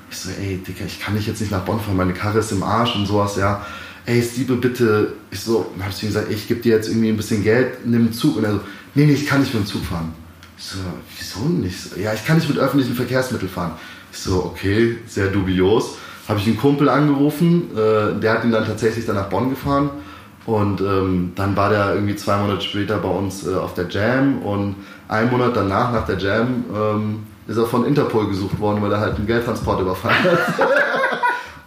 Ich 0.10 0.18
so, 0.18 0.30
ey, 0.30 0.58
Digga, 0.58 0.86
ich 0.86 1.00
kann 1.00 1.16
dich 1.16 1.28
jetzt 1.28 1.42
nicht 1.42 1.52
nach 1.52 1.62
Bonn 1.62 1.80
fahren, 1.80 1.98
meine 1.98 2.14
Karre 2.14 2.40
ist 2.40 2.52
im 2.52 2.64
Arsch 2.64 2.96
und 2.96 3.06
sowas, 3.06 3.36
ja. 3.36 3.66
Ey, 4.06 4.22
Stiepe, 4.22 4.56
bitte. 4.56 5.14
Ich 5.32 5.42
so, 5.42 5.72
hab 5.80 5.90
ich 5.90 6.04
ihm 6.04 6.10
gesagt, 6.10 6.32
ich 6.32 6.48
gebe 6.48 6.62
dir 6.62 6.76
jetzt 6.76 6.90
irgendwie 6.90 7.10
ein 7.10 7.18
bisschen 7.18 7.44
Geld, 7.44 7.86
nimm 7.86 8.02
einen 8.02 8.14
Zug. 8.14 8.38
Und 8.38 8.44
er 8.44 8.54
so, 8.54 8.60
nee, 8.96 9.06
nee, 9.06 9.14
ich 9.14 9.28
kann 9.28 9.42
nicht 9.42 9.54
mit 9.54 9.64
dem 9.64 9.68
Zug 9.68 9.84
fahren. 9.84 10.14
Ich 10.58 10.66
so, 10.66 10.78
wieso 11.18 11.48
nicht? 11.48 11.98
Ja, 11.98 12.14
ich 12.14 12.26
kann 12.26 12.38
nicht 12.38 12.50
mit 12.50 12.58
öffentlichen 12.58 12.96
Verkehrsmitteln 12.96 13.52
fahren. 13.52 13.74
Ich 14.12 14.20
so, 14.20 14.44
okay, 14.46 14.98
sehr 15.08 15.28
dubios. 15.28 15.98
Habe 16.28 16.40
ich 16.40 16.48
einen 16.48 16.58
Kumpel 16.58 16.90
angerufen, 16.90 17.72
äh, 17.76 18.20
der 18.20 18.34
hat 18.34 18.44
ihn 18.44 18.52
dann 18.52 18.66
tatsächlich 18.66 19.06
dann 19.06 19.16
nach 19.16 19.30
Bonn 19.30 19.50
gefahren. 19.50 19.90
Und 20.46 20.82
ähm, 20.82 21.32
dann 21.36 21.56
war 21.56 21.70
der 21.70 21.94
irgendwie 21.94 22.16
zwei 22.16 22.38
Monate 22.38 22.62
später 22.62 22.98
bei 22.98 23.10
uns 23.10 23.48
äh, 23.48 23.54
auf 23.54 23.74
der 23.74 23.88
Jam 23.88 24.40
und 24.40 24.76
einen 25.08 25.30
Monat 25.30 25.56
danach, 25.56 25.92
nach 25.92 26.06
der 26.06 26.18
Jam, 26.18 26.66
ähm, 26.74 27.20
ist 27.48 27.58
er 27.58 27.66
von 27.66 27.86
Interpol 27.86 28.28
gesucht 28.30 28.60
worden, 28.60 28.82
weil 28.82 28.92
er 28.92 29.00
halt 29.00 29.16
einen 29.16 29.28
Geldtransport 29.28 29.82
überfallen 29.82 30.24
hat. 30.24 30.40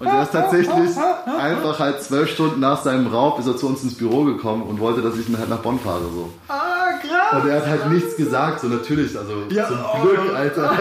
und 0.02 0.08
er 0.08 0.22
ist 0.24 0.32
tatsächlich 0.32 0.90
einfach 1.38 1.78
halt 1.78 2.02
zwölf 2.02 2.28
Stunden 2.28 2.58
nach 2.58 2.82
seinem 2.82 3.06
Raub 3.06 3.38
ist 3.38 3.46
er 3.46 3.56
zu 3.56 3.68
uns 3.68 3.84
ins 3.84 3.94
Büro 3.94 4.24
gekommen 4.24 4.64
und 4.64 4.80
wollte, 4.80 5.00
dass 5.00 5.16
ich 5.16 5.28
ihn 5.28 5.38
halt 5.38 5.48
nach 5.48 5.58
Bonn 5.58 5.78
fahre. 5.78 6.02
So. 6.12 6.32
Ah, 6.48 6.98
krass! 7.00 7.40
Und 7.40 7.48
er 7.48 7.60
hat 7.60 7.66
halt 7.68 7.90
nichts 7.92 8.16
gesagt, 8.16 8.60
so 8.60 8.66
natürlich, 8.66 9.16
also 9.16 9.44
ja, 9.48 9.68
zum 9.68 9.76
Glück, 10.02 10.20
oh, 10.28 10.34
Alter, 10.34 10.72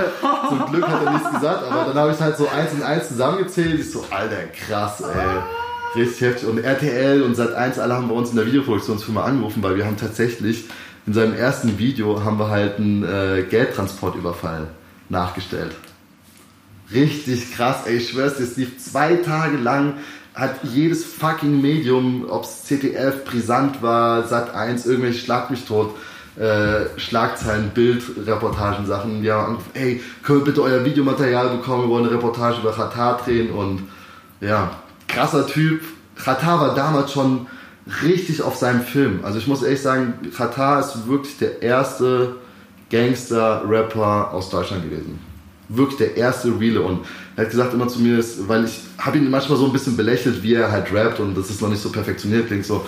zum 0.50 0.66
Glück 0.72 0.88
hat 0.88 1.06
er 1.06 1.12
nichts 1.12 1.32
gesagt, 1.32 1.64
aber 1.72 1.86
dann 1.86 1.96
habe 1.96 2.12
ich 2.14 2.20
halt 2.20 2.36
so 2.36 2.48
eins 2.48 2.74
in 2.74 2.82
eins 2.82 3.10
zusammengezählt, 3.10 3.80
ich 3.80 3.92
so, 3.92 4.04
Alter, 4.10 4.48
krass, 4.48 5.02
ey. 5.02 6.02
Richtig 6.02 6.22
heftig. 6.22 6.50
Und 6.50 6.58
RTL 6.58 7.22
und 7.22 7.38
Sat1, 7.38 7.80
alle 7.80 7.94
haben 7.96 8.08
bei 8.08 8.16
uns 8.16 8.32
in 8.32 8.38
der 8.38 8.48
Videoproduktionsfirma 8.48 9.24
angerufen, 9.24 9.62
weil 9.62 9.76
wir 9.76 9.86
haben 9.86 9.98
tatsächlich 9.98 10.66
in 11.06 11.14
seinem 11.14 11.36
ersten 11.36 11.78
Video 11.78 12.24
haben 12.24 12.40
wir 12.40 12.50
halt 12.50 12.78
einen 12.78 13.04
äh, 13.04 13.44
Geldtransportüberfall 13.44 14.68
nachgestellt. 15.10 15.76
Richtig 16.94 17.54
krass, 17.56 17.86
ey, 17.86 17.98
ich 17.98 18.10
schwör's 18.10 18.38
dir, 18.38 18.44
es 18.44 18.58
lief 18.58 18.78
zwei 18.78 19.16
Tage 19.16 19.58
lang, 19.58 19.94
hat 20.34 20.64
jedes 20.64 21.06
fucking 21.06 21.62
Medium, 21.62 22.26
ob's 22.30 22.66
ZDF, 22.66 23.26
Brisant 23.26 23.82
war, 23.82 24.26
Sat1, 24.26 24.88
irgendwelche 24.88 25.20
Schlag 25.20 25.50
mich 25.52 25.66
tot, 25.66 25.96
äh, 26.38 26.98
Schlagzeilen, 26.98 27.72
Bildreportagen, 27.74 28.86
Sachen, 28.86 29.24
ja, 29.24 29.58
ey, 29.74 30.02
können 30.24 30.40
wir 30.40 30.46
bitte 30.46 30.64
euer 30.64 30.84
Videomaterial 30.84 31.50
bekommen, 31.58 31.84
wir 31.84 31.90
wollen 31.90 32.06
eine 32.06 32.16
Reportage 32.16 32.62
über 32.62 32.72
Katar 32.72 33.22
drehen 33.24 33.52
und 33.52 33.84
ja, 34.40 34.72
krasser 35.08 35.48
Typ. 35.48 35.82
Katar 36.16 36.60
war 36.60 36.76
damals 36.76 37.12
schon 37.12 37.48
richtig 38.04 38.42
auf 38.42 38.56
seinem 38.56 38.82
Film. 38.82 39.22
Also 39.24 39.40
ich 39.40 39.48
muss 39.48 39.64
ehrlich 39.64 39.82
sagen, 39.82 40.14
Katar 40.36 40.80
ist 40.80 41.08
wirklich 41.08 41.38
der 41.38 41.62
erste 41.62 42.36
Gangster-Rapper 42.90 44.32
aus 44.34 44.50
Deutschland 44.50 44.84
gewesen. 44.84 45.31
Wirklich 45.74 45.98
der 45.98 46.18
erste 46.18 46.50
Reale. 46.60 46.82
Und 46.82 47.06
er 47.36 47.46
hat 47.46 47.52
gesagt 47.52 47.74
immer 47.74 47.88
zu 47.88 48.00
mir, 48.00 48.24
weil 48.48 48.66
ich 48.66 48.82
habe 48.98 49.18
ihn 49.18 49.30
manchmal 49.30 49.58
so 49.58 49.66
ein 49.66 49.74
bisschen 49.74 49.96
belächelt, 49.96 50.44
wie 50.44 50.54
er 50.54 50.72
halt 50.72 50.94
rappt 50.94 51.20
und 51.20 51.36
das 51.38 51.50
ist 51.50 51.62
noch 51.62 51.70
nicht 51.70 51.82
so 51.82 51.90
perfektioniert 51.90 52.48
klingt 52.48 52.66
so. 52.66 52.86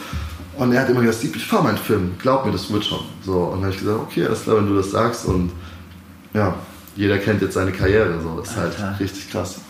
Und 0.58 0.72
er 0.72 0.82
hat 0.82 0.90
immer 0.90 1.02
gesagt, 1.02 1.24
ich 1.36 1.46
fahre 1.46 1.64
meinen 1.64 1.78
Film, 1.78 2.12
glaub 2.20 2.46
mir, 2.46 2.52
das 2.52 2.72
wird 2.72 2.86
schon. 2.86 3.00
So, 3.26 3.34
und 3.34 3.62
dann 3.62 3.64
habe 3.64 3.74
ich 3.74 3.80
gesagt, 3.80 4.00
okay, 4.00 4.26
alles 4.26 4.44
klar, 4.44 4.58
wenn 4.58 4.68
du 4.68 4.76
das 4.76 4.92
sagst. 4.92 5.26
Und 5.26 5.52
ja, 6.34 6.56
jeder 6.96 7.18
kennt 7.18 7.42
jetzt 7.42 7.56
seine 7.56 7.72
Karriere. 7.72 8.20
So, 8.22 8.40
das 8.40 8.50
ist 8.50 8.56
halt 8.58 8.72
Alter. 8.74 8.90
halt 8.92 9.00
richtig 9.00 9.32
krass. 9.32 9.62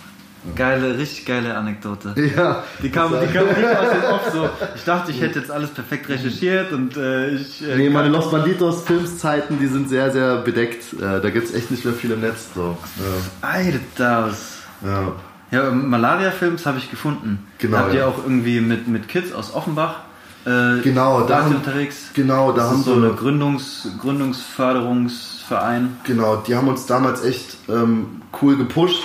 Geile, 0.56 0.98
richtig 0.98 1.26
geile 1.26 1.56
Anekdote. 1.56 2.14
Ja. 2.36 2.64
Die 2.82 2.90
kam, 2.90 3.12
die 3.12 3.28
kam 3.34 3.48
nicht 3.48 3.78
aus 3.78 3.90
dem 3.92 4.04
Off 4.12 4.32
so. 4.34 4.50
Ich 4.76 4.84
dachte, 4.84 5.12
ich 5.12 5.22
hätte 5.22 5.40
jetzt 5.40 5.52
alles 5.52 5.70
perfekt 5.70 6.10
recherchiert 6.10 6.72
und 6.74 6.98
äh, 6.98 7.30
ich. 7.30 7.62
Äh, 7.68 7.78
nee, 7.78 7.90
meine 7.90 8.10
Los 8.10 8.30
Banditos 8.30 8.84
Filmszeiten, 8.84 9.60
die 9.60 9.68
sind 9.68 9.88
sehr, 9.90 10.12
sehr 10.12 10.38
bedeckt. 10.38 10.94
Äh, 10.94 11.22
da 11.22 11.30
gibt 11.30 11.48
es 11.48 11.54
echt 11.54 11.72
nicht 11.72 11.86
mehr 11.86 11.94
viel 11.94 12.12
im 12.12 12.22
Netz. 12.22 12.48
So. 12.54 12.78
Ja. 12.98 13.50
Alter. 13.50 14.32
Ja. 14.84 15.14
Ja, 15.52 15.70
Malaria-Films 15.70 16.66
habe 16.66 16.80
ich 16.80 16.90
gefunden. 16.90 17.48
Genau. 17.60 17.78
Habt 17.78 17.94
ihr 17.94 18.00
ja. 18.00 18.08
auch 18.08 18.18
irgendwie 18.18 18.60
mit, 18.60 18.88
mit 18.88 19.08
Kids 19.08 19.32
aus 19.34 19.54
Offenbach 19.54 19.98
äh, 20.46 20.82
genau, 20.82 21.22
da 21.22 21.44
haben, 21.44 21.56
unterwegs? 21.56 22.10
Genau, 22.14 22.52
da 22.52 22.58
das 22.58 22.72
haben 22.72 22.80
ist 22.80 22.86
so 22.86 22.96
eine 22.96 23.12
Gründungs, 23.12 23.88
Gründungsförderungsverein. 24.02 25.98
Genau, 26.04 26.38
die 26.38 26.56
haben 26.56 26.68
uns 26.68 26.86
damals 26.86 27.24
echt 27.24 27.56
ähm, 27.70 28.22
cool 28.42 28.58
gepusht 28.58 29.04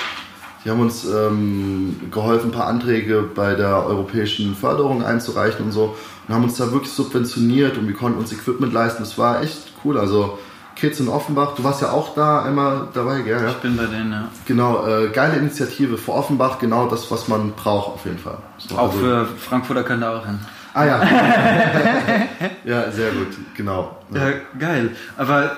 die 0.64 0.70
haben 0.70 0.80
uns 0.80 1.04
ähm, 1.04 2.00
geholfen, 2.10 2.48
ein 2.48 2.52
paar 2.52 2.66
Anträge 2.66 3.22
bei 3.34 3.54
der 3.54 3.86
europäischen 3.86 4.54
Förderung 4.54 5.04
einzureichen 5.04 5.66
und 5.66 5.72
so 5.72 5.96
und 6.26 6.34
haben 6.34 6.44
uns 6.44 6.56
da 6.56 6.72
wirklich 6.72 6.92
subventioniert 6.92 7.78
und 7.78 7.86
wir 7.86 7.94
konnten 7.94 8.18
uns 8.18 8.32
Equipment 8.32 8.72
leisten. 8.72 9.02
Das 9.02 9.16
war 9.18 9.42
echt 9.42 9.72
cool. 9.84 9.98
Also 9.98 10.38
Kids 10.78 11.00
in 11.00 11.08
Offenbach, 11.08 11.54
du 11.56 11.64
warst 11.64 11.82
ja 11.82 11.90
auch 11.90 12.14
da 12.14 12.42
einmal 12.42 12.88
dabei, 12.94 13.22
gell? 13.22 13.42
Ja? 13.42 13.50
Ich 13.50 13.56
bin 13.56 13.76
bei 13.76 13.86
denen, 13.86 14.12
ja. 14.12 14.28
Genau, 14.46 14.86
äh, 14.86 15.08
geile 15.08 15.36
Initiative 15.36 15.98
für 15.98 16.12
Offenbach, 16.12 16.58
genau 16.58 16.86
das, 16.86 17.10
was 17.10 17.26
man 17.26 17.52
braucht 17.52 17.94
auf 17.94 18.04
jeden 18.04 18.18
Fall. 18.18 18.38
Auch 18.76 18.92
also, 18.92 18.98
für 18.98 19.26
Frankfurter 19.26 19.82
können 19.82 20.02
da 20.02 20.18
auch 20.18 20.26
hin. 20.26 20.38
Ah 20.74 20.84
ja. 20.84 21.02
ja, 22.64 22.92
sehr 22.92 23.10
gut, 23.10 23.36
genau. 23.56 23.96
Ja, 24.14 24.30
geil. 24.56 24.90
Aber 25.16 25.56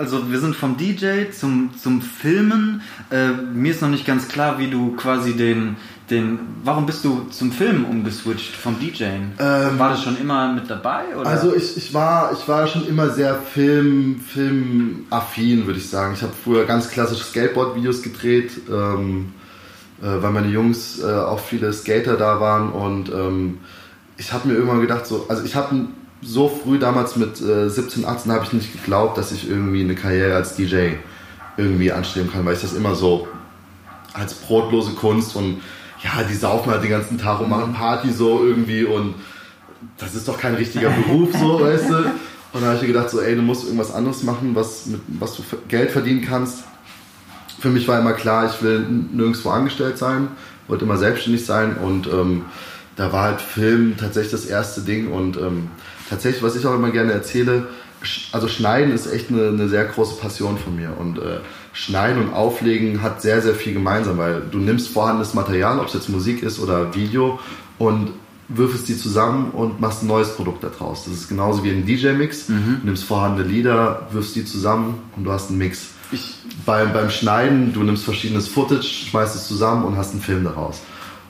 also 0.00 0.32
wir 0.32 0.40
sind 0.40 0.56
vom 0.56 0.78
DJ 0.78 1.30
zum, 1.30 1.70
zum 1.80 2.00
Filmen. 2.00 2.80
Äh, 3.10 3.32
mir 3.32 3.70
ist 3.70 3.82
noch 3.82 3.90
nicht 3.90 4.06
ganz 4.06 4.28
klar, 4.28 4.58
wie 4.58 4.68
du 4.68 4.96
quasi 4.96 5.36
den, 5.36 5.76
den. 6.08 6.38
Warum 6.64 6.86
bist 6.86 7.04
du 7.04 7.26
zum 7.30 7.52
Filmen 7.52 7.84
umgeswitcht 7.84 8.56
vom 8.56 8.80
DJing? 8.80 9.32
Ähm, 9.38 9.78
war 9.78 9.90
das 9.90 10.02
schon 10.02 10.18
immer 10.18 10.52
mit 10.54 10.70
dabei? 10.70 11.04
Oder? 11.14 11.28
Also 11.28 11.54
ich, 11.54 11.76
ich, 11.76 11.92
war, 11.92 12.32
ich 12.32 12.48
war 12.48 12.66
schon 12.66 12.86
immer 12.88 13.10
sehr 13.10 13.34
Film, 13.34 14.20
filmaffin, 14.20 15.66
würde 15.66 15.78
ich 15.78 15.90
sagen. 15.90 16.14
Ich 16.14 16.22
habe 16.22 16.32
früher 16.32 16.64
ganz 16.64 16.90
klassische 16.90 17.22
Skateboard-Videos 17.22 18.02
gedreht, 18.02 18.52
ähm, 18.70 19.34
äh, 20.00 20.06
weil 20.22 20.30
meine 20.30 20.48
Jungs 20.48 20.98
äh, 20.98 21.04
auch 21.04 21.40
viele 21.40 21.72
Skater 21.74 22.16
da 22.16 22.40
waren 22.40 22.70
und 22.70 23.10
ähm, 23.10 23.58
ich 24.16 24.32
habe 24.34 24.48
mir 24.48 24.54
irgendwann 24.54 24.82
gedacht, 24.82 25.06
so, 25.06 25.26
also 25.28 25.44
ich 25.44 25.56
habe 25.56 25.86
so 26.22 26.48
früh 26.48 26.78
damals 26.78 27.16
mit 27.16 27.40
äh, 27.40 27.68
17, 27.68 28.04
18 28.04 28.32
habe 28.32 28.44
ich 28.44 28.52
nicht 28.52 28.72
geglaubt, 28.72 29.16
dass 29.16 29.32
ich 29.32 29.48
irgendwie 29.48 29.80
eine 29.80 29.94
Karriere 29.94 30.36
als 30.36 30.54
DJ 30.54 30.92
irgendwie 31.56 31.92
anstreben 31.92 32.30
kann, 32.30 32.44
weil 32.44 32.54
ich 32.54 32.60
das 32.60 32.74
immer 32.74 32.94
so 32.94 33.28
als 34.12 34.34
brotlose 34.34 34.92
Kunst 34.92 35.36
und 35.36 35.60
ja, 36.02 36.22
die 36.28 36.34
saufen 36.34 36.70
halt 36.70 36.82
den 36.82 36.90
ganzen 36.90 37.18
Tag 37.18 37.40
und 37.40 37.48
machen 37.48 37.74
Party 37.74 38.10
so 38.10 38.44
irgendwie 38.44 38.84
und 38.84 39.14
das 39.98 40.14
ist 40.14 40.28
doch 40.28 40.38
kein 40.38 40.54
richtiger 40.54 40.90
Beruf 40.90 41.30
so, 41.38 41.60
weißt 41.64 41.90
du. 41.90 41.96
Und 42.52 42.62
dann 42.62 42.64
habe 42.64 42.76
ich 42.76 42.82
mir 42.82 42.88
gedacht 42.88 43.10
so, 43.10 43.20
ey, 43.20 43.36
du 43.36 43.42
musst 43.42 43.64
irgendwas 43.64 43.94
anderes 43.94 44.24
machen, 44.24 44.54
was, 44.54 44.86
mit, 44.86 45.00
was 45.06 45.36
du 45.36 45.42
Geld 45.68 45.92
verdienen 45.92 46.22
kannst. 46.22 46.64
Für 47.60 47.68
mich 47.68 47.86
war 47.86 48.00
immer 48.00 48.12
klar, 48.12 48.46
ich 48.52 48.62
will 48.62 48.80
nirgendwo 48.80 49.50
angestellt 49.50 49.98
sein, 49.98 50.28
wollte 50.66 50.84
immer 50.84 50.96
selbstständig 50.96 51.44
sein 51.44 51.76
und 51.76 52.06
ähm, 52.06 52.44
da 52.96 53.12
war 53.12 53.24
halt 53.24 53.40
Film 53.40 53.96
tatsächlich 53.96 54.32
das 54.32 54.46
erste 54.46 54.80
Ding 54.80 55.12
und 55.12 55.36
ähm, 55.36 55.68
tatsächlich, 56.10 56.42
was 56.42 56.56
ich 56.56 56.66
auch 56.66 56.74
immer 56.74 56.90
gerne 56.90 57.12
erzähle, 57.12 57.68
also 58.32 58.48
Schneiden 58.48 58.92
ist 58.92 59.06
echt 59.06 59.30
eine, 59.30 59.48
eine 59.48 59.68
sehr 59.68 59.84
große 59.84 60.16
Passion 60.16 60.58
von 60.58 60.74
mir. 60.74 60.92
Und 60.98 61.18
äh, 61.18 61.38
Schneiden 61.72 62.22
und 62.22 62.32
Auflegen 62.32 63.02
hat 63.02 63.22
sehr, 63.22 63.40
sehr 63.42 63.54
viel 63.54 63.72
gemeinsam, 63.72 64.18
weil 64.18 64.42
du 64.50 64.58
nimmst 64.58 64.88
vorhandenes 64.88 65.34
Material, 65.34 65.78
ob 65.78 65.86
es 65.86 65.94
jetzt 65.94 66.08
Musik 66.08 66.42
ist 66.42 66.58
oder 66.58 66.94
Video, 66.94 67.38
und 67.78 68.10
würfelst 68.48 68.88
die 68.88 68.96
zusammen 68.96 69.52
und 69.52 69.80
machst 69.80 70.02
ein 70.02 70.08
neues 70.08 70.34
Produkt 70.34 70.64
daraus. 70.64 71.04
Das 71.04 71.14
ist 71.14 71.28
genauso 71.28 71.62
wie 71.62 71.70
ein 71.70 71.86
DJ-Mix. 71.86 72.48
Mhm. 72.48 72.78
Du 72.80 72.86
nimmst 72.86 73.04
vorhandene 73.04 73.48
Lieder, 73.48 74.08
wirfst 74.10 74.34
die 74.34 74.44
zusammen 74.44 74.98
und 75.16 75.24
du 75.24 75.30
hast 75.30 75.50
einen 75.50 75.58
Mix. 75.58 75.90
Ich 76.10 76.34
beim, 76.66 76.92
beim 76.92 77.10
Schneiden, 77.10 77.72
du 77.72 77.84
nimmst 77.84 78.04
verschiedenes 78.04 78.48
Footage, 78.48 78.82
schmeißt 78.82 79.36
es 79.36 79.46
zusammen 79.46 79.84
und 79.84 79.96
hast 79.96 80.10
einen 80.10 80.20
Film 80.20 80.42
daraus. 80.42 80.80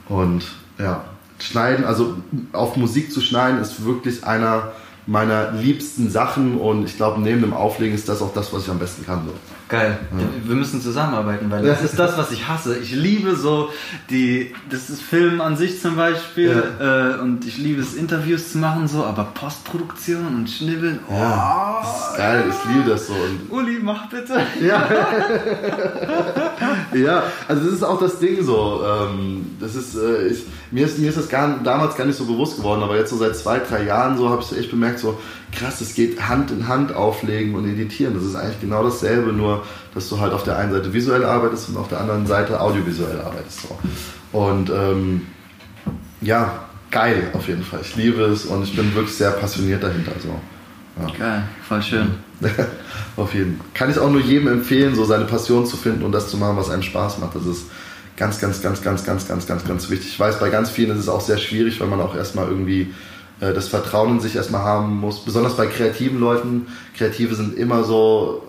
Und 0.09 0.45
ja, 0.79 1.05
Schneiden, 1.43 1.85
also 1.85 2.15
auf 2.53 2.77
Musik 2.77 3.13
zu 3.13 3.21
schneiden, 3.21 3.61
ist 3.61 3.85
wirklich 3.85 4.25
einer 4.25 4.73
meiner 5.07 5.53
liebsten 5.53 6.11
Sachen 6.11 6.59
und 6.59 6.85
ich 6.85 6.97
glaube, 6.97 7.21
neben 7.21 7.41
dem 7.41 7.53
Auflegen 7.53 7.95
ist 7.95 8.09
das 8.09 8.23
auch 8.23 8.33
das, 8.33 8.53
was 8.53 8.65
ich 8.65 8.71
am 8.71 8.79
besten 8.79 9.05
kann. 9.05 9.27
So. 9.27 9.33
Geil. 9.71 9.99
Wir 10.45 10.57
müssen 10.57 10.83
zusammenarbeiten, 10.83 11.49
weil 11.49 11.65
das 11.65 11.85
ist 11.85 11.97
das, 11.97 12.19
was 12.19 12.33
ich 12.33 12.49
hasse. 12.49 12.77
Ich 12.79 12.91
liebe 12.91 13.37
so 13.37 13.71
die, 14.11 14.53
das 14.69 14.91
ist 14.91 15.01
Film 15.01 15.41
an 15.41 15.57
sich 15.57 15.81
zum 15.81 15.95
Beispiel 15.95 16.61
äh, 16.81 17.21
und 17.21 17.47
ich 17.47 17.57
liebe 17.57 17.81
es, 17.81 17.95
Interviews 17.95 18.51
zu 18.51 18.59
machen 18.59 18.89
so, 18.89 19.05
aber 19.05 19.29
Postproduktion 19.33 20.27
und 20.27 20.51
Schnibbeln, 20.51 20.99
oh. 21.09 21.13
Ja, 21.13 21.83
das 21.83 22.11
ist 22.11 22.17
geil, 22.17 22.45
ich 22.49 22.75
liebe 22.75 22.91
das 22.91 23.07
so. 23.07 23.13
Und 23.13 23.49
Uli, 23.51 23.79
mach 23.81 24.09
bitte. 24.09 24.41
Ja. 24.61 24.89
ja, 26.93 27.23
also 27.47 27.65
das 27.65 27.73
ist 27.75 27.85
auch 27.85 28.01
das 28.01 28.19
Ding 28.19 28.43
so. 28.43 28.83
Ähm, 28.85 29.57
das 29.61 29.77
ist, 29.77 29.95
äh, 29.95 30.27
ich, 30.27 30.45
mir 30.73 30.87
ist, 30.87 30.99
mir 30.99 31.11
ist 31.11 31.19
das 31.19 31.29
gar, 31.29 31.61
damals 31.63 31.97
gar 31.97 32.07
nicht 32.07 32.17
so 32.17 32.25
bewusst 32.25 32.57
geworden, 32.57 32.83
aber 32.83 32.97
jetzt 32.97 33.11
so 33.11 33.17
seit 33.17 33.37
zwei, 33.37 33.61
drei 33.61 33.85
Jahren 33.85 34.19
so 34.19 34.29
habe 34.31 34.43
ich 34.43 34.59
echt 34.59 34.71
bemerkt, 34.71 34.99
so 34.99 35.17
krass, 35.53 35.81
es 35.81 35.95
geht 35.95 36.29
Hand 36.29 36.51
in 36.51 36.69
Hand 36.69 36.95
auflegen 36.95 37.55
und 37.55 37.69
editieren. 37.69 38.15
Das 38.15 38.25
ist 38.25 38.35
eigentlich 38.35 38.61
genau 38.61 38.83
dasselbe, 38.83 39.33
nur 39.33 39.60
dass 39.95 40.09
du 40.09 40.21
halt 40.21 40.33
auf 40.33 40.45
der 40.45 40.57
einen 40.59 40.73
Seite 40.73 40.93
visuell 40.93 41.25
arbeitest 41.25 41.69
und 41.69 41.77
auf 41.77 41.89
der 41.89 42.01
anderen 42.01 42.27
Seite 42.27 42.61
audiovisuell 42.61 43.21
arbeitest. 43.21 43.63
So. 43.63 43.79
Und 44.39 44.71
ähm, 44.71 45.27
ja, 46.21 46.65
geil 46.91 47.31
auf 47.33 47.49
jeden 47.49 47.63
Fall. 47.63 47.81
Ich 47.83 47.97
liebe 47.97 48.23
es 48.25 48.45
und 48.45 48.63
ich 48.63 48.77
bin 48.77 48.95
wirklich 48.95 49.17
sehr 49.17 49.31
passioniert 49.31 49.83
dahinter. 49.83 50.13
So. 50.21 50.35
Ja. 51.01 51.19
Geil, 51.19 51.43
voll 51.67 51.83
schön. 51.83 52.15
Auf 53.17 53.35
jeden 53.35 53.59
Fall. 53.59 53.67
Kann 53.75 53.91
ich 53.91 53.99
auch 53.99 54.11
nur 54.11 54.21
jedem 54.21 54.49
empfehlen, 54.49 54.95
so 54.95 55.05
seine 55.05 55.25
Passion 55.25 55.67
zu 55.67 55.77
finden 55.77 56.03
und 56.05 56.13
das 56.13 56.29
zu 56.29 56.37
machen, 56.37 56.57
was 56.57 56.71
einem 56.71 56.83
Spaß 56.83 57.19
macht. 57.19 57.35
Das 57.35 57.47
ist 57.47 57.67
ganz, 58.17 58.41
ganz, 58.41 58.61
ganz, 58.63 58.83
ganz, 58.83 59.05
ganz, 59.05 59.27
ganz, 59.27 59.47
ganz, 59.47 59.65
ganz 59.65 59.91
wichtig. 59.91 60.09
Ich 60.09 60.21
weiß, 60.21 60.41
bei 60.41 60.51
ganz 60.51 60.71
vielen 60.71 60.91
ist 60.91 60.99
es 60.99 61.09
auch 61.09 61.21
sehr 61.21 61.39
schwierig, 61.39 61.81
weil 61.81 61.89
man 61.89 62.01
auch 62.01 62.15
erstmal 62.15 62.49
irgendwie 62.49 62.93
äh, 63.41 63.53
das 63.53 63.69
Vertrauen 63.69 64.13
in 64.13 64.21
sich 64.21 64.37
erstmal 64.37 64.63
haben 64.63 65.01
muss. 65.01 65.25
Besonders 65.25 65.57
bei 65.57 65.67
kreativen 65.67 66.21
Leuten. 66.21 66.67
Kreative 66.97 67.35
sind 67.35 67.57
immer 67.57 67.85
so 67.85 68.43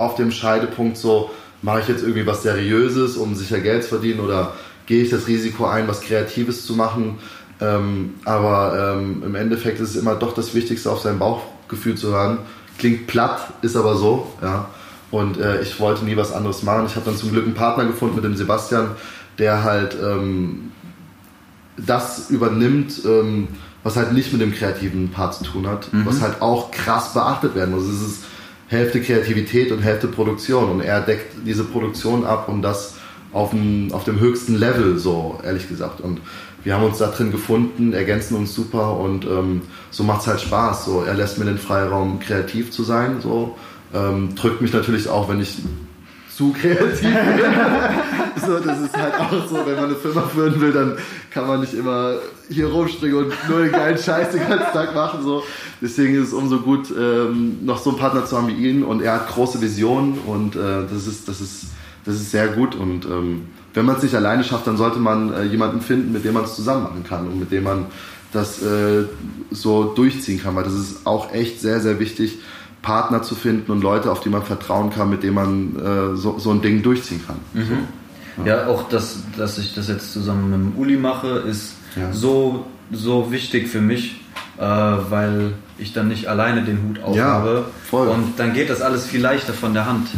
auf 0.00 0.14
dem 0.16 0.30
Scheidepunkt 0.30 0.96
so, 0.96 1.30
mache 1.62 1.80
ich 1.80 1.88
jetzt 1.88 2.02
irgendwie 2.02 2.26
was 2.26 2.42
Seriöses, 2.42 3.16
um 3.16 3.34
sicher 3.34 3.60
Geld 3.60 3.82
zu 3.82 3.90
verdienen 3.90 4.20
oder 4.20 4.54
gehe 4.86 5.02
ich 5.02 5.10
das 5.10 5.26
Risiko 5.28 5.66
ein, 5.66 5.86
was 5.88 6.00
Kreatives 6.00 6.64
zu 6.66 6.74
machen. 6.74 7.18
Ähm, 7.60 8.14
aber 8.24 8.96
ähm, 8.98 9.22
im 9.24 9.34
Endeffekt 9.34 9.78
ist 9.80 9.90
es 9.90 9.96
immer 9.96 10.14
doch 10.14 10.34
das 10.34 10.54
Wichtigste, 10.54 10.90
auf 10.90 11.00
sein 11.00 11.18
Bauchgefühl 11.18 11.94
zu 11.96 12.08
hören. 12.12 12.38
Klingt 12.78 13.06
platt, 13.06 13.52
ist 13.60 13.76
aber 13.76 13.96
so. 13.96 14.26
Ja. 14.42 14.70
Und 15.10 15.38
äh, 15.38 15.60
ich 15.60 15.78
wollte 15.80 16.04
nie 16.04 16.16
was 16.16 16.32
anderes 16.32 16.62
machen. 16.62 16.86
Ich 16.86 16.96
habe 16.96 17.04
dann 17.04 17.16
zum 17.16 17.30
Glück 17.32 17.44
einen 17.44 17.54
Partner 17.54 17.84
gefunden 17.84 18.14
mit 18.16 18.24
dem 18.24 18.36
Sebastian, 18.36 18.92
der 19.38 19.62
halt 19.64 19.94
ähm, 20.02 20.72
das 21.76 22.30
übernimmt, 22.30 23.02
ähm, 23.04 23.48
was 23.82 23.96
halt 23.96 24.12
nicht 24.12 24.32
mit 24.32 24.40
dem 24.42 24.54
kreativen 24.54 25.10
Part 25.10 25.34
zu 25.34 25.44
tun 25.44 25.66
hat, 25.66 25.92
Mhm. 25.92 26.06
was 26.06 26.20
halt 26.20 26.40
auch 26.42 26.70
krass 26.70 27.12
beachtet 27.14 27.54
werden 27.54 27.74
muss. 27.74 27.84
Es 27.84 28.00
ist 28.02 28.24
Hälfte 28.70 29.00
Kreativität 29.00 29.72
und 29.72 29.80
Hälfte 29.80 30.06
Produktion 30.06 30.70
und 30.70 30.80
er 30.80 31.00
deckt 31.00 31.34
diese 31.44 31.64
Produktion 31.64 32.24
ab 32.24 32.48
und 32.48 32.62
das 32.62 32.94
auf 33.32 33.50
dem, 33.50 33.92
auf 33.92 34.04
dem 34.04 34.20
höchsten 34.20 34.54
Level, 34.54 34.96
so 34.96 35.40
ehrlich 35.44 35.68
gesagt. 35.68 36.00
Und 36.00 36.20
wir 36.62 36.74
haben 36.74 36.84
uns 36.84 36.98
da 36.98 37.08
drin 37.08 37.32
gefunden, 37.32 37.92
ergänzen 37.92 38.36
uns 38.36 38.54
super 38.54 38.96
und 38.96 39.24
ähm, 39.24 39.62
so 39.90 40.04
macht 40.04 40.20
es 40.20 40.26
halt 40.28 40.40
Spaß. 40.40 40.84
So, 40.84 41.02
er 41.02 41.14
lässt 41.14 41.38
mir 41.38 41.46
den 41.46 41.58
Freiraum, 41.58 42.20
kreativ 42.20 42.70
zu 42.70 42.84
sein, 42.84 43.20
so 43.20 43.56
ähm, 43.92 44.36
drückt 44.36 44.60
mich 44.60 44.72
natürlich 44.72 45.08
auch, 45.08 45.28
wenn 45.28 45.40
ich 45.40 45.58
zu 46.40 46.52
kreativ 46.52 47.02
bin. 47.02 47.12
so, 48.46 48.58
das 48.60 48.80
ist 48.80 48.96
halt 48.96 49.14
auch 49.20 49.46
so, 49.46 49.56
wenn 49.66 49.74
man 49.76 49.84
eine 49.84 49.94
Firma 49.94 50.22
führen 50.22 50.58
will, 50.58 50.72
dann 50.72 50.96
kann 51.30 51.46
man 51.46 51.60
nicht 51.60 51.74
immer 51.74 52.14
hier 52.48 52.68
rumspringen 52.68 53.18
und 53.18 53.32
nur 53.48 53.60
den 53.60 53.72
geilen 53.72 53.98
Scheiß 53.98 54.30
den 54.30 54.48
ganzen 54.48 54.72
Tag 54.72 54.94
machen. 54.94 55.22
So. 55.22 55.42
Deswegen 55.82 56.14
ist 56.14 56.28
es 56.28 56.32
umso 56.32 56.60
gut, 56.60 56.90
ähm, 56.98 57.58
noch 57.62 57.78
so 57.78 57.90
einen 57.90 57.98
Partner 57.98 58.24
zu 58.24 58.38
haben 58.38 58.48
wie 58.48 58.54
ihn 58.54 58.82
und 58.82 59.02
er 59.02 59.14
hat 59.14 59.28
große 59.28 59.60
Visionen 59.60 60.18
und 60.26 60.56
äh, 60.56 60.86
das, 60.90 61.06
ist, 61.06 61.28
das, 61.28 61.42
ist, 61.42 61.66
das 62.06 62.14
ist 62.14 62.30
sehr 62.30 62.48
gut 62.48 62.74
und 62.74 63.04
ähm, 63.04 63.42
wenn 63.74 63.84
man 63.84 63.96
es 63.96 64.02
nicht 64.02 64.14
alleine 64.14 64.42
schafft, 64.42 64.66
dann 64.66 64.78
sollte 64.78 64.98
man 64.98 65.34
äh, 65.34 65.44
jemanden 65.44 65.82
finden, 65.82 66.10
mit 66.10 66.24
dem 66.24 66.32
man 66.32 66.44
es 66.44 66.56
zusammen 66.56 66.84
machen 66.84 67.04
kann 67.06 67.26
und 67.26 67.38
mit 67.38 67.52
dem 67.52 67.64
man 67.64 67.86
das 68.32 68.62
äh, 68.62 69.04
so 69.50 69.92
durchziehen 69.94 70.40
kann, 70.40 70.56
weil 70.56 70.64
das 70.64 70.72
ist 70.72 71.06
auch 71.06 71.32
echt 71.32 71.60
sehr, 71.60 71.80
sehr 71.80 71.98
wichtig, 71.98 72.38
Partner 72.82 73.22
zu 73.22 73.34
finden 73.34 73.70
und 73.72 73.82
Leute, 73.82 74.10
auf 74.10 74.20
die 74.20 74.28
man 74.30 74.42
vertrauen 74.42 74.90
kann, 74.90 75.10
mit 75.10 75.22
denen 75.22 75.34
man 75.34 75.76
äh, 75.76 76.16
so, 76.16 76.38
so 76.38 76.50
ein 76.50 76.62
Ding 76.62 76.82
durchziehen 76.82 77.20
kann. 77.26 77.36
So. 77.54 78.44
Ja, 78.46 78.66
auch 78.68 78.88
dass, 78.88 79.18
dass 79.36 79.58
ich 79.58 79.74
das 79.74 79.88
jetzt 79.88 80.12
zusammen 80.12 80.50
mit 80.50 80.72
dem 80.74 80.80
Uli 80.80 80.96
mache, 80.96 81.28
ist 81.48 81.74
Ja. 81.96 82.10
so, 82.12 82.66
so 82.90 83.30
wichtig 83.32 83.68
für 83.68 83.80
mich, 83.82 84.20
äh, 84.58 84.62
weil 84.62 85.52
ich 85.78 85.92
dann 85.92 86.08
nicht 86.08 86.26
alleine 86.28 86.62
den 86.62 86.78
Hut 86.82 87.16
Ja, 87.16 87.38
aufhabe. 87.38 87.64
voll. 87.90 88.08
Und 88.08 88.38
dann 88.38 88.54
geht 88.54 88.70
das 88.70 88.80
alles 88.80 89.06
viel 89.06 89.20
leichter 89.20 89.52
von 89.52 89.74
der 89.74 89.84
Hand. 89.86 90.08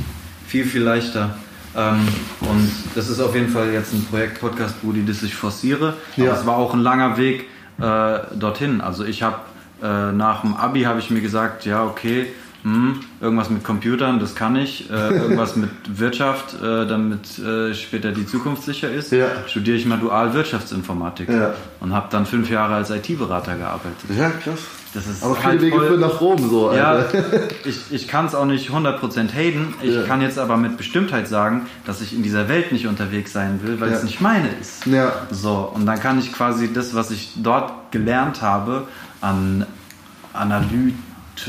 Viel, 0.46 0.64
viel 0.64 0.82
leichter. 0.82 1.30
Ähm, 1.74 2.06
und 2.42 2.70
das 2.94 3.08
ist 3.08 3.20
auf 3.20 3.34
jeden 3.34 3.48
Fall 3.48 3.72
jetzt 3.72 3.92
ein 3.94 4.04
Projekt 4.04 4.40
Podcast 4.40 4.80
Brudi, 4.82 5.04
das 5.04 5.22
ich 5.22 5.34
forciere. 5.34 5.94
Aber 6.16 6.24
Ja. 6.26 6.32
es 6.34 6.44
war 6.46 6.56
auch 6.58 6.74
ein 6.74 6.80
langer 6.80 7.16
Weg 7.16 7.46
äh, 7.80 8.18
dorthin. 8.38 8.80
Also 8.82 9.04
ich 9.04 9.22
habe 9.22 9.36
äh, 9.82 10.12
nach 10.12 10.42
dem 10.42 10.54
Abi 10.54 10.82
habe 10.82 11.00
ich 11.00 11.10
mir 11.10 11.22
gesagt, 11.22 11.64
ja 11.64 11.82
okay, 11.84 12.26
hm, 12.62 13.00
irgendwas 13.20 13.50
mit 13.50 13.64
Computern, 13.64 14.20
das 14.20 14.34
kann 14.34 14.54
ich. 14.56 14.88
Äh, 14.90 14.94
irgendwas 15.18 15.56
mit 15.56 15.70
Wirtschaft, 15.98 16.54
äh, 16.62 16.86
damit 16.86 17.38
äh, 17.38 17.74
später 17.74 18.12
die 18.12 18.26
Zukunft 18.26 18.62
sicher 18.62 18.90
ist. 18.90 19.10
Ja. 19.12 19.26
Studiere 19.46 19.76
ich 19.76 19.84
mal 19.86 19.98
Dual 19.98 20.32
Wirtschaftsinformatik 20.34 21.28
Ja. 21.28 21.54
und 21.80 21.92
habe 21.92 22.06
dann 22.10 22.24
fünf 22.26 22.48
Jahre 22.50 22.74
als 22.74 22.90
IT-Berater 22.90 23.56
gearbeitet. 23.56 23.96
Ja, 24.16 24.30
krass. 24.30 24.60
Das 24.94 25.06
ist 25.06 25.24
Aber 25.24 25.34
viele 25.36 25.46
halt 25.48 25.62
Wege 25.62 25.76
voll- 25.76 25.86
führen 25.86 26.00
nach 26.00 26.20
Rom, 26.20 26.50
so, 26.50 26.70
ja, 26.70 26.90
Alter. 26.90 27.24
ich, 27.64 27.80
ich 27.90 28.06
kann 28.08 28.26
es 28.26 28.34
auch 28.34 28.44
nicht 28.44 28.68
100% 28.68 29.32
haten. 29.32 29.72
Ich 29.82 29.94
Ja. 29.94 30.02
kann 30.02 30.20
jetzt 30.20 30.38
aber 30.38 30.58
mit 30.58 30.76
Bestimmtheit 30.76 31.26
sagen, 31.28 31.62
dass 31.86 32.02
ich 32.02 32.14
in 32.14 32.22
dieser 32.22 32.46
Welt 32.50 32.72
nicht 32.72 32.86
unterwegs 32.86 33.32
sein 33.32 33.60
will, 33.64 33.80
weil 33.80 33.90
Ja. 33.90 33.96
es 33.96 34.02
nicht 34.04 34.20
meine 34.20 34.48
ist. 34.60 34.84
Ja. 34.86 35.12
So, 35.30 35.72
und 35.74 35.86
dann 35.86 35.98
kann 35.98 36.18
ich 36.18 36.30
quasi 36.32 36.70
das, 36.74 36.94
was 36.94 37.10
ich 37.10 37.32
dort 37.42 37.90
gelernt 37.90 38.42
habe, 38.42 38.86
an 39.22 39.64
Analyt 40.34 40.94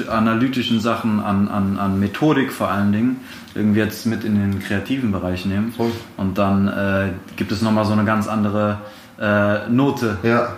analytischen 0.10 0.80
Sachen, 0.80 1.20
an, 1.20 1.48
an, 1.48 1.78
an 1.78 2.00
Methodik 2.00 2.52
vor 2.52 2.70
allen 2.70 2.91
Dingen, 2.91 3.22
irgendwie 3.56 3.80
jetzt 3.80 4.06
mit 4.06 4.24
in 4.24 4.36
den 4.39 4.60
kreativen 4.60 5.12
Bereich 5.12 5.46
nehmen. 5.46 5.74
Voll. 5.74 5.91
Und 6.18 6.38
dann 6.38 6.68
äh, 6.68 7.10
gibt 7.36 7.52
es 7.52 7.62
nochmal 7.62 7.86
so 7.86 7.94
eine 7.94 8.06
ganz 8.06 8.28
andere 8.28 8.80
äh, 9.20 9.68
Note, 9.70 10.18
Ja, 10.24 10.58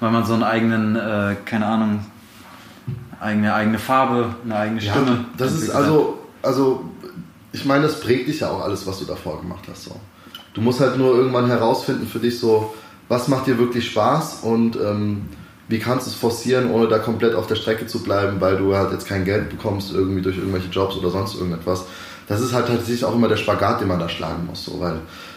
weil 0.00 0.10
man 0.10 0.24
so 0.24 0.34
einen 0.34 0.42
eigenen, 0.42 0.96
äh, 0.96 1.36
keine 1.44 1.66
Ahnung, 1.66 2.06
eigene, 3.20 3.52
eigene 3.54 3.78
Farbe, 3.78 4.34
eine 4.44 4.56
eigene 4.56 4.80
Ja, 4.80 4.92
Stimme. 4.92 5.24
das 5.36 5.52
ist 5.52 5.70
also, 5.70 6.18
also, 6.42 6.84
ich 7.52 7.64
meine, 7.64 7.82
das 7.82 8.00
prägt 8.00 8.28
dich 8.28 8.40
ja 8.40 8.48
auch 8.48 8.62
alles, 8.62 8.86
was 8.86 8.98
du 8.98 9.04
davor 9.04 9.40
gemacht 9.40 9.64
hast. 9.70 9.84
So. 9.84 10.00
Du 10.54 10.60
musst 10.62 10.80
halt 10.80 10.96
nur 10.96 11.14
irgendwann 11.14 11.46
herausfinden 11.46 12.06
für 12.06 12.18
dich 12.18 12.38
so, 12.38 12.74
was 13.08 13.28
macht 13.28 13.46
dir 13.46 13.58
wirklich 13.58 13.90
Spaß 13.90 14.40
und 14.42 14.76
ähm, 14.76 15.26
wie 15.70 15.78
kannst 15.78 16.06
du 16.06 16.10
es 16.10 16.16
forcieren, 16.16 16.70
ohne 16.70 16.88
da 16.88 16.98
komplett 16.98 17.34
auf 17.36 17.46
der 17.46 17.54
Strecke 17.54 17.86
zu 17.86 18.02
bleiben, 18.02 18.40
weil 18.40 18.56
du 18.56 18.74
halt 18.74 18.90
jetzt 18.90 19.06
kein 19.06 19.24
Geld 19.24 19.48
bekommst, 19.50 19.94
irgendwie 19.94 20.20
durch 20.20 20.36
irgendwelche 20.36 20.68
Jobs 20.68 20.96
oder 20.96 21.10
sonst 21.10 21.36
irgendetwas. 21.36 21.84
Das 22.26 22.40
ist 22.40 22.52
halt 22.52 22.66
tatsächlich 22.66 23.04
auch 23.04 23.14
immer 23.14 23.28
der 23.28 23.36
Spagat, 23.36 23.80
den 23.80 23.88
man 23.88 24.00
da 24.00 24.08
schlagen 24.08 24.46
muss, 24.46 24.64
so, 24.64 24.80
weil 24.80 24.96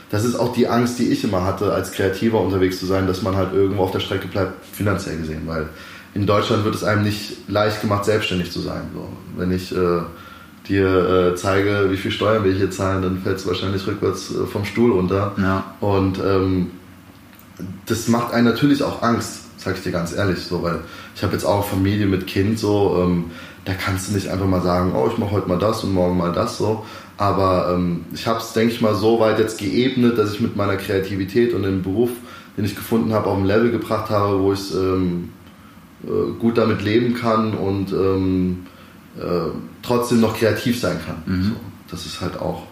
das 0.10 0.26
ist 0.26 0.36
auch 0.36 0.52
die 0.54 0.68
Angst, 0.68 0.98
die 0.98 1.10
ich 1.10 1.24
immer 1.24 1.44
hatte, 1.44 1.72
als 1.72 1.92
Kreativer 1.92 2.42
unterwegs 2.42 2.80
zu 2.80 2.88
sein, 2.88 3.06
dass 3.06 3.22
man 3.22 3.36
halt 3.36 3.54
irgendwo 3.54 3.84
auf 3.84 3.92
der 3.92 4.00
Strecke 4.00 4.28
bleibt, 4.28 4.66
finanziell 4.66 5.18
gesehen, 5.18 5.44
weil 5.46 5.70
in 6.16 6.26
Deutschland 6.26 6.66
wird 6.66 6.76
es 6.76 6.84
einem 6.84 7.04
nicht 7.04 7.48
leicht 7.48 7.82
gemacht, 7.82 8.06
selbstständig 8.06 8.52
zu 8.52 8.60
sein. 8.60 8.82
So. 8.94 9.08
Wenn 9.38 9.52
ich 9.52 9.72
äh, 9.72 10.02
dir 10.68 11.32
äh, 11.34 11.36
zeige, 11.36 11.92
wie 11.92 11.98
viel 11.98 12.12
Steuern 12.12 12.44
wir 12.44 12.54
hier 12.54 12.72
zahlen, 12.72 13.02
dann 13.02 13.22
fällst 13.22 13.46
du 13.46 13.50
wahrscheinlich 13.50 13.86
rückwärts 13.86 14.32
äh, 14.32 14.46
vom 14.46 14.66
Stuhl 14.66 14.92
runter. 14.92 15.34
Ja. 15.38 15.76
Und 15.80 16.20
ähm, 16.20 16.72
das 17.86 18.08
macht 18.08 18.34
einen 18.34 18.46
natürlich 18.46 18.84
auch 18.84 19.02
Angst, 19.02 19.43
sag 19.64 19.76
ich 19.76 19.84
dir 19.84 19.92
ganz 19.92 20.14
ehrlich, 20.14 20.40
so, 20.40 20.62
weil 20.64 20.80
ich 21.16 21.24
habe 21.24 21.34
jetzt 21.34 21.46
auch 21.46 21.66
Familie 21.66 22.06
mit 22.06 22.28
Kind, 22.28 22.60
so, 22.60 23.02
ähm, 23.04 23.26
da 23.66 23.74
kannst 23.74 24.10
du 24.10 24.14
nicht 24.14 24.28
einfach 24.28 24.46
mal 24.46 24.62
sagen, 24.62 24.94
oh, 24.96 25.10
ich 25.12 25.18
mache 25.18 25.32
heute 25.32 25.48
mal 25.48 25.58
das 25.58 25.84
und 25.84 25.94
morgen 25.94 26.18
mal 26.18 26.34
das, 26.34 26.58
so. 26.58 26.86
Aber 27.18 27.74
ähm, 27.74 28.06
ich 28.14 28.28
habe 28.28 28.40
es, 28.40 28.54
denke 28.54 28.74
ich 28.74 28.82
mal, 28.82 28.96
so 28.96 29.20
weit 29.20 29.40
jetzt 29.40 29.58
geebnet, 29.58 30.18
dass 30.18 30.34
ich 30.34 30.42
mit 30.42 30.56
meiner 30.56 30.76
Kreativität 30.76 31.54
und 31.54 31.64
dem 31.64 31.82
Beruf, 31.82 32.10
den 32.58 32.66
ich 32.66 32.76
gefunden 32.76 33.14
habe, 33.14 33.28
auf 33.28 33.38
ein 33.38 33.46
Level 33.46 33.72
gebracht 33.72 34.10
habe, 34.10 34.40
wo 34.40 34.52
ich 34.52 34.74
ähm, 34.74 35.30
äh, 36.04 36.34
gut 36.40 36.58
damit 36.58 36.82
leben 36.82 37.14
kann 37.14 37.54
und 37.54 37.94
ähm, 37.94 38.66
äh, 39.18 39.52
trotzdem 39.82 40.20
noch 40.20 40.38
kreativ 40.38 40.80
sein 40.80 40.98
kann. 41.06 41.24
So, 41.44 41.56
das 41.90 42.06
ist 42.06 42.20
halt 42.20 42.38
auch 42.40 42.64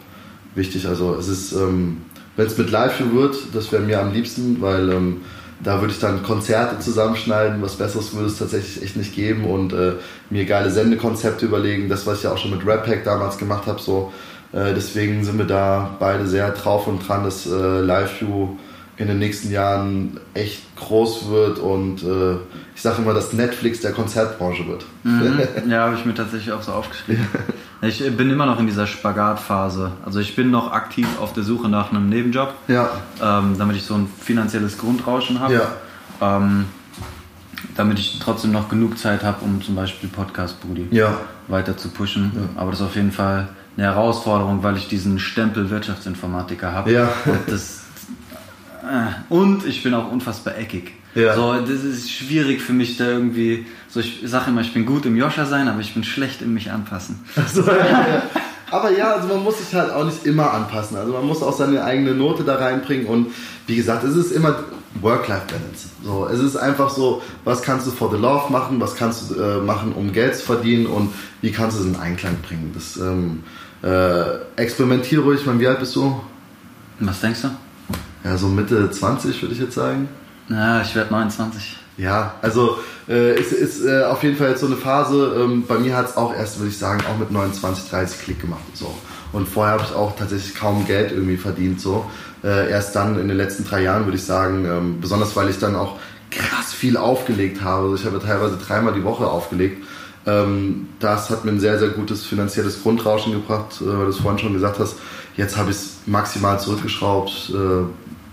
wichtig. 0.55 0.87
Also 0.87 1.15
es 1.15 1.27
ist, 1.27 1.53
ähm, 1.53 1.97
wenn 2.35 2.47
es 2.47 2.57
mit 2.57 2.69
Live 2.71 3.01
wird, 3.13 3.37
das 3.53 3.71
wäre 3.71 3.83
mir 3.83 4.01
am 4.01 4.11
liebsten, 4.11 4.59
weil 4.59 4.89
ähm, 4.89 5.21
da 5.63 5.79
würde 5.81 5.93
ich 5.93 5.99
dann 5.99 6.23
Konzerte 6.23 6.79
zusammenschneiden. 6.79 7.61
Was 7.61 7.75
Besseres 7.75 8.13
würde 8.13 8.27
es 8.27 8.37
tatsächlich 8.37 8.83
echt 8.83 8.97
nicht 8.97 9.15
geben 9.15 9.45
und 9.45 9.73
äh, 9.73 9.93
mir 10.29 10.45
geile 10.45 10.71
Sendekonzepte 10.71 11.45
überlegen. 11.45 11.89
Das, 11.89 12.05
was 12.07 12.19
ich 12.19 12.23
ja 12.23 12.31
auch 12.31 12.37
schon 12.37 12.51
mit 12.51 12.65
Rap 12.65 12.87
Hack 12.87 13.03
damals 13.03 13.37
gemacht 13.37 13.67
habe, 13.67 13.79
so. 13.79 14.11
Äh, 14.53 14.73
deswegen 14.73 15.23
sind 15.23 15.37
wir 15.37 15.45
da 15.45 15.95
beide 15.99 16.27
sehr 16.27 16.49
drauf 16.51 16.87
und 16.87 17.07
dran, 17.07 17.23
dass 17.23 17.45
äh, 17.45 17.79
Live-View 17.79 18.57
in 18.97 19.07
den 19.07 19.19
nächsten 19.19 19.51
Jahren 19.51 20.19
echt 20.33 20.75
groß 20.75 21.29
wird 21.29 21.59
und 21.59 22.03
äh, 22.03 22.35
ich 22.75 22.81
sage 22.81 23.01
immer, 23.01 23.13
dass 23.13 23.33
Netflix 23.33 23.81
der 23.81 23.91
Konzertbranche 23.93 24.67
wird. 24.67 24.85
Mhm. 25.03 25.39
Ja, 25.69 25.85
habe 25.85 25.95
ich 25.95 26.05
mir 26.05 26.13
tatsächlich 26.13 26.51
auch 26.51 26.61
so 26.61 26.71
aufgeschrieben. 26.71 27.25
Ich 27.83 28.15
bin 28.15 28.29
immer 28.29 28.45
noch 28.45 28.59
in 28.59 28.67
dieser 28.67 28.85
Spagatphase. 28.85 29.91
Also 30.05 30.19
ich 30.19 30.35
bin 30.35 30.51
noch 30.51 30.71
aktiv 30.71 31.07
auf 31.19 31.33
der 31.33 31.43
Suche 31.43 31.67
nach 31.67 31.89
einem 31.91 32.09
Nebenjob, 32.09 32.53
Ja. 32.67 32.89
ähm, 33.21 33.55
damit 33.57 33.75
ich 33.75 33.83
so 33.83 33.95
ein 33.95 34.07
finanzielles 34.19 34.77
Grundrauschen 34.77 35.39
habe. 35.39 35.53
Ja. 35.55 36.37
Ähm, 36.37 36.65
damit 37.75 37.97
ich 37.99 38.19
trotzdem 38.19 38.51
noch 38.51 38.69
genug 38.69 38.97
Zeit 38.99 39.23
habe, 39.23 39.43
um 39.43 39.61
zum 39.63 39.75
Beispiel 39.75 40.09
Podcast 40.09 40.61
Brudi 40.61 40.87
Ja. 40.91 41.17
weiter 41.47 41.75
zu 41.77 41.89
pushen. 41.89 42.49
Aber 42.55 42.69
das 42.71 42.81
ist 42.81 42.85
auf 42.85 42.95
jeden 42.95 43.11
Fall 43.11 43.49
eine 43.77 43.85
Herausforderung, 43.87 44.61
weil 44.61 44.77
ich 44.77 44.87
diesen 44.87 45.17
Stempel 45.19 45.69
Wirtschaftsinformatiker 45.69 46.71
habe. 46.73 46.91
Ja. 46.91 47.09
Und, 47.25 47.39
das, 47.47 47.81
äh, 48.83 49.33
und 49.33 49.65
ich 49.65 49.81
bin 49.81 49.93
auch 49.95 50.11
unfassbar 50.11 50.55
eckig. 50.57 50.93
Ja. 51.15 51.35
So, 51.35 51.53
das 51.59 51.83
ist 51.83 52.11
schwierig 52.11 52.61
für 52.61 52.73
mich 52.73 52.97
da 52.97 53.05
irgendwie. 53.05 53.65
So, 53.89 53.99
ich 53.99 54.21
sage 54.25 54.49
immer, 54.49 54.61
ich 54.61 54.73
bin 54.73 54.85
gut 54.85 55.05
im 55.05 55.17
Joscha 55.17 55.45
sein, 55.45 55.67
aber 55.67 55.81
ich 55.81 55.93
bin 55.93 56.03
schlecht 56.03 56.41
im 56.41 56.53
mich 56.53 56.71
anpassen. 56.71 57.19
So, 57.53 57.63
ja, 57.63 57.77
ja. 57.77 58.23
Aber 58.71 58.89
ja, 58.89 59.15
also 59.15 59.27
man 59.27 59.43
muss 59.43 59.57
sich 59.57 59.75
halt 59.75 59.91
auch 59.91 60.05
nicht 60.05 60.25
immer 60.25 60.53
anpassen. 60.53 60.95
Also 60.95 61.11
man 61.11 61.25
muss 61.25 61.43
auch 61.43 61.55
seine 61.55 61.83
eigene 61.83 62.15
Note 62.15 62.43
da 62.43 62.55
reinbringen 62.55 63.05
und 63.05 63.27
wie 63.67 63.75
gesagt, 63.75 64.05
es 64.05 64.15
ist 64.15 64.31
immer 64.31 64.59
Work-Life-Balance. 65.01 65.89
So, 66.03 66.27
es 66.27 66.39
ist 66.39 66.55
einfach 66.55 66.89
so, 66.89 67.21
was 67.43 67.61
kannst 67.61 67.87
du 67.87 67.91
for 67.91 68.09
the 68.09 68.17
love 68.17 68.51
machen, 68.51 68.79
was 68.79 68.95
kannst 68.95 69.31
du 69.31 69.35
äh, 69.35 69.57
machen, 69.61 69.91
um 69.93 70.13
Geld 70.13 70.35
zu 70.35 70.45
verdienen 70.45 70.85
und 70.85 71.13
wie 71.41 71.51
kannst 71.51 71.77
du 71.77 71.81
es 71.81 71.87
in 71.87 71.97
Einklang 71.97 72.37
bringen. 72.47 72.71
Das 72.73 72.95
ähm, 72.97 73.43
äh, 73.83 74.37
experimentiere 74.55 75.21
ruhig. 75.21 75.41
Ich 75.41 75.45
meine, 75.45 75.59
wie 75.59 75.67
alt 75.67 75.79
bist 75.79 75.95
du? 75.95 76.21
Was 76.99 77.19
denkst 77.19 77.41
du? 77.41 77.49
Ja, 78.23 78.37
so 78.37 78.47
Mitte 78.47 78.89
20 78.89 79.41
würde 79.41 79.53
ich 79.53 79.59
jetzt 79.59 79.75
sagen. 79.75 80.07
Na, 80.51 80.81
ich 80.81 80.93
werde 80.95 81.11
29. 81.11 81.77
Ja, 81.97 82.33
also 82.41 82.77
äh, 83.07 83.39
ist, 83.39 83.53
ist 83.53 83.85
äh, 83.85 84.03
auf 84.03 84.21
jeden 84.21 84.35
Fall 84.35 84.49
jetzt 84.49 84.59
so 84.59 84.65
eine 84.65 84.75
Phase. 84.75 85.33
Ähm, 85.39 85.63
bei 85.65 85.79
mir 85.79 85.95
hat 85.95 86.09
es 86.09 86.17
auch 86.17 86.35
erst, 86.35 86.59
würde 86.59 86.69
ich 86.69 86.77
sagen, 86.77 87.01
auch 87.09 87.17
mit 87.17 87.31
29, 87.31 87.89
30 87.89 88.21
Klick 88.21 88.41
gemacht. 88.41 88.59
und 88.67 88.77
So. 88.77 88.93
Und 89.31 89.47
vorher 89.47 89.75
habe 89.75 89.83
ich 89.83 89.95
auch 89.95 90.13
tatsächlich 90.17 90.53
kaum 90.53 90.85
Geld 90.85 91.13
irgendwie 91.13 91.37
verdient. 91.37 91.79
So. 91.79 92.05
Äh, 92.43 92.69
erst 92.69 92.97
dann 92.97 93.17
in 93.17 93.29
den 93.29 93.37
letzten 93.37 93.63
drei 93.63 93.81
Jahren 93.81 94.05
würde 94.05 94.17
ich 94.17 94.25
sagen, 94.25 94.65
ähm, 94.65 94.99
besonders 94.99 95.37
weil 95.37 95.49
ich 95.49 95.57
dann 95.57 95.73
auch 95.75 95.99
krass 96.31 96.73
viel 96.73 96.97
aufgelegt 96.97 97.61
habe. 97.61 97.83
Also 97.83 97.95
ich 97.95 98.05
habe 98.05 98.19
teilweise 98.19 98.57
dreimal 98.57 98.93
die 98.93 99.05
Woche 99.05 99.27
aufgelegt. 99.27 99.85
Ähm, 100.25 100.89
das 100.99 101.29
hat 101.29 101.45
mir 101.45 101.51
ein 101.51 101.61
sehr, 101.61 101.79
sehr 101.79 101.89
gutes 101.89 102.25
finanzielles 102.25 102.83
Grundrauschen 102.83 103.31
gebracht, 103.31 103.79
äh, 103.79 103.87
weil 103.87 104.03
du 104.03 104.09
es 104.09 104.17
vorhin 104.17 104.39
schon 104.39 104.53
gesagt 104.53 104.79
hast. 104.79 104.97
Jetzt 105.37 105.55
habe 105.55 105.71
ich 105.71 105.77
es 105.77 105.93
maximal 106.07 106.59
zurückgeschraubt. 106.59 107.53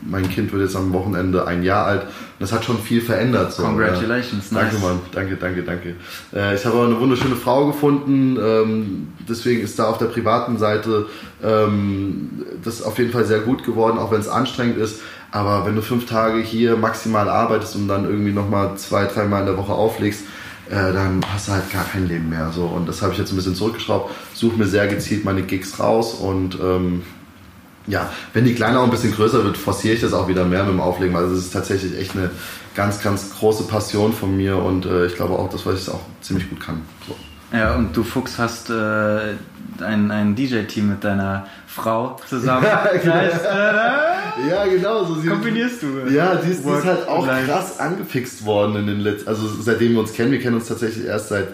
Mein 0.03 0.28
Kind 0.30 0.53
wird 0.53 0.62
jetzt 0.62 0.76
am 0.76 0.92
Wochenende 0.92 1.46
ein 1.46 1.62
Jahr 1.62 1.86
alt. 1.86 2.03
Das 2.38 2.53
hat 2.53 2.64
schon 2.64 2.78
viel 2.78 3.01
verändert. 3.01 3.53
So. 3.53 3.62
Congratulations, 3.62 4.51
Ja. 4.51 4.59
Danke, 4.61 4.74
nice. 4.74 4.84
Mann. 4.84 5.01
Danke, 5.12 5.36
danke, 5.36 5.62
danke. 5.62 5.94
Äh, 6.34 6.55
ich 6.55 6.64
habe 6.64 6.76
auch 6.78 6.84
eine 6.84 7.01
wunderschöne 7.01 7.36
Frau 7.36 7.66
gefunden. 7.66 8.38
Ähm, 8.40 9.09
deswegen 9.28 9.61
ist 9.61 9.78
da 9.78 9.84
auf 9.84 9.99
der 9.99 10.07
privaten 10.07 10.57
Seite 10.59 11.07
ähm, 11.42 12.44
das 12.64 12.82
auf 12.82 12.99
jeden 12.99 13.11
Fall 13.11 13.24
sehr 13.24 13.40
gut 13.40 13.64
geworden, 13.64 13.99
auch 13.99 14.12
wenn 14.12 14.20
es 14.20 14.28
anstrengend 14.28 14.78
ist. 14.78 15.01
Aber 15.30 15.66
wenn 15.66 15.76
du 15.76 15.82
fünf 15.82 16.07
Tage 16.07 16.38
hier 16.40 16.76
maximal 16.76 17.28
arbeitest 17.28 17.76
und 17.76 17.88
dann 17.88 18.05
irgendwie 18.05 18.32
nochmal 18.32 18.76
zwei, 18.76 19.05
dreimal 19.05 19.40
in 19.40 19.46
der 19.46 19.59
Woche 19.59 19.72
auflegst, 19.72 20.22
äh, 20.70 20.92
dann 20.92 21.20
hast 21.32 21.49
du 21.49 21.53
halt 21.53 21.70
gar 21.72 21.84
kein 21.84 22.09
Leben 22.09 22.28
mehr. 22.28 22.51
So. 22.55 22.64
Und 22.64 22.88
das 22.88 23.03
habe 23.03 23.12
ich 23.12 23.18
jetzt 23.18 23.32
ein 23.32 23.36
bisschen 23.36 23.55
zurückgeschraubt. 23.55 24.11
Suche 24.34 24.57
mir 24.57 24.66
sehr 24.66 24.86
gezielt 24.86 25.24
meine 25.24 25.42
Gigs 25.42 25.78
raus 25.80 26.14
und 26.14 26.59
ähm, 26.62 27.03
ja, 27.89 28.11
wenn 28.34 28.45
die 28.45 28.55
Kleine 28.55 28.78
auch 28.78 28.84
ein 28.84 28.91
bisschen 28.91 29.12
größer 29.12 29.45
wird, 29.45 29.57
forciere 29.57 29.95
ich 29.95 30.01
das 30.01 30.12
auch 30.12 30.28
wieder 30.28 30.45
mehr 30.45 30.62
mit 30.64 30.72
dem 30.72 30.80
Auflegen, 30.80 31.14
weil 31.14 31.24
es 31.24 31.39
ist 31.39 31.53
tatsächlich 31.53 31.99
echt 31.99 32.14
eine 32.14 32.30
ganz, 32.74 33.03
ganz 33.03 33.30
große 33.34 33.64
Passion 33.64 34.12
von 34.12 34.36
mir 34.36 34.57
und 34.57 34.86
äh, 34.86 35.07
ich 35.07 35.16
glaube 35.16 35.34
auch, 35.34 35.49
dass 35.51 35.62
ich 35.62 35.66
es 35.66 35.89
auch 35.89 36.03
ziemlich 36.20 36.49
gut 36.49 36.61
kann. 36.61 36.82
So. 37.07 37.16
Ja, 37.57 37.76
und 37.76 37.97
du 37.97 38.05
Fuchs 38.05 38.39
hast 38.39 38.68
äh, 38.68 39.34
ein, 39.80 40.11
ein 40.11 40.36
DJ-Team 40.36 40.91
mit 40.91 41.03
deiner 41.03 41.47
Frau 41.66 42.16
zusammen. 42.28 42.66
genau. 43.03 43.14
Nice. 43.14 43.41
Ja, 44.49 44.66
genau. 44.66 45.05
So 45.05 45.14
sie, 45.14 45.28
Kombinierst 45.28 45.82
du. 45.82 46.11
Ja, 46.11 46.34
die 46.36 46.51
ist, 46.51 46.64
Work 46.64 46.80
ist 46.80 46.84
halt 46.84 47.09
auch 47.09 47.26
krass 47.26 47.80
angefixt 47.80 48.45
worden 48.45 48.76
in 48.76 48.86
den 48.86 49.01
letzten, 49.01 49.28
also 49.28 49.49
seitdem 49.49 49.93
wir 49.93 50.01
uns 50.01 50.12
kennen, 50.12 50.30
wir 50.30 50.41
kennen 50.41 50.57
uns 50.57 50.68
tatsächlich 50.68 51.07
erst 51.07 51.28
seit 51.28 51.49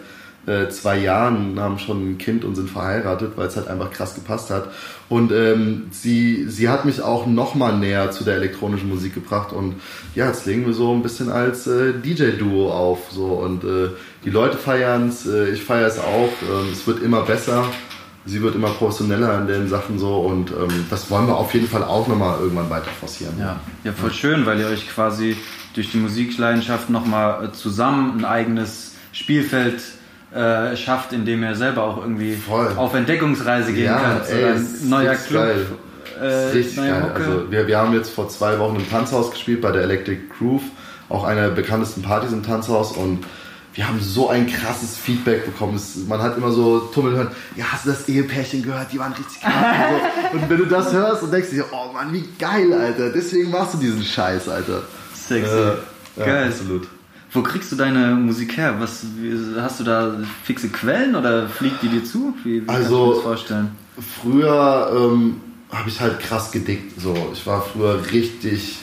äh, 0.46 0.68
zwei 0.68 0.98
Jahren, 0.98 1.58
haben 1.58 1.78
schon 1.78 2.12
ein 2.12 2.18
Kind 2.18 2.44
und 2.44 2.54
sind 2.54 2.70
verheiratet, 2.70 3.32
weil 3.36 3.46
es 3.46 3.56
halt 3.56 3.68
einfach 3.68 3.90
krass 3.90 4.14
gepasst 4.14 4.50
hat. 4.50 4.68
Und 5.08 5.32
ähm, 5.32 5.88
sie, 5.90 6.48
sie 6.48 6.68
hat 6.68 6.84
mich 6.84 7.00
auch 7.02 7.26
noch 7.26 7.54
mal 7.54 7.76
näher 7.76 8.10
zu 8.10 8.24
der 8.24 8.36
elektronischen 8.36 8.88
Musik 8.88 9.14
gebracht 9.14 9.52
und 9.52 9.76
ja, 10.14 10.26
jetzt 10.26 10.46
legen 10.46 10.66
wir 10.66 10.72
so 10.72 10.92
ein 10.92 11.02
bisschen 11.02 11.30
als 11.30 11.66
äh, 11.66 11.92
DJ-Duo 11.92 12.72
auf 12.72 13.10
so 13.10 13.26
und 13.26 13.64
äh, 13.64 13.90
die 14.24 14.30
Leute 14.30 14.56
feiern 14.56 15.08
es, 15.08 15.26
äh, 15.26 15.50
ich 15.50 15.62
feiere 15.62 15.88
es 15.88 15.98
auch, 15.98 16.30
ähm, 16.42 16.68
es 16.72 16.86
wird 16.86 17.02
immer 17.02 17.22
besser. 17.22 17.64
Sie 18.26 18.40
wird 18.40 18.54
immer 18.54 18.70
professioneller 18.70 19.38
in 19.38 19.46
den 19.46 19.68
Sachen 19.68 19.98
so 19.98 20.16
und 20.20 20.50
ähm, 20.50 20.86
das 20.88 21.10
wollen 21.10 21.26
wir 21.26 21.36
auf 21.36 21.52
jeden 21.52 21.68
Fall 21.68 21.84
auch 21.84 22.08
nochmal 22.08 22.40
irgendwann 22.40 22.70
weiter 22.70 22.88
forcieren. 22.98 23.34
Ja, 23.38 23.60
ja, 23.84 23.92
voll 23.92 24.14
schön, 24.14 24.46
weil 24.46 24.58
ihr 24.60 24.66
euch 24.68 24.88
quasi 24.88 25.36
durch 25.74 25.90
die 25.90 25.98
Musikleidenschaft 25.98 26.88
nochmal 26.88 27.52
zusammen 27.52 28.18
ein 28.18 28.24
eigenes 28.24 28.94
Spielfeld 29.12 29.82
äh, 30.34 30.76
schafft, 30.76 31.12
in 31.12 31.24
dem 31.24 31.42
ihr 31.42 31.54
selber 31.54 31.84
auch 31.84 31.98
irgendwie 31.98 32.34
Voll. 32.34 32.72
auf 32.76 32.92
Entdeckungsreise 32.94 33.72
gehen 33.72 33.84
Ja. 33.84 34.20
So 34.24 34.34
ey, 34.34 34.44
ein 34.44 34.66
neuer 34.88 35.14
Club, 35.14 35.44
äh, 36.20 36.26
richtig 36.26 36.76
neue 36.76 36.90
geil. 36.90 37.00
Mucke. 37.02 37.14
Also 37.14 37.50
wir, 37.50 37.66
wir 37.66 37.78
haben 37.78 37.94
jetzt 37.94 38.10
vor 38.10 38.28
zwei 38.28 38.58
Wochen 38.58 38.76
im 38.76 38.90
Tanzhaus 38.90 39.30
gespielt 39.30 39.60
bei 39.60 39.70
der 39.70 39.82
Electric 39.82 40.22
Groove, 40.36 40.62
auch 41.08 41.24
einer 41.24 41.42
der 41.42 41.54
bekanntesten 41.54 42.02
Partys 42.02 42.32
im 42.32 42.42
Tanzhaus 42.42 42.92
und 42.92 43.24
wir 43.74 43.88
haben 43.88 44.00
so 44.00 44.28
ein 44.28 44.46
krasses 44.46 44.96
Feedback 44.96 45.44
bekommen. 45.44 45.74
Es, 45.74 45.96
man 46.06 46.22
hat 46.22 46.36
immer 46.36 46.52
so 46.52 46.78
Tummel 46.78 47.16
hören, 47.16 47.30
ja, 47.56 47.64
hast 47.72 47.86
du 47.86 47.90
das 47.90 48.08
Ehepärchen 48.08 48.62
gehört? 48.62 48.92
Die 48.92 48.98
waren 48.98 49.12
richtig 49.12 49.40
krass. 49.40 49.52
und, 49.52 50.30
so. 50.30 50.38
und 50.44 50.50
wenn 50.50 50.58
du 50.58 50.66
das 50.66 50.92
hörst 50.92 51.22
und 51.24 51.32
denkst 51.32 51.50
dir, 51.50 51.64
oh 51.72 51.92
Mann, 51.92 52.12
wie 52.12 52.24
geil, 52.38 52.72
Alter. 52.72 53.10
Deswegen 53.10 53.50
machst 53.50 53.74
du 53.74 53.78
diesen 53.78 54.02
Scheiß, 54.02 54.48
Alter. 54.48 54.82
Sexy. 55.12 55.52
Äh, 55.52 55.72
ja, 56.16 56.24
Geil. 56.24 56.48
absolut. 56.48 56.86
Wo 57.34 57.42
kriegst 57.42 57.72
du 57.72 57.76
deine 57.76 58.14
Musik 58.14 58.56
her? 58.56 58.76
Was, 58.78 59.04
hast 59.60 59.80
du 59.80 59.84
da 59.84 60.14
fixe 60.44 60.68
Quellen 60.68 61.16
oder 61.16 61.48
fliegt 61.48 61.82
die 61.82 61.88
dir 61.88 62.04
zu? 62.04 62.32
Wie, 62.44 62.62
wie 62.62 62.66
kannst 62.66 62.84
Also- 62.84 63.06
du 63.06 63.14
das 63.14 63.22
vorstellen? 63.22 63.70
Früher 64.22 64.90
ähm, 64.96 65.40
habe 65.70 65.88
ich 65.88 66.00
halt 66.00 66.20
krass 66.20 66.52
gedickt. 66.52 67.00
So. 67.00 67.14
Ich 67.32 67.44
war 67.46 67.60
früher 67.62 68.00
richtig 68.12 68.78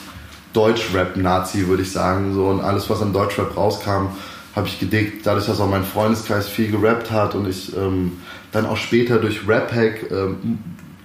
Deutschrap-Nazi, 0.53 1.67
würde 1.67 1.83
ich 1.83 1.91
sagen. 1.91 2.33
So. 2.33 2.47
Und 2.47 2.59
alles, 2.61 2.89
was 2.89 3.01
an 3.01 3.13
Deutschrap 3.13 3.55
rauskam, 3.55 4.07
habe 4.53 4.67
ich 4.67 4.79
gedickt. 4.79 5.25
Dadurch, 5.25 5.45
dass 5.45 5.61
auch 5.61 5.69
mein 5.69 5.85
Freundeskreis 5.85 6.49
viel 6.49 6.71
gerappt 6.71 7.09
hat 7.09 7.35
und 7.35 7.47
ich 7.47 7.75
ähm, 7.75 8.13
dann 8.51 8.65
auch 8.65 8.77
später 8.77 9.17
durch 9.17 9.47
Rap-Hack 9.47 10.11
ähm, 10.11 10.59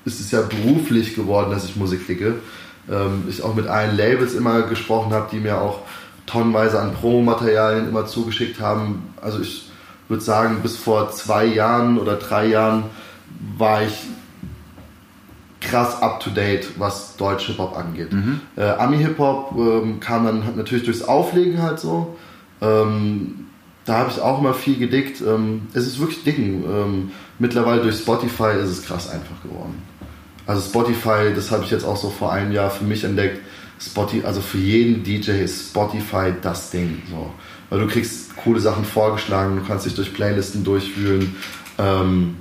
ist 0.05 0.19
es 0.19 0.33
ja 0.33 0.43
beruflich 0.43 1.15
geworden, 1.15 1.53
dass 1.53 1.65
ich 1.65 1.77
Musik 1.77 2.07
dicke. 2.09 2.35
Ähm, 2.91 3.25
ich 3.29 3.43
auch 3.43 3.55
mit 3.55 3.69
allen 3.69 3.97
Labels 3.97 4.35
immer 4.35 4.63
gesprochen 4.63 5.13
habe, 5.13 5.29
die 5.31 5.39
mir 5.39 5.61
auch 5.61 5.81
tonnenweise 6.27 6.81
an 6.81 6.93
Promomaterialien 6.95 7.89
immer 7.89 8.07
zugeschickt 8.07 8.61
haben. 8.61 9.15
Also 9.21 9.41
ich 9.41 9.71
würde 10.09 10.23
sagen, 10.23 10.61
bis 10.63 10.77
vor 10.77 11.11
zwei 11.11 11.45
Jahren 11.45 11.99
oder 11.99 12.17
drei 12.17 12.47
Jahren 12.47 12.85
war 13.57 13.83
ich 13.83 13.95
krass 15.61 16.01
up 16.01 16.21
to 16.21 16.31
date, 16.31 16.79
was 16.79 17.17
deutsche 17.17 17.53
Hip-Hop 17.53 17.77
angeht. 17.77 18.13
Äh, 18.57 18.63
Ami-Hip-Hop 18.63 19.55
ähm, 19.57 20.01
kam 20.01 20.25
dann 20.25 20.57
natürlich 20.57 20.85
durchs 20.85 21.03
Auflegen 21.03 21.63
halt 21.63 21.81
so. 21.81 22.17
Ähm, 22.61 23.47
da 23.85 23.99
habe 23.99 24.11
ich 24.11 24.21
auch 24.21 24.41
immer 24.41 24.55
viel 24.55 24.79
gedickt. 24.79 25.21
Ähm, 25.21 25.63
es 25.73 25.87
ist 25.87 25.99
wirklich 25.99 26.25
dicken. 26.25 26.65
Ähm, 26.65 27.11
mittlerweile 27.39 27.83
durch 27.83 27.97
Spotify 27.97 28.53
ist 28.63 28.71
es 28.71 28.83
krass 28.83 29.09
einfach 29.11 29.43
geworden. 29.43 29.83
Also 30.47 30.61
Spotify, 30.63 31.33
das 31.35 31.51
habe 31.51 31.65
ich 31.65 31.71
jetzt 31.71 31.85
auch 31.85 31.97
so 31.97 32.11
vor 32.11 32.33
einem 32.33 32.53
Jahr 32.53 32.71
für 32.71 32.85
mich 32.85 33.03
entdeckt. 33.05 33.41
Spotify, 33.81 34.25
also 34.25 34.41
für 34.41 34.59
jeden 34.59 35.03
DJ 35.03 35.43
ist 35.43 35.71
Spotify 35.71 36.33
das 36.41 36.71
Ding. 36.71 37.03
So. 37.11 37.31
Weil 37.71 37.81
du 37.81 37.87
kriegst 37.87 38.37
coole 38.37 38.61
Sachen 38.61 38.85
vorgeschlagen, 38.85 39.57
du 39.57 39.63
kannst 39.67 39.87
dich 39.87 39.95
durch 39.95 40.15
Playlisten 40.15 40.65
durchwühlen. 40.65 41.37
Ähm, 41.79 42.37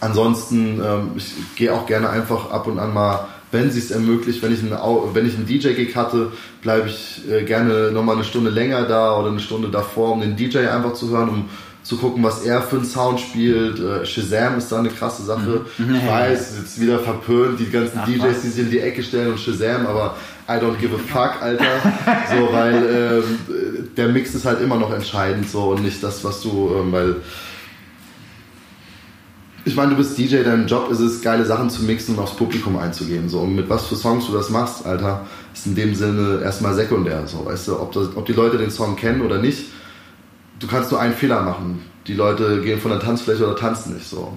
ansonsten, 0.00 0.80
ähm, 0.84 1.10
ich 1.16 1.34
gehe 1.56 1.72
auch 1.72 1.86
gerne 1.86 2.10
einfach 2.10 2.50
ab 2.50 2.66
und 2.66 2.78
an 2.78 2.92
mal, 2.92 3.28
wenn 3.52 3.70
sie 3.70 3.80
es 3.80 3.90
ermöglicht, 3.90 4.42
wenn 4.42 4.52
ich 4.52 4.60
einen, 4.60 4.72
wenn 5.12 5.26
ich 5.26 5.34
einen 5.34 5.46
DJ-Gig 5.46 5.96
hatte, 5.96 6.32
bleibe 6.62 6.88
ich 6.88 7.22
äh, 7.28 7.42
gerne 7.44 7.90
nochmal 7.90 8.16
eine 8.16 8.24
Stunde 8.24 8.50
länger 8.50 8.84
da 8.84 9.16
oder 9.18 9.30
eine 9.30 9.40
Stunde 9.40 9.68
davor, 9.68 10.12
um 10.12 10.20
den 10.20 10.36
DJ 10.36 10.58
einfach 10.68 10.92
zu 10.94 11.10
hören, 11.10 11.28
um 11.28 11.44
zu 11.82 11.96
gucken, 11.96 12.22
was 12.22 12.44
er 12.44 12.62
für 12.62 12.76
einen 12.76 12.84
Sound 12.84 13.20
spielt. 13.20 13.80
Äh, 13.80 14.04
Shazam 14.06 14.58
ist 14.58 14.70
da 14.70 14.78
eine 14.78 14.90
krasse 14.90 15.22
Sache. 15.22 15.64
Ich 15.78 16.06
weiß, 16.06 16.40
es 16.40 16.50
ist 16.50 16.58
jetzt 16.58 16.80
wieder 16.80 16.98
verpönt, 16.98 17.58
die 17.58 17.70
ganzen 17.70 18.00
Ach, 18.02 18.06
DJs, 18.06 18.42
die 18.42 18.48
sich 18.48 18.64
in 18.64 18.70
die 18.70 18.80
Ecke 18.80 19.02
stellen 19.02 19.32
und 19.32 19.40
Shazam, 19.40 19.86
aber 19.86 20.16
I 20.50 20.58
don't 20.58 20.78
give 20.80 20.92
a 20.92 20.98
fuck, 20.98 21.40
Alter. 21.40 21.64
so, 22.28 22.52
weil 22.52 23.22
ähm, 23.22 23.88
der 23.96 24.08
Mix 24.08 24.34
ist 24.34 24.44
halt 24.44 24.60
immer 24.60 24.76
noch 24.76 24.92
entscheidend 24.92 25.48
so 25.48 25.70
und 25.70 25.84
nicht 25.84 26.02
das, 26.02 26.24
was 26.24 26.42
du, 26.42 26.74
ähm, 26.76 26.90
weil 26.90 27.16
ich 29.64 29.76
meine, 29.76 29.90
du 29.90 29.96
bist 29.96 30.18
DJ, 30.18 30.42
dein 30.42 30.66
Job 30.66 30.90
ist 30.90 30.98
es, 30.98 31.20
geile 31.22 31.44
Sachen 31.44 31.70
zu 31.70 31.84
mixen 31.84 32.16
und 32.16 32.22
aufs 32.22 32.34
Publikum 32.34 32.76
einzugehen. 32.76 33.28
So, 33.28 33.40
und 33.40 33.54
mit 33.54 33.68
was 33.68 33.86
für 33.86 33.94
Songs 33.94 34.26
du 34.26 34.32
das 34.32 34.50
machst, 34.50 34.86
Alter, 34.86 35.26
ist 35.54 35.66
in 35.66 35.76
dem 35.76 35.94
Sinne 35.94 36.40
erstmal 36.42 36.74
sekundär. 36.74 37.26
So, 37.26 37.44
weißt 37.44 37.68
du, 37.68 37.80
ob, 37.80 37.92
das, 37.92 38.16
ob 38.16 38.26
die 38.26 38.32
Leute 38.32 38.58
den 38.58 38.70
Song 38.70 38.96
kennen 38.96 39.20
oder 39.20 39.38
nicht, 39.38 39.66
du 40.58 40.66
kannst 40.66 40.90
nur 40.90 41.00
einen 41.00 41.14
Fehler 41.14 41.42
machen. 41.42 41.82
Die 42.06 42.14
Leute 42.14 42.62
gehen 42.62 42.80
von 42.80 42.90
der 42.90 43.00
Tanzfläche 43.00 43.46
oder 43.46 43.54
tanzen 43.54 43.94
nicht 43.94 44.08
so. 44.08 44.32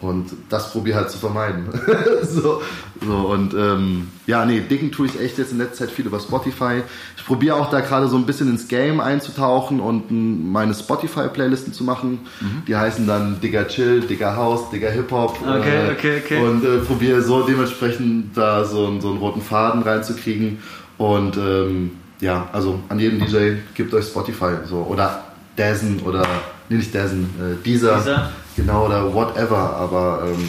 Und 0.00 0.30
das 0.48 0.70
probiere 0.70 0.98
halt 0.98 1.10
zu 1.10 1.18
vermeiden. 1.18 1.66
so, 2.22 2.62
so, 3.04 3.12
und 3.16 3.52
ähm, 3.54 4.06
ja, 4.28 4.44
nee, 4.44 4.60
dicken 4.60 4.92
tue 4.92 5.06
ich 5.06 5.20
echt 5.20 5.38
jetzt 5.38 5.50
in 5.50 5.58
letzter 5.58 5.86
Zeit 5.86 5.90
viel 5.90 6.06
über 6.06 6.20
Spotify. 6.20 6.82
Ich 7.16 7.24
probiere 7.26 7.56
auch 7.56 7.68
da 7.68 7.80
gerade 7.80 8.06
so 8.06 8.16
ein 8.16 8.24
bisschen 8.24 8.48
ins 8.48 8.68
Game 8.68 9.00
einzutauchen 9.00 9.80
und 9.80 10.04
meine 10.52 10.72
Spotify-Playlisten 10.72 11.72
zu 11.72 11.82
machen. 11.82 12.20
Mhm. 12.40 12.62
Die 12.68 12.76
heißen 12.76 13.08
dann 13.08 13.40
Digger 13.40 13.66
Chill, 13.66 14.02
Digger 14.02 14.36
House, 14.36 14.70
Digger 14.70 14.90
Hip-Hop. 14.92 15.40
Okay, 15.42 15.88
äh, 15.88 15.92
okay, 15.92 16.22
okay. 16.24 16.40
Und 16.46 16.64
äh, 16.64 16.78
probiere 16.78 17.20
so 17.22 17.42
dementsprechend 17.42 18.36
da 18.36 18.64
so, 18.64 18.86
einen- 18.86 19.00
so 19.00 19.08
einen 19.10 19.18
roten 19.18 19.42
Faden 19.42 19.82
reinzukriegen. 19.82 20.58
Und 20.96 21.36
ähm, 21.36 21.90
ja, 22.20 22.48
also 22.52 22.78
an 22.88 23.00
jedem 23.00 23.18
DJ 23.18 23.54
gebt 23.74 23.92
euch 23.94 24.06
Spotify 24.06 24.50
so 24.68 24.76
oder 24.88 25.24
Dazen 25.56 26.00
oder 26.04 26.24
nee, 26.68 26.76
nicht 26.76 26.94
Dazen, 26.94 27.24
äh, 27.40 27.64
Deezer, 27.64 27.96
Deezer. 27.96 28.30
Genau 28.58 28.86
oder 28.86 29.14
whatever. 29.14 29.76
Aber 29.76 30.24
ähm, 30.26 30.48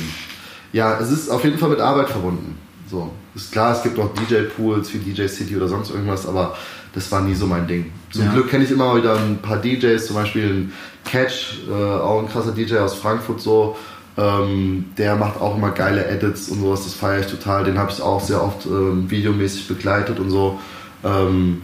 ja, 0.74 1.00
es 1.00 1.12
ist 1.12 1.30
auf 1.30 1.44
jeden 1.44 1.58
Fall 1.58 1.70
mit 1.70 1.80
Arbeit 1.80 2.10
verbunden. 2.10 2.58
So 2.90 3.12
ist 3.36 3.52
klar, 3.52 3.74
es 3.76 3.84
gibt 3.84 3.98
auch 4.00 4.10
DJ-Pools 4.14 4.94
wie 4.94 4.98
DJ 4.98 5.28
City 5.28 5.56
oder 5.56 5.68
sonst 5.68 5.92
irgendwas, 5.92 6.28
aber 6.28 6.56
das 6.94 7.12
war 7.12 7.22
nie 7.22 7.36
so 7.36 7.46
mein 7.46 7.68
Ding. 7.68 7.92
Zum 8.12 8.26
Ja. 8.26 8.34
Glück 8.34 8.50
kenne 8.50 8.64
ich 8.64 8.72
immer 8.72 8.96
wieder 8.96 9.16
ein 9.16 9.38
paar 9.42 9.58
DJs, 9.58 10.06
zum 10.06 10.16
Beispiel 10.16 10.46
ein 10.46 10.74
Catch, 11.06 11.60
äh, 11.70 11.74
auch 11.74 12.20
ein 12.20 12.30
krasser 12.30 12.52
DJ 12.52 12.78
aus 12.78 12.96
Frankfurt 12.96 13.42
so. 13.42 13.78
Ähm, 14.18 14.86
der 14.98 15.16
macht 15.16 15.40
auch 15.40 15.56
immer 15.56 15.72
geile 15.72 16.06
Edits 16.06 16.50
und 16.50 16.60
sowas, 16.62 16.84
das 16.84 16.94
feiere 16.94 17.22
ich 17.22 17.28
total. 17.28 17.64
Den 17.64 17.78
habe 17.78 17.92
ich 17.92 18.02
auch 18.02 18.20
sehr 18.20 18.44
oft 18.44 18.66
ähm, 18.66 19.10
videomäßig 19.10 19.68
begleitet 19.68 20.20
und 20.20 20.30
so. 20.30 20.60
Ähm, 21.04 21.62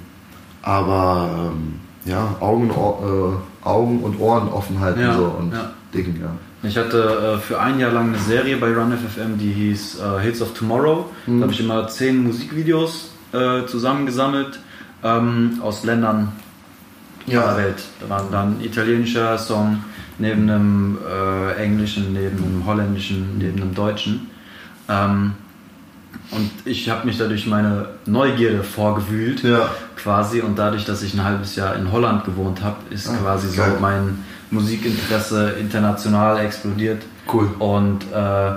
aber 0.61 1.51
ähm, 1.51 1.79
ja, 2.05 2.35
Augen, 2.39 2.69
äh, 2.69 3.67
Augen 3.67 3.99
und 4.01 4.19
Ohren 4.19 4.47
offen 4.47 4.79
halten 4.79 5.01
Ja, 5.01 5.17
so 5.17 5.25
und 5.25 5.51
ja. 5.51 5.71
Dicken, 5.95 6.19
ja. 6.21 6.29
Ich 6.67 6.77
hatte 6.77 7.35
äh, 7.35 7.39
für 7.39 7.59
ein 7.59 7.79
Jahr 7.79 7.91
lang 7.91 8.09
eine 8.09 8.17
Serie 8.19 8.57
bei 8.57 8.73
Run 8.73 8.91
FFM, 8.91 9.37
die 9.37 9.51
hieß 9.51 9.99
äh, 9.99 10.21
Hits 10.21 10.41
of 10.41 10.53
Tomorrow. 10.53 11.09
Mhm. 11.27 11.39
Da 11.39 11.43
habe 11.43 11.53
ich 11.53 11.59
immer 11.59 11.87
zehn 11.87 12.23
Musikvideos 12.23 13.11
äh, 13.33 13.65
zusammengesammelt 13.67 14.59
ähm, 15.03 15.59
aus 15.61 15.83
Ländern 15.83 16.31
Ja. 17.27 17.47
der 17.53 17.57
Welt. 17.65 17.83
Da 18.01 18.09
waren 18.09 18.31
dann 18.31 18.61
italienischer 18.61 19.37
Song 19.37 19.83
neben 20.17 20.49
einem 20.49 20.97
äh, 21.07 21.53
englischen, 21.63 22.13
neben 22.13 22.37
einem 22.43 22.65
holländischen, 22.65 23.37
neben 23.37 23.61
einem 23.61 23.73
deutschen. 23.75 24.29
Ähm, 24.89 25.33
und 26.31 26.49
ich 26.65 26.89
habe 26.89 27.05
mich 27.05 27.17
dadurch 27.17 27.45
meine 27.45 27.89
Neugierde 28.05 28.63
vorgewühlt, 28.63 29.43
Ja. 29.43 29.69
quasi. 29.95 30.41
Und 30.41 30.57
dadurch, 30.57 30.85
dass 30.85 31.03
ich 31.03 31.13
ein 31.13 31.23
halbes 31.23 31.55
Jahr 31.55 31.75
in 31.75 31.91
Holland 31.91 32.23
gewohnt 32.25 32.63
habe, 32.63 32.77
ist 32.89 33.09
Ah, 33.09 33.17
quasi 33.21 33.49
so 33.49 33.57
geil. 33.61 33.77
mein 33.79 34.23
Musikinteresse 34.51 35.51
international 35.59 36.39
explodiert. 36.39 37.01
Cool. 37.31 37.47
Und 37.59 38.03
äh, 38.13 38.51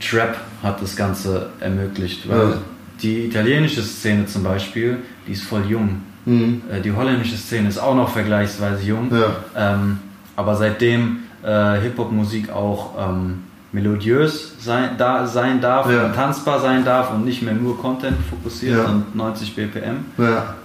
Trap 0.00 0.36
hat 0.62 0.82
das 0.82 0.96
Ganze 0.96 1.50
ermöglicht, 1.60 2.28
weil 2.28 2.38
Ja. 2.50 2.54
die 3.02 3.26
italienische 3.26 3.82
Szene 3.82 4.26
zum 4.26 4.42
Beispiel, 4.44 4.98
die 5.26 5.32
ist 5.32 5.42
voll 5.44 5.64
jung. 5.68 6.00
Mhm. 6.24 6.62
Äh, 6.70 6.80
Die 6.80 6.92
holländische 6.92 7.36
Szene 7.36 7.68
ist 7.68 7.78
auch 7.78 7.94
noch 7.94 8.10
vergleichsweise 8.10 8.82
jung. 8.84 9.10
Ja. 9.12 9.36
Ähm, 9.74 9.98
aber 10.36 10.54
seitdem 10.56 11.18
äh, 11.42 11.80
Hip-Hop-Musik 11.80 12.50
auch 12.50 12.94
ähm, 12.98 13.42
melodiös 13.72 14.54
sein, 14.60 14.90
da, 14.98 15.26
sein 15.26 15.60
darf, 15.60 15.90
Ja. 15.90 16.06
und 16.06 16.14
tanzbar 16.14 16.60
sein 16.60 16.84
darf 16.84 17.12
und 17.12 17.24
nicht 17.24 17.42
mehr 17.42 17.54
nur 17.54 17.80
Content 17.80 18.16
fokussiert 18.28 18.78
Ja. 18.78 18.84
und 18.86 19.14
90 19.14 19.54
BPM, 19.54 20.04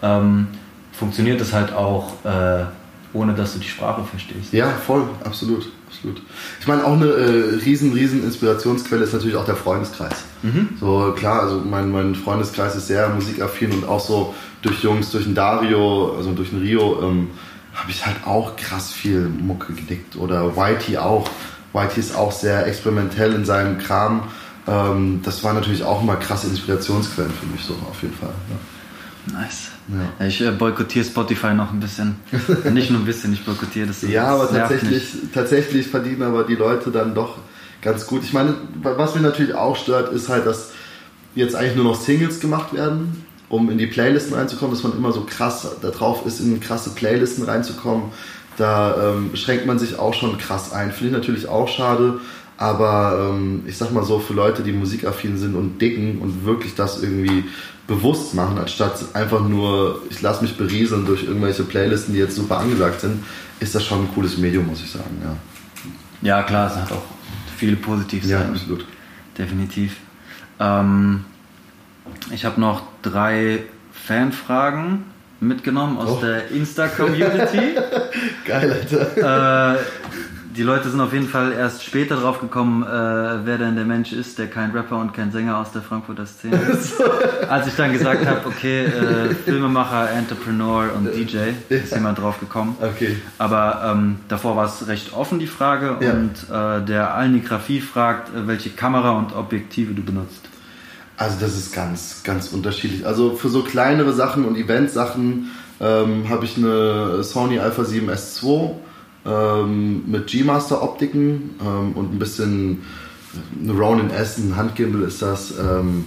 ähm, 0.02 0.48
funktioniert 0.92 1.40
es 1.42 1.54
halt 1.54 1.74
auch, 1.74 2.14
äh, 2.26 2.64
ohne 3.14 3.34
dass 3.34 3.54
du 3.54 3.60
die 3.60 3.68
Sprache 3.68 4.04
verstehst. 4.04 4.52
Ja, 4.52 4.70
voll, 4.70 5.04
absolut, 5.24 5.70
absolut. 5.88 6.22
Ich 6.60 6.68
meine, 6.68 6.84
auch 6.84 6.94
eine 6.94 7.06
äh, 7.06 7.56
riesen, 7.64 7.94
riesen 7.94 8.24
Inspirationsquelle 8.24 9.04
ist 9.04 9.14
natürlich 9.14 9.36
auch 9.36 9.46
der 9.46 9.56
Freundeskreis. 9.56 10.24
So 10.80 11.14
klar, 11.16 11.44
also 11.44 11.60
mein, 11.60 11.92
mein 11.92 12.16
Freundeskreis 12.16 12.76
ist 12.76 12.88
sehr 12.88 13.10
musikaffin 13.10 13.72
und 13.72 13.88
auch 13.88 14.00
so 14.00 14.34
durch 14.62 14.84
Jungs, 14.84 15.12
durch 15.12 15.26
den 15.26 15.36
Dario, 15.36 16.16
also 16.18 16.32
durch 16.32 16.50
den 16.50 16.60
Rio, 16.60 17.02
ähm, 17.02 17.30
habe 17.74 17.92
ich 17.92 18.06
halt 18.06 18.18
auch 18.26 18.56
krass 18.56 18.92
viel 18.92 19.30
Mucke 19.30 19.74
gedickt. 19.74 20.16
Oder 20.16 20.56
Whitey 20.56 20.98
auch. 20.98 21.28
Whitey 21.74 22.00
ist 22.00 22.16
auch 22.16 22.32
sehr 22.32 22.68
experimentell 22.68 23.34
in 23.34 23.46
seinem 23.46 23.78
Kram. 23.78 24.24
Ähm, 24.68 25.22
das 25.24 25.44
war 25.44 25.54
natürlich 25.54 25.84
auch 25.84 26.02
immer 26.02 26.16
krasse 26.16 26.48
Inspirationsquellen 26.48 27.32
für 27.32 27.46
mich, 27.48 27.64
so 27.64 27.74
auf 27.90 28.02
jeden 28.02 28.16
Fall. 28.16 28.30
Ja. 28.50 28.56
Nice. 29.32 29.72
Ja. 29.88 30.26
Ich 30.26 30.42
äh, 30.42 30.52
boykottiere 30.52 31.06
Spotify 31.06 31.54
noch 31.54 31.72
ein 31.72 31.80
bisschen. 31.80 32.16
Nicht 32.74 32.90
nur 32.92 33.00
ein 33.00 33.06
bisschen, 33.06 33.34
ich 33.34 33.46
boykottiere 33.46 33.88
das. 33.88 34.02
Ja, 34.02 34.28
aber 34.28 34.50
tatsächlich, 34.50 35.14
tatsächlich 35.34 35.88
verdienen 35.88 36.24
aber 36.24 36.44
die 36.44 36.56
Leute 36.56 36.92
dann 36.92 37.16
doch 37.16 37.38
ganz 37.82 38.06
gut. 38.06 38.24
Ich 38.24 38.34
meine, 38.34 38.56
was 38.82 39.16
mir 39.16 39.22
natürlich 39.22 39.54
auch 39.54 39.76
stört, 39.76 40.12
ist 40.12 40.30
halt, 40.30 40.46
dass 40.46 40.72
jetzt 41.36 41.56
eigentlich 41.56 41.76
nur 41.76 41.86
noch 41.86 42.00
Singles 42.00 42.40
gemacht 42.40 42.74
werden, 42.74 43.26
um 43.50 43.70
in 43.70 43.78
die 43.78 43.88
Playlisten 43.88 44.36
reinzukommen, 44.36 44.76
dass 44.76 44.84
man 44.84 44.96
immer 44.98 45.12
so 45.12 45.22
krass 45.22 45.68
da 45.82 45.90
drauf 45.90 46.26
ist, 46.26 46.40
in 46.40 46.60
krasse 46.60 46.92
Playlisten 46.92 47.46
reinzukommen. 47.46 48.06
Da 48.58 49.14
ähm, 49.14 49.32
schränkt 49.36 49.66
man 49.66 49.80
sich 49.80 49.98
auch 49.98 50.14
schon 50.14 50.38
krass 50.38 50.74
ein. 50.74 50.92
Finde 50.92 51.08
ich 51.08 51.14
natürlich 51.14 51.48
auch 51.48 51.68
schade. 51.68 52.20
Aber 52.58 53.32
ähm, 53.34 53.64
ich 53.66 53.78
sag 53.78 53.92
mal 53.92 54.04
so, 54.04 54.20
für 54.20 54.34
Leute, 54.34 54.64
die 54.64 54.72
musikaffin 54.72 55.38
sind 55.38 55.56
und 55.56 55.80
dicken 55.80 56.20
und 56.20 56.46
wirklich 56.46 56.76
das 56.76 57.02
irgendwie 57.02 57.46
bewusst 57.88 58.34
machen, 58.34 58.58
anstatt 58.58 59.04
einfach 59.14 59.42
nur, 59.42 60.02
ich 60.10 60.22
lasse 60.22 60.42
mich 60.42 60.56
berieseln 60.58 61.06
durch 61.06 61.24
irgendwelche 61.24 61.64
Playlisten, 61.64 62.14
die 62.14 62.20
jetzt 62.20 62.36
super 62.36 62.58
angesagt 62.60 63.02
sind, 63.02 63.24
ist 63.60 63.76
das 63.76 63.84
schon 63.84 64.04
ein 64.06 64.14
cooles 64.14 64.38
Medium, 64.38 64.68
muss 64.68 64.82
ich 64.82 64.90
sagen. 64.92 65.22
Ja. 65.24 65.36
Ja, 66.22 66.44
klar, 66.44 66.68
es 66.72 66.76
hat 66.78 66.92
auch 66.92 67.04
viele 67.58 67.76
positive 67.76 68.26
ja 68.28 68.40
Seiten. 68.40 68.52
absolut. 68.54 68.86
Definitiv. 69.38 69.98
Ähm, 70.60 71.26
ich 72.32 72.46
habe 72.46 72.62
noch 72.62 72.84
drei 73.02 73.64
Fanfragen 73.92 75.04
mitgenommen 75.42 75.98
aus 75.98 76.10
Oh. 76.10 76.22
der 76.22 76.50
Insta-Community. 76.52 77.76
Geil, 78.46 78.72
Alter. 78.72 79.76
äh, 79.76 79.80
die 80.56 80.64
Leute 80.64 80.90
sind 80.90 81.02
auf 81.02 81.14
jeden 81.14 81.28
Fall 81.28 81.52
erst 81.54 81.84
später 81.84 82.16
drauf 82.18 82.40
gekommen, 82.40 82.84
äh, 82.84 82.88
wer 83.46 83.58
denn 83.58 83.76
der 83.76 83.86
Mensch 83.86 84.12
ist, 84.14 84.38
der 84.38 84.48
kein 84.48 84.72
Rapper 84.72 84.98
und 84.98 85.14
kein 85.14 85.32
Sänger 85.32 85.58
aus 85.58 85.72
der 85.72 85.82
Frankfurter 85.82 86.26
Szene 86.26 86.58
ist. 86.72 87.02
Als 87.50 87.68
ich 87.68 87.76
dann 87.76 87.94
gesagt 87.94 88.26
habe, 88.26 88.46
okay, 88.46 88.86
äh, 88.86 89.34
Filmemacher, 89.34 90.12
Entrepreneur 90.12 90.92
und 90.96 91.06
DJ, 91.06 91.38
ist 91.70 91.94
jemand 91.94 92.20
drauf 92.20 92.40
gekommen. 92.40 92.78
Okay. 92.82 93.18
Aber 93.38 93.94
ähm, 93.94 94.18
davor 94.28 94.56
war 94.56 94.66
es 94.66 94.88
recht 94.88 95.14
offen, 95.14 95.40
die 95.40 95.48
Frage. 95.48 95.98
Ja. 96.00 96.12
Und 96.12 96.32
äh, 96.52 96.86
der 96.86 97.14
Alnigrafie 97.14 97.82
fragt, 97.82 98.30
äh, 98.30 98.48
welche 98.48 98.70
Kamera 98.70 99.12
und 99.12 99.36
Objektive 99.36 99.94
du 99.94 100.04
benutzt. 100.04 100.42
Also 101.18 101.38
das 101.40 101.58
ist 101.58 101.74
ganz, 101.74 102.22
ganz 102.24 102.50
unterschiedlich. 102.50 103.06
Also 103.06 103.36
für 103.36 103.50
so 103.50 103.64
kleinere 103.64 104.14
Sachen 104.14 104.46
und 104.46 104.58
Event-Sachen 104.58 105.52
ähm, 105.80 106.30
habe 106.30 106.46
ich 106.46 106.58
eine 106.58 107.24
Sony 107.24 107.60
Alpha 107.60 107.84
7 107.84 108.10
S2 108.10 108.72
ähm, 109.26 110.04
mit 110.08 110.28
G-Master-Optiken 110.28 111.56
ähm, 111.62 111.92
und 111.94 112.14
ein 112.14 112.20
bisschen 112.20 112.84
eine 113.62 113.74
Ronin 113.74 114.10
S, 114.10 114.38
ein 114.38 114.56
Handgimbal 114.56 115.04
ist 115.04 115.22
das. 115.22 115.54
Ähm, 115.60 116.06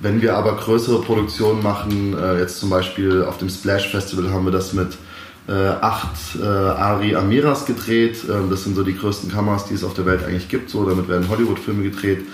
wenn 0.00 0.20
wir 0.20 0.36
aber 0.36 0.56
größere 0.56 1.00
Produktionen 1.00 1.62
machen, 1.62 2.14
äh, 2.18 2.38
jetzt 2.38 2.60
zum 2.60 2.68
Beispiel 2.68 3.24
auf 3.24 3.38
dem 3.38 3.48
Splash 3.48 3.90
Festival 3.90 4.30
haben 4.30 4.44
wir 4.44 4.52
das 4.52 4.72
mit 4.72 4.98
äh, 5.48 5.52
acht 5.52 6.16
äh, 6.38 6.44
Ari 6.44 7.14
Amiras 7.14 7.64
gedreht. 7.64 8.18
Ähm, 8.28 8.50
das 8.50 8.64
sind 8.64 8.76
so 8.76 8.82
die 8.82 8.96
größten 8.96 9.30
Kameras, 9.30 9.66
die 9.66 9.74
es 9.74 9.84
auf 9.84 9.94
der 9.94 10.04
Welt 10.04 10.24
eigentlich 10.24 10.48
gibt. 10.48 10.68
So, 10.70 10.84
damit 10.84 11.08
werden 11.08 11.28
Hollywood-Filme 11.28 11.84
gedreht. 11.84 12.26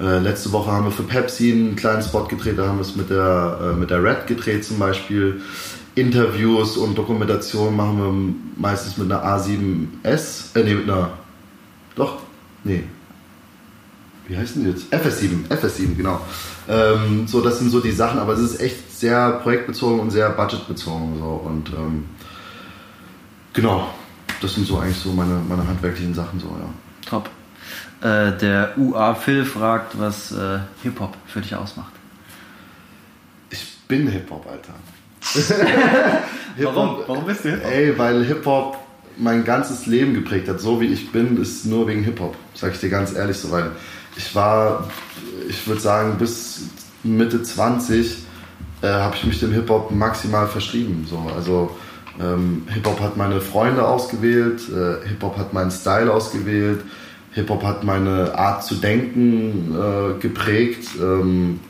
Äh, 0.00 0.18
letzte 0.18 0.50
Woche 0.50 0.72
haben 0.72 0.84
wir 0.86 0.90
für 0.90 1.04
Pepsi 1.04 1.52
einen 1.52 1.76
kleinen 1.76 2.02
Spot 2.02 2.24
gedreht, 2.24 2.58
da 2.58 2.66
haben 2.66 2.78
wir 2.78 2.82
es 2.82 2.96
mit 2.96 3.10
der, 3.10 3.58
äh, 3.62 3.78
mit 3.78 3.90
der 3.90 4.02
Red 4.02 4.26
gedreht 4.26 4.64
zum 4.64 4.78
Beispiel. 4.78 5.40
Interviews 5.94 6.76
und 6.76 6.96
Dokumentationen 6.96 7.76
machen 7.76 7.98
wir 7.98 8.60
meistens 8.60 8.96
mit 8.96 9.10
einer 9.10 9.24
A7S, 9.24 10.56
äh, 10.56 10.64
nee, 10.64 10.74
mit 10.74 10.90
einer, 10.90 11.10
doch, 11.94 12.18
nee, 12.64 12.84
wie 14.26 14.36
heißt 14.36 14.56
denn 14.56 14.64
die 14.64 14.70
jetzt? 14.70 14.92
FS7, 14.92 15.48
FS7, 15.48 15.96
genau. 15.96 16.20
Ähm, 16.68 17.26
so, 17.26 17.42
das 17.42 17.58
sind 17.58 17.70
so 17.70 17.80
die 17.80 17.92
Sachen, 17.92 18.18
aber 18.18 18.32
es 18.32 18.40
ist 18.40 18.60
echt 18.60 18.98
sehr 18.98 19.32
projektbezogen 19.42 20.00
und 20.00 20.10
sehr 20.10 20.30
budgetbezogen. 20.30 21.18
So. 21.18 21.24
Und 21.24 21.68
ähm, 21.70 22.06
genau, 23.52 23.90
das 24.40 24.54
sind 24.54 24.66
so 24.66 24.78
eigentlich 24.78 24.96
so 24.96 25.12
meine, 25.12 25.40
meine 25.46 25.66
handwerklichen 25.66 26.14
Sachen, 26.14 26.40
so, 26.40 26.46
ja. 26.46 26.68
Top. 27.08 27.28
Äh, 28.00 28.36
der 28.38 28.78
UA 28.78 29.14
Phil 29.14 29.44
fragt, 29.44 29.98
was 29.98 30.32
äh, 30.32 30.60
Hip-Hop 30.82 31.16
für 31.26 31.42
dich 31.42 31.54
ausmacht. 31.54 31.92
Ich 33.50 33.78
bin 33.88 34.08
Hip-Hop, 34.08 34.46
Alter. 34.50 34.74
Warum? 36.58 36.98
Warum 37.06 37.24
bist 37.24 37.44
du 37.44 37.50
Hip-Hop? 37.50 37.70
Ey, 37.70 37.98
weil 37.98 38.24
Hip-Hop 38.24 38.78
mein 39.16 39.44
ganzes 39.44 39.86
Leben 39.86 40.14
geprägt 40.14 40.48
hat. 40.48 40.60
So 40.60 40.80
wie 40.80 40.86
ich 40.86 41.12
bin, 41.12 41.40
ist 41.40 41.66
nur 41.66 41.86
wegen 41.86 42.02
Hip-Hop. 42.04 42.36
Sag 42.54 42.74
ich 42.74 42.80
dir 42.80 42.90
ganz 42.90 43.14
ehrlich 43.14 43.36
so, 43.36 43.50
weil 43.50 43.70
ich 44.16 44.34
war, 44.34 44.88
ich 45.48 45.66
würde 45.66 45.80
sagen, 45.80 46.16
bis 46.18 46.62
Mitte 47.02 47.42
20 47.42 48.18
äh, 48.82 48.86
habe 48.86 49.16
ich 49.16 49.24
mich 49.24 49.40
dem 49.40 49.52
Hip-Hop 49.52 49.90
maximal 49.90 50.46
verschrieben. 50.46 51.06
So. 51.08 51.18
Also 51.34 51.76
ähm, 52.20 52.66
Hip-Hop 52.72 53.00
hat 53.00 53.16
meine 53.16 53.40
Freunde 53.40 53.86
ausgewählt, 53.86 54.62
äh, 54.68 55.08
Hip-Hop 55.08 55.36
hat 55.36 55.52
meinen 55.52 55.70
Style 55.70 56.12
ausgewählt, 56.12 56.82
Hip-Hop 57.32 57.64
hat 57.64 57.82
meine 57.82 58.36
Art 58.36 58.64
zu 58.64 58.76
denken 58.76 59.74
äh, 59.74 60.20
geprägt. 60.20 60.88
Ähm, 61.00 61.60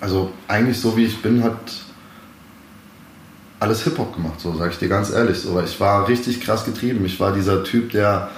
also 0.00 0.32
eigentlich 0.48 0.80
so 0.80 0.96
wie 0.96 1.04
ich 1.04 1.20
bin, 1.22 1.44
hat 1.44 1.81
alles 3.62 3.84
Hip-Hop 3.84 4.14
gemacht, 4.16 4.40
so 4.40 4.54
sage 4.56 4.72
ich 4.72 4.78
dir 4.78 4.88
ganz 4.88 5.10
ehrlich. 5.10 5.38
So, 5.38 5.54
weil 5.54 5.64
ich 5.64 5.78
war 5.78 6.08
richtig 6.08 6.40
krass 6.40 6.64
getrieben. 6.64 7.04
Ich 7.06 7.20
war 7.20 7.32
dieser 7.32 7.62
Typ, 7.62 7.92
der, 7.92 8.28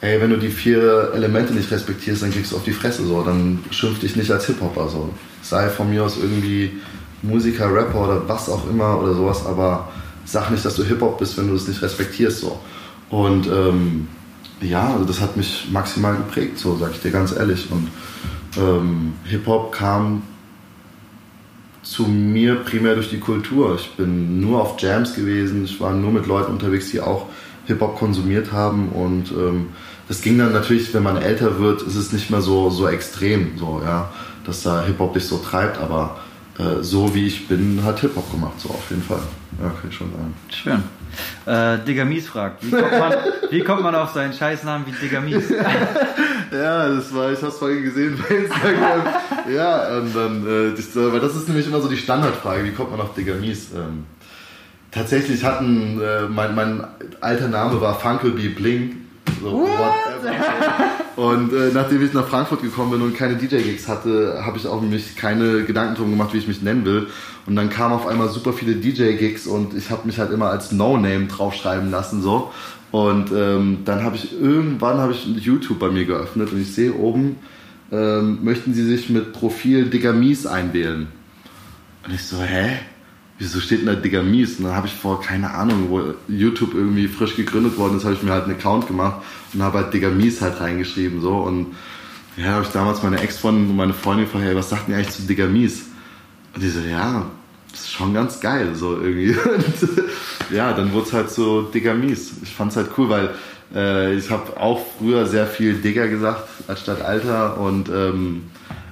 ey, 0.00 0.20
wenn 0.20 0.30
du 0.30 0.38
die 0.38 0.48
vier 0.48 1.12
Elemente 1.14 1.52
nicht 1.52 1.70
respektierst, 1.70 2.22
dann 2.22 2.32
kriegst 2.32 2.52
du 2.52 2.56
auf 2.56 2.64
die 2.64 2.72
Fresse, 2.72 3.04
so, 3.04 3.22
dann 3.22 3.62
schimpf 3.70 4.00
dich 4.00 4.16
nicht 4.16 4.30
als 4.30 4.46
Hip-Hopper, 4.46 4.88
so. 4.88 5.10
Sei 5.42 5.68
von 5.68 5.90
mir 5.90 6.04
aus 6.04 6.16
irgendwie 6.16 6.80
Musiker, 7.22 7.72
Rapper 7.72 8.04
oder 8.04 8.28
was 8.28 8.48
auch 8.48 8.68
immer 8.68 8.98
oder 9.00 9.14
sowas, 9.14 9.44
aber 9.44 9.88
sag 10.24 10.50
nicht, 10.50 10.64
dass 10.64 10.74
du 10.76 10.84
Hip-Hop 10.84 11.18
bist, 11.18 11.36
wenn 11.36 11.48
du 11.48 11.54
es 11.54 11.68
nicht 11.68 11.82
respektierst, 11.82 12.40
so. 12.40 12.58
Und 13.10 13.46
ähm, 13.46 14.08
ja, 14.62 14.92
also 14.94 15.04
das 15.04 15.20
hat 15.20 15.36
mich 15.36 15.68
maximal 15.70 16.16
geprägt, 16.16 16.58
so 16.58 16.76
sag 16.78 16.92
ich 16.92 17.00
dir 17.00 17.10
ganz 17.10 17.36
ehrlich. 17.36 17.68
Und 17.70 17.88
ähm, 18.56 19.12
Hip-Hop 19.24 19.70
kam 19.72 20.22
zu 21.86 22.04
mir 22.04 22.56
primär 22.56 22.94
durch 22.94 23.10
die 23.10 23.20
Kultur. 23.20 23.76
Ich 23.76 23.90
bin 23.92 24.40
nur 24.40 24.60
auf 24.60 24.80
Jams 24.80 25.14
gewesen, 25.14 25.64
ich 25.64 25.80
war 25.80 25.92
nur 25.94 26.10
mit 26.10 26.26
Leuten 26.26 26.52
unterwegs, 26.52 26.90
die 26.90 27.00
auch 27.00 27.26
Hip-Hop 27.66 27.96
konsumiert 27.96 28.52
haben 28.52 28.88
und 28.90 29.30
ähm, 29.32 29.68
das 30.08 30.20
ging 30.20 30.38
dann 30.38 30.52
natürlich, 30.52 30.92
wenn 30.94 31.02
man 31.02 31.16
älter 31.16 31.58
wird, 31.58 31.82
ist 31.82 31.96
es 31.96 32.12
nicht 32.12 32.30
mehr 32.30 32.40
so, 32.40 32.70
so 32.70 32.88
extrem, 32.88 33.58
so, 33.58 33.82
ja, 33.84 34.12
dass 34.44 34.62
da 34.62 34.84
Hip-Hop 34.84 35.14
dich 35.14 35.26
so 35.26 35.38
treibt, 35.38 35.78
aber 35.78 36.18
äh, 36.58 36.82
so 36.82 37.14
wie 37.14 37.26
ich 37.26 37.48
bin, 37.48 37.82
hat 37.84 38.00
Hip-Hop 38.00 38.30
gemacht, 38.30 38.58
so 38.58 38.68
auf 38.70 38.88
jeden 38.90 39.02
Fall. 39.02 39.22
Ja, 39.60 39.68
kann 39.68 39.90
ich 39.90 39.96
schon 39.96 40.10
sagen. 40.12 40.34
Schön. 40.50 40.82
Äh, 41.46 41.84
Digga 41.84 42.04
Mies 42.04 42.28
fragt, 42.28 42.64
wie 42.64 42.70
kommt, 42.70 42.98
man, 42.98 43.14
wie 43.50 43.60
kommt 43.60 43.82
man 43.82 43.94
auf 43.94 44.12
seinen 44.12 44.32
Scheißnamen 44.32 44.86
wie 44.86 44.92
Digga 44.92 45.20
Mies? 45.20 45.44
ja, 46.52 46.88
das 46.88 47.14
war, 47.14 47.32
ich 47.32 47.42
hab's 47.42 47.58
vorhin 47.58 47.82
gesehen 47.82 48.18
bei 48.28 48.34
Instagram. 48.34 49.02
ja, 49.54 49.98
und 49.98 50.14
dann, 50.14 50.46
äh, 50.46 50.74
das, 50.74 50.94
weil 50.94 51.20
das 51.20 51.36
ist 51.36 51.48
nämlich 51.48 51.66
immer 51.66 51.80
so 51.80 51.88
die 51.88 51.96
Standardfrage, 51.96 52.64
wie 52.64 52.72
kommt 52.72 52.90
man 52.90 53.00
auf 53.00 53.14
Digga 53.14 53.34
Mies? 53.34 53.68
Ähm, 53.74 54.04
tatsächlich 54.90 55.44
hatten, 55.44 56.00
äh, 56.00 56.22
mein, 56.28 56.54
mein 56.54 56.86
alter 57.20 57.48
Name 57.48 57.80
war 57.80 57.98
Funkelby 57.98 58.48
Bling. 58.50 58.96
So, 59.42 59.62
whatever. 59.62 60.34
Und 61.16 61.50
äh, 61.54 61.70
nachdem 61.72 62.04
ich 62.04 62.12
nach 62.12 62.28
Frankfurt 62.28 62.60
gekommen 62.60 62.90
bin 62.90 63.02
und 63.02 63.16
keine 63.16 63.36
DJ-Gigs 63.36 63.88
hatte, 63.88 64.42
habe 64.44 64.58
ich 64.58 64.66
auch 64.66 64.82
mich 64.82 65.16
keine 65.16 65.64
Gedanken 65.64 65.94
drum 65.94 66.10
gemacht, 66.10 66.34
wie 66.34 66.38
ich 66.38 66.46
mich 66.46 66.60
nennen 66.60 66.84
will. 66.84 67.06
Und 67.46 67.56
dann 67.56 67.70
kamen 67.70 67.94
auf 67.94 68.06
einmal 68.06 68.28
super 68.28 68.52
viele 68.52 68.74
DJ-Gigs 68.74 69.46
und 69.46 69.74
ich 69.74 69.90
habe 69.90 70.06
mich 70.06 70.18
halt 70.18 70.30
immer 70.30 70.50
als 70.50 70.72
No-Name 70.72 71.26
draufschreiben 71.26 71.90
lassen 71.90 72.20
so. 72.20 72.52
Und 72.92 73.30
ähm, 73.32 73.78
dann 73.84 74.04
habe 74.04 74.16
ich 74.16 74.32
irgendwann 74.40 74.98
habe 74.98 75.12
ich 75.12 75.26
YouTube 75.26 75.78
bei 75.78 75.90
mir 75.90 76.04
geöffnet 76.04 76.52
und 76.52 76.60
ich 76.60 76.72
sehe 76.72 76.94
oben, 76.94 77.36
ähm, 77.92 78.38
möchten 78.42 78.74
Sie 78.74 78.84
sich 78.84 79.10
mit 79.10 79.32
Profil 79.32 79.86
Digger 79.86 80.12
Mies 80.12 80.46
einwählen? 80.46 81.08
Und 82.06 82.14
ich 82.14 82.22
so, 82.22 82.40
hä? 82.40 82.78
wieso 83.38 83.60
steht 83.60 83.80
denn 83.80 83.86
da 83.86 83.94
Digga 83.94 84.22
Mies? 84.22 84.58
Und 84.58 84.64
dann 84.64 84.74
habe 84.74 84.86
ich 84.86 84.94
vor, 84.94 85.20
keine 85.20 85.52
Ahnung, 85.52 85.90
wo 85.90 86.14
YouTube 86.28 86.74
irgendwie 86.74 87.08
frisch 87.08 87.36
gegründet 87.36 87.76
worden 87.78 87.96
ist, 87.96 88.04
habe 88.04 88.14
ich 88.14 88.22
mir 88.22 88.32
halt 88.32 88.44
einen 88.44 88.54
Account 88.54 88.86
gemacht 88.86 89.22
und 89.52 89.62
habe 89.62 89.78
halt 89.78 89.94
Digga 89.94 90.10
Mies 90.10 90.40
halt 90.40 90.60
reingeschrieben. 90.60 91.20
so 91.20 91.36
Und 91.36 91.74
ja, 92.36 92.52
habe 92.52 92.64
ich 92.64 92.70
damals 92.70 93.02
meine 93.02 93.20
Ex-Freundin 93.20 93.70
und 93.70 93.76
meine 93.76 93.94
Freundin 93.94 94.26
gefragt, 94.26 94.44
hey, 94.44 94.56
was 94.56 94.70
sagt 94.70 94.88
ihr 94.88 94.96
eigentlich 94.96 95.10
zu 95.10 95.22
Digga 95.22 95.46
Mies? 95.46 95.86
Und 96.54 96.62
die 96.62 96.68
so, 96.68 96.80
ja, 96.80 97.26
das 97.76 97.84
ist 97.84 97.92
schon 97.92 98.14
ganz 98.14 98.40
geil, 98.40 98.74
so 98.74 98.98
irgendwie. 99.00 99.30
Und, 99.30 100.00
ja, 100.50 100.72
dann 100.72 100.92
wurde 100.92 101.06
es 101.06 101.12
halt 101.12 101.30
so 101.30 101.62
Digga 101.62 101.92
Mies. 101.92 102.32
Ich 102.42 102.54
fand 102.54 102.70
es 102.70 102.76
halt 102.76 102.90
cool, 102.96 103.10
weil 103.10 103.30
äh, 103.74 104.14
ich 104.14 104.30
habe 104.30 104.58
auch 104.58 104.80
früher 104.98 105.26
sehr 105.26 105.46
viel 105.46 105.74
Digga 105.74 106.06
gesagt, 106.06 106.48
als 106.68 106.80
statt 106.80 107.02
Alter 107.02 107.58
und 107.60 107.90
ähm, 107.90 108.44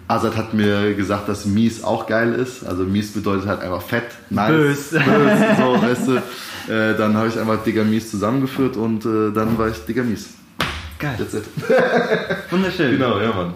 Azad 0.06 0.36
hat 0.36 0.52
mir 0.52 0.92
gesagt, 0.92 1.30
dass 1.30 1.46
Mies 1.46 1.82
auch 1.82 2.06
geil 2.06 2.34
ist. 2.34 2.66
Also 2.66 2.84
Mies 2.84 3.12
bedeutet 3.12 3.46
halt 3.46 3.62
einfach 3.62 3.80
fett, 3.80 4.04
nice, 4.28 4.50
bös, 4.50 4.90
bös 4.90 5.02
so, 5.56 5.82
weißt 5.82 6.08
du. 6.08 6.16
Äh, 6.72 6.96
dann 6.96 7.16
habe 7.16 7.28
ich 7.28 7.38
einfach 7.38 7.62
Digger 7.64 7.84
Mies 7.84 8.10
zusammengeführt 8.10 8.76
und 8.76 9.06
äh, 9.06 9.32
dann 9.32 9.56
war 9.56 9.68
ich 9.68 9.78
Digger 9.86 10.02
Mies. 10.02 10.34
Geil. 10.98 11.16
That's 11.18 11.34
it. 11.34 11.44
Wunderschön. 12.50 12.92
Genau, 12.98 13.18
ja, 13.18 13.32
Mann. 13.32 13.54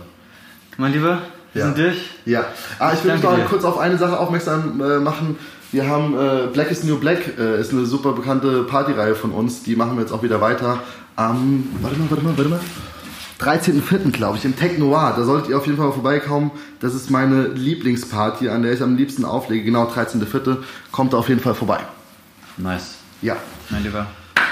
Mein 0.79 0.93
Lieber, 0.93 1.23
wir 1.55 1.65
sind 1.65 1.79
durch. 1.79 1.97
Ja. 2.25 2.45
Ah, 2.79 2.93
ich 2.95 3.05
will 3.05 3.13
mich 3.15 3.23
noch 3.23 3.35
dir. 3.35 3.45
kurz 3.45 3.65
auf 3.65 3.79
eine 3.79 3.97
Sache 3.97 4.19
aufmerksam 4.19 4.81
äh, 4.81 4.99
machen. 4.99 5.39
Wir 5.71 5.87
haben 5.87 6.15
äh, 6.15 6.47
Black 6.53 6.71
is 6.71 6.85
New 6.85 6.99
Black, 6.99 7.39
äh, 7.39 7.61
ist 7.61 7.73
eine 7.73 7.85
super 7.85 8.13
bekannte 8.13 8.63
Partyreihe 8.63 9.15
von 9.15 9.33
uns. 9.33 9.63
Die 9.63 9.77
machen 9.77 9.97
wir 9.97 10.01
jetzt 10.03 10.13
auch 10.13 10.23
wieder 10.23 10.41
weiter. 10.41 10.81
Am, 11.17 11.65
warte 11.83 11.99
mal, 11.99 12.11
warte 12.11 12.25
mal, 12.25 12.37
warte 12.39 12.51
mal. 12.51 12.61
13.04. 13.41 14.11
glaube 14.11 14.39
ich, 14.39 14.45
im 14.45 14.57
Tech 14.57 14.79
Noir. 14.79 15.15
Da 15.17 15.25
solltet 15.25 15.51
ihr 15.51 15.59
auf 15.59 15.67
jeden 15.67 15.79
Fall 15.79 15.93
vorbeikommen. 15.93 16.51
Das 16.81 16.95
ist 16.95 17.11
meine 17.11 17.49
Lieblingsparty, 17.49 18.49
an 18.49 18.63
der 18.63 18.73
ich 18.73 18.83
am 18.83 18.97
liebsten 18.97 19.25
auflege. 19.25 19.65
Genau, 19.65 19.85
13.04. 19.85 20.57
Kommt 20.91 21.13
da 21.13 21.19
auf 21.19 21.29
jeden 21.29 21.41
Fall 21.41 21.55
vorbei. 21.55 21.81
Nice. 22.57 22.97
Ja. 23.23 23.37
Mein 23.71 23.85
Lieber. 23.85 24.07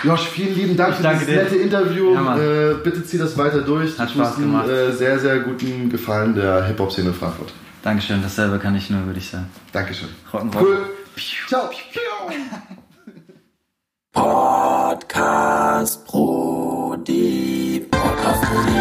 Josh, 0.06 0.28
vielen 0.28 0.54
lieben 0.54 0.76
Dank 0.76 0.92
ich 0.92 0.96
für 0.98 1.02
das 1.02 1.26
nette 1.26 1.56
Interview. 1.56 2.14
Ja, 2.14 2.36
äh, 2.38 2.74
bitte 2.74 3.04
zieh 3.04 3.18
das 3.18 3.36
weiter 3.36 3.62
durch. 3.62 3.98
Hat 3.98 4.08
Spaß 4.08 4.36
gemacht. 4.36 4.68
Einen, 4.68 4.90
äh, 4.90 4.92
sehr, 4.92 5.18
sehr 5.18 5.40
guten 5.40 5.90
Gefallen 5.90 6.32
der 6.32 6.64
Hip-Hop-Szene 6.64 7.08
in 7.08 7.14
Frankfurt. 7.14 7.52
Dankeschön, 7.82 8.22
dasselbe 8.22 8.60
kann 8.60 8.76
ich 8.76 8.88
nur 8.88 9.02
über 9.02 9.12
dich 9.12 9.28
sagen. 9.28 9.46
Dankeschön. 9.72 10.08
Rock'n'Roll. 10.32 10.60
Cool. 10.60 10.78
Ciao. 11.48 11.70
Podcast 14.12 16.06
Brody. 16.06 17.84
Podcast 17.90 18.42
Brody. 18.42 18.80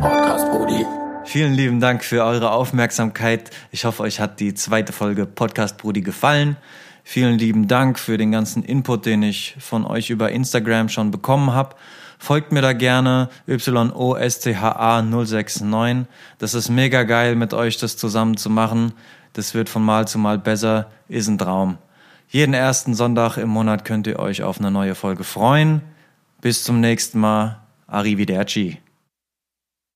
Podcast 0.00 0.50
Brody. 0.50 0.86
Vielen 1.24 1.54
lieben 1.54 1.78
Dank 1.78 2.02
für 2.02 2.24
eure 2.24 2.50
Aufmerksamkeit. 2.50 3.50
Ich 3.70 3.84
hoffe, 3.84 4.02
euch 4.02 4.18
hat 4.18 4.40
die 4.40 4.54
zweite 4.54 4.92
Folge 4.92 5.24
Podcast 5.24 5.78
Brody 5.78 6.00
gefallen. 6.00 6.56
Vielen 7.10 7.38
lieben 7.38 7.68
Dank 7.68 7.98
für 7.98 8.18
den 8.18 8.32
ganzen 8.32 8.62
Input, 8.62 9.06
den 9.06 9.22
ich 9.22 9.56
von 9.58 9.86
euch 9.86 10.10
über 10.10 10.30
Instagram 10.30 10.90
schon 10.90 11.10
bekommen 11.10 11.54
habe. 11.54 11.74
Folgt 12.18 12.52
mir 12.52 12.60
da 12.60 12.74
gerne, 12.74 13.30
YOSTHA069. 13.48 16.04
Das 16.36 16.52
ist 16.52 16.68
mega 16.68 17.04
geil, 17.04 17.34
mit 17.34 17.54
euch 17.54 17.78
das 17.78 17.96
zusammen 17.96 18.36
zu 18.36 18.50
machen. 18.50 18.92
Das 19.32 19.54
wird 19.54 19.70
von 19.70 19.82
Mal 19.82 20.06
zu 20.06 20.18
Mal 20.18 20.36
besser, 20.36 20.90
ist 21.08 21.28
ein 21.28 21.38
Traum. 21.38 21.78
Jeden 22.28 22.52
ersten 22.52 22.92
Sonntag 22.92 23.38
im 23.38 23.48
Monat 23.48 23.86
könnt 23.86 24.06
ihr 24.06 24.18
euch 24.18 24.42
auf 24.42 24.60
eine 24.60 24.70
neue 24.70 24.94
Folge 24.94 25.24
freuen. 25.24 25.80
Bis 26.42 26.62
zum 26.62 26.80
nächsten 26.80 27.20
Mal. 27.20 27.58
Arrivederci. 27.86 28.82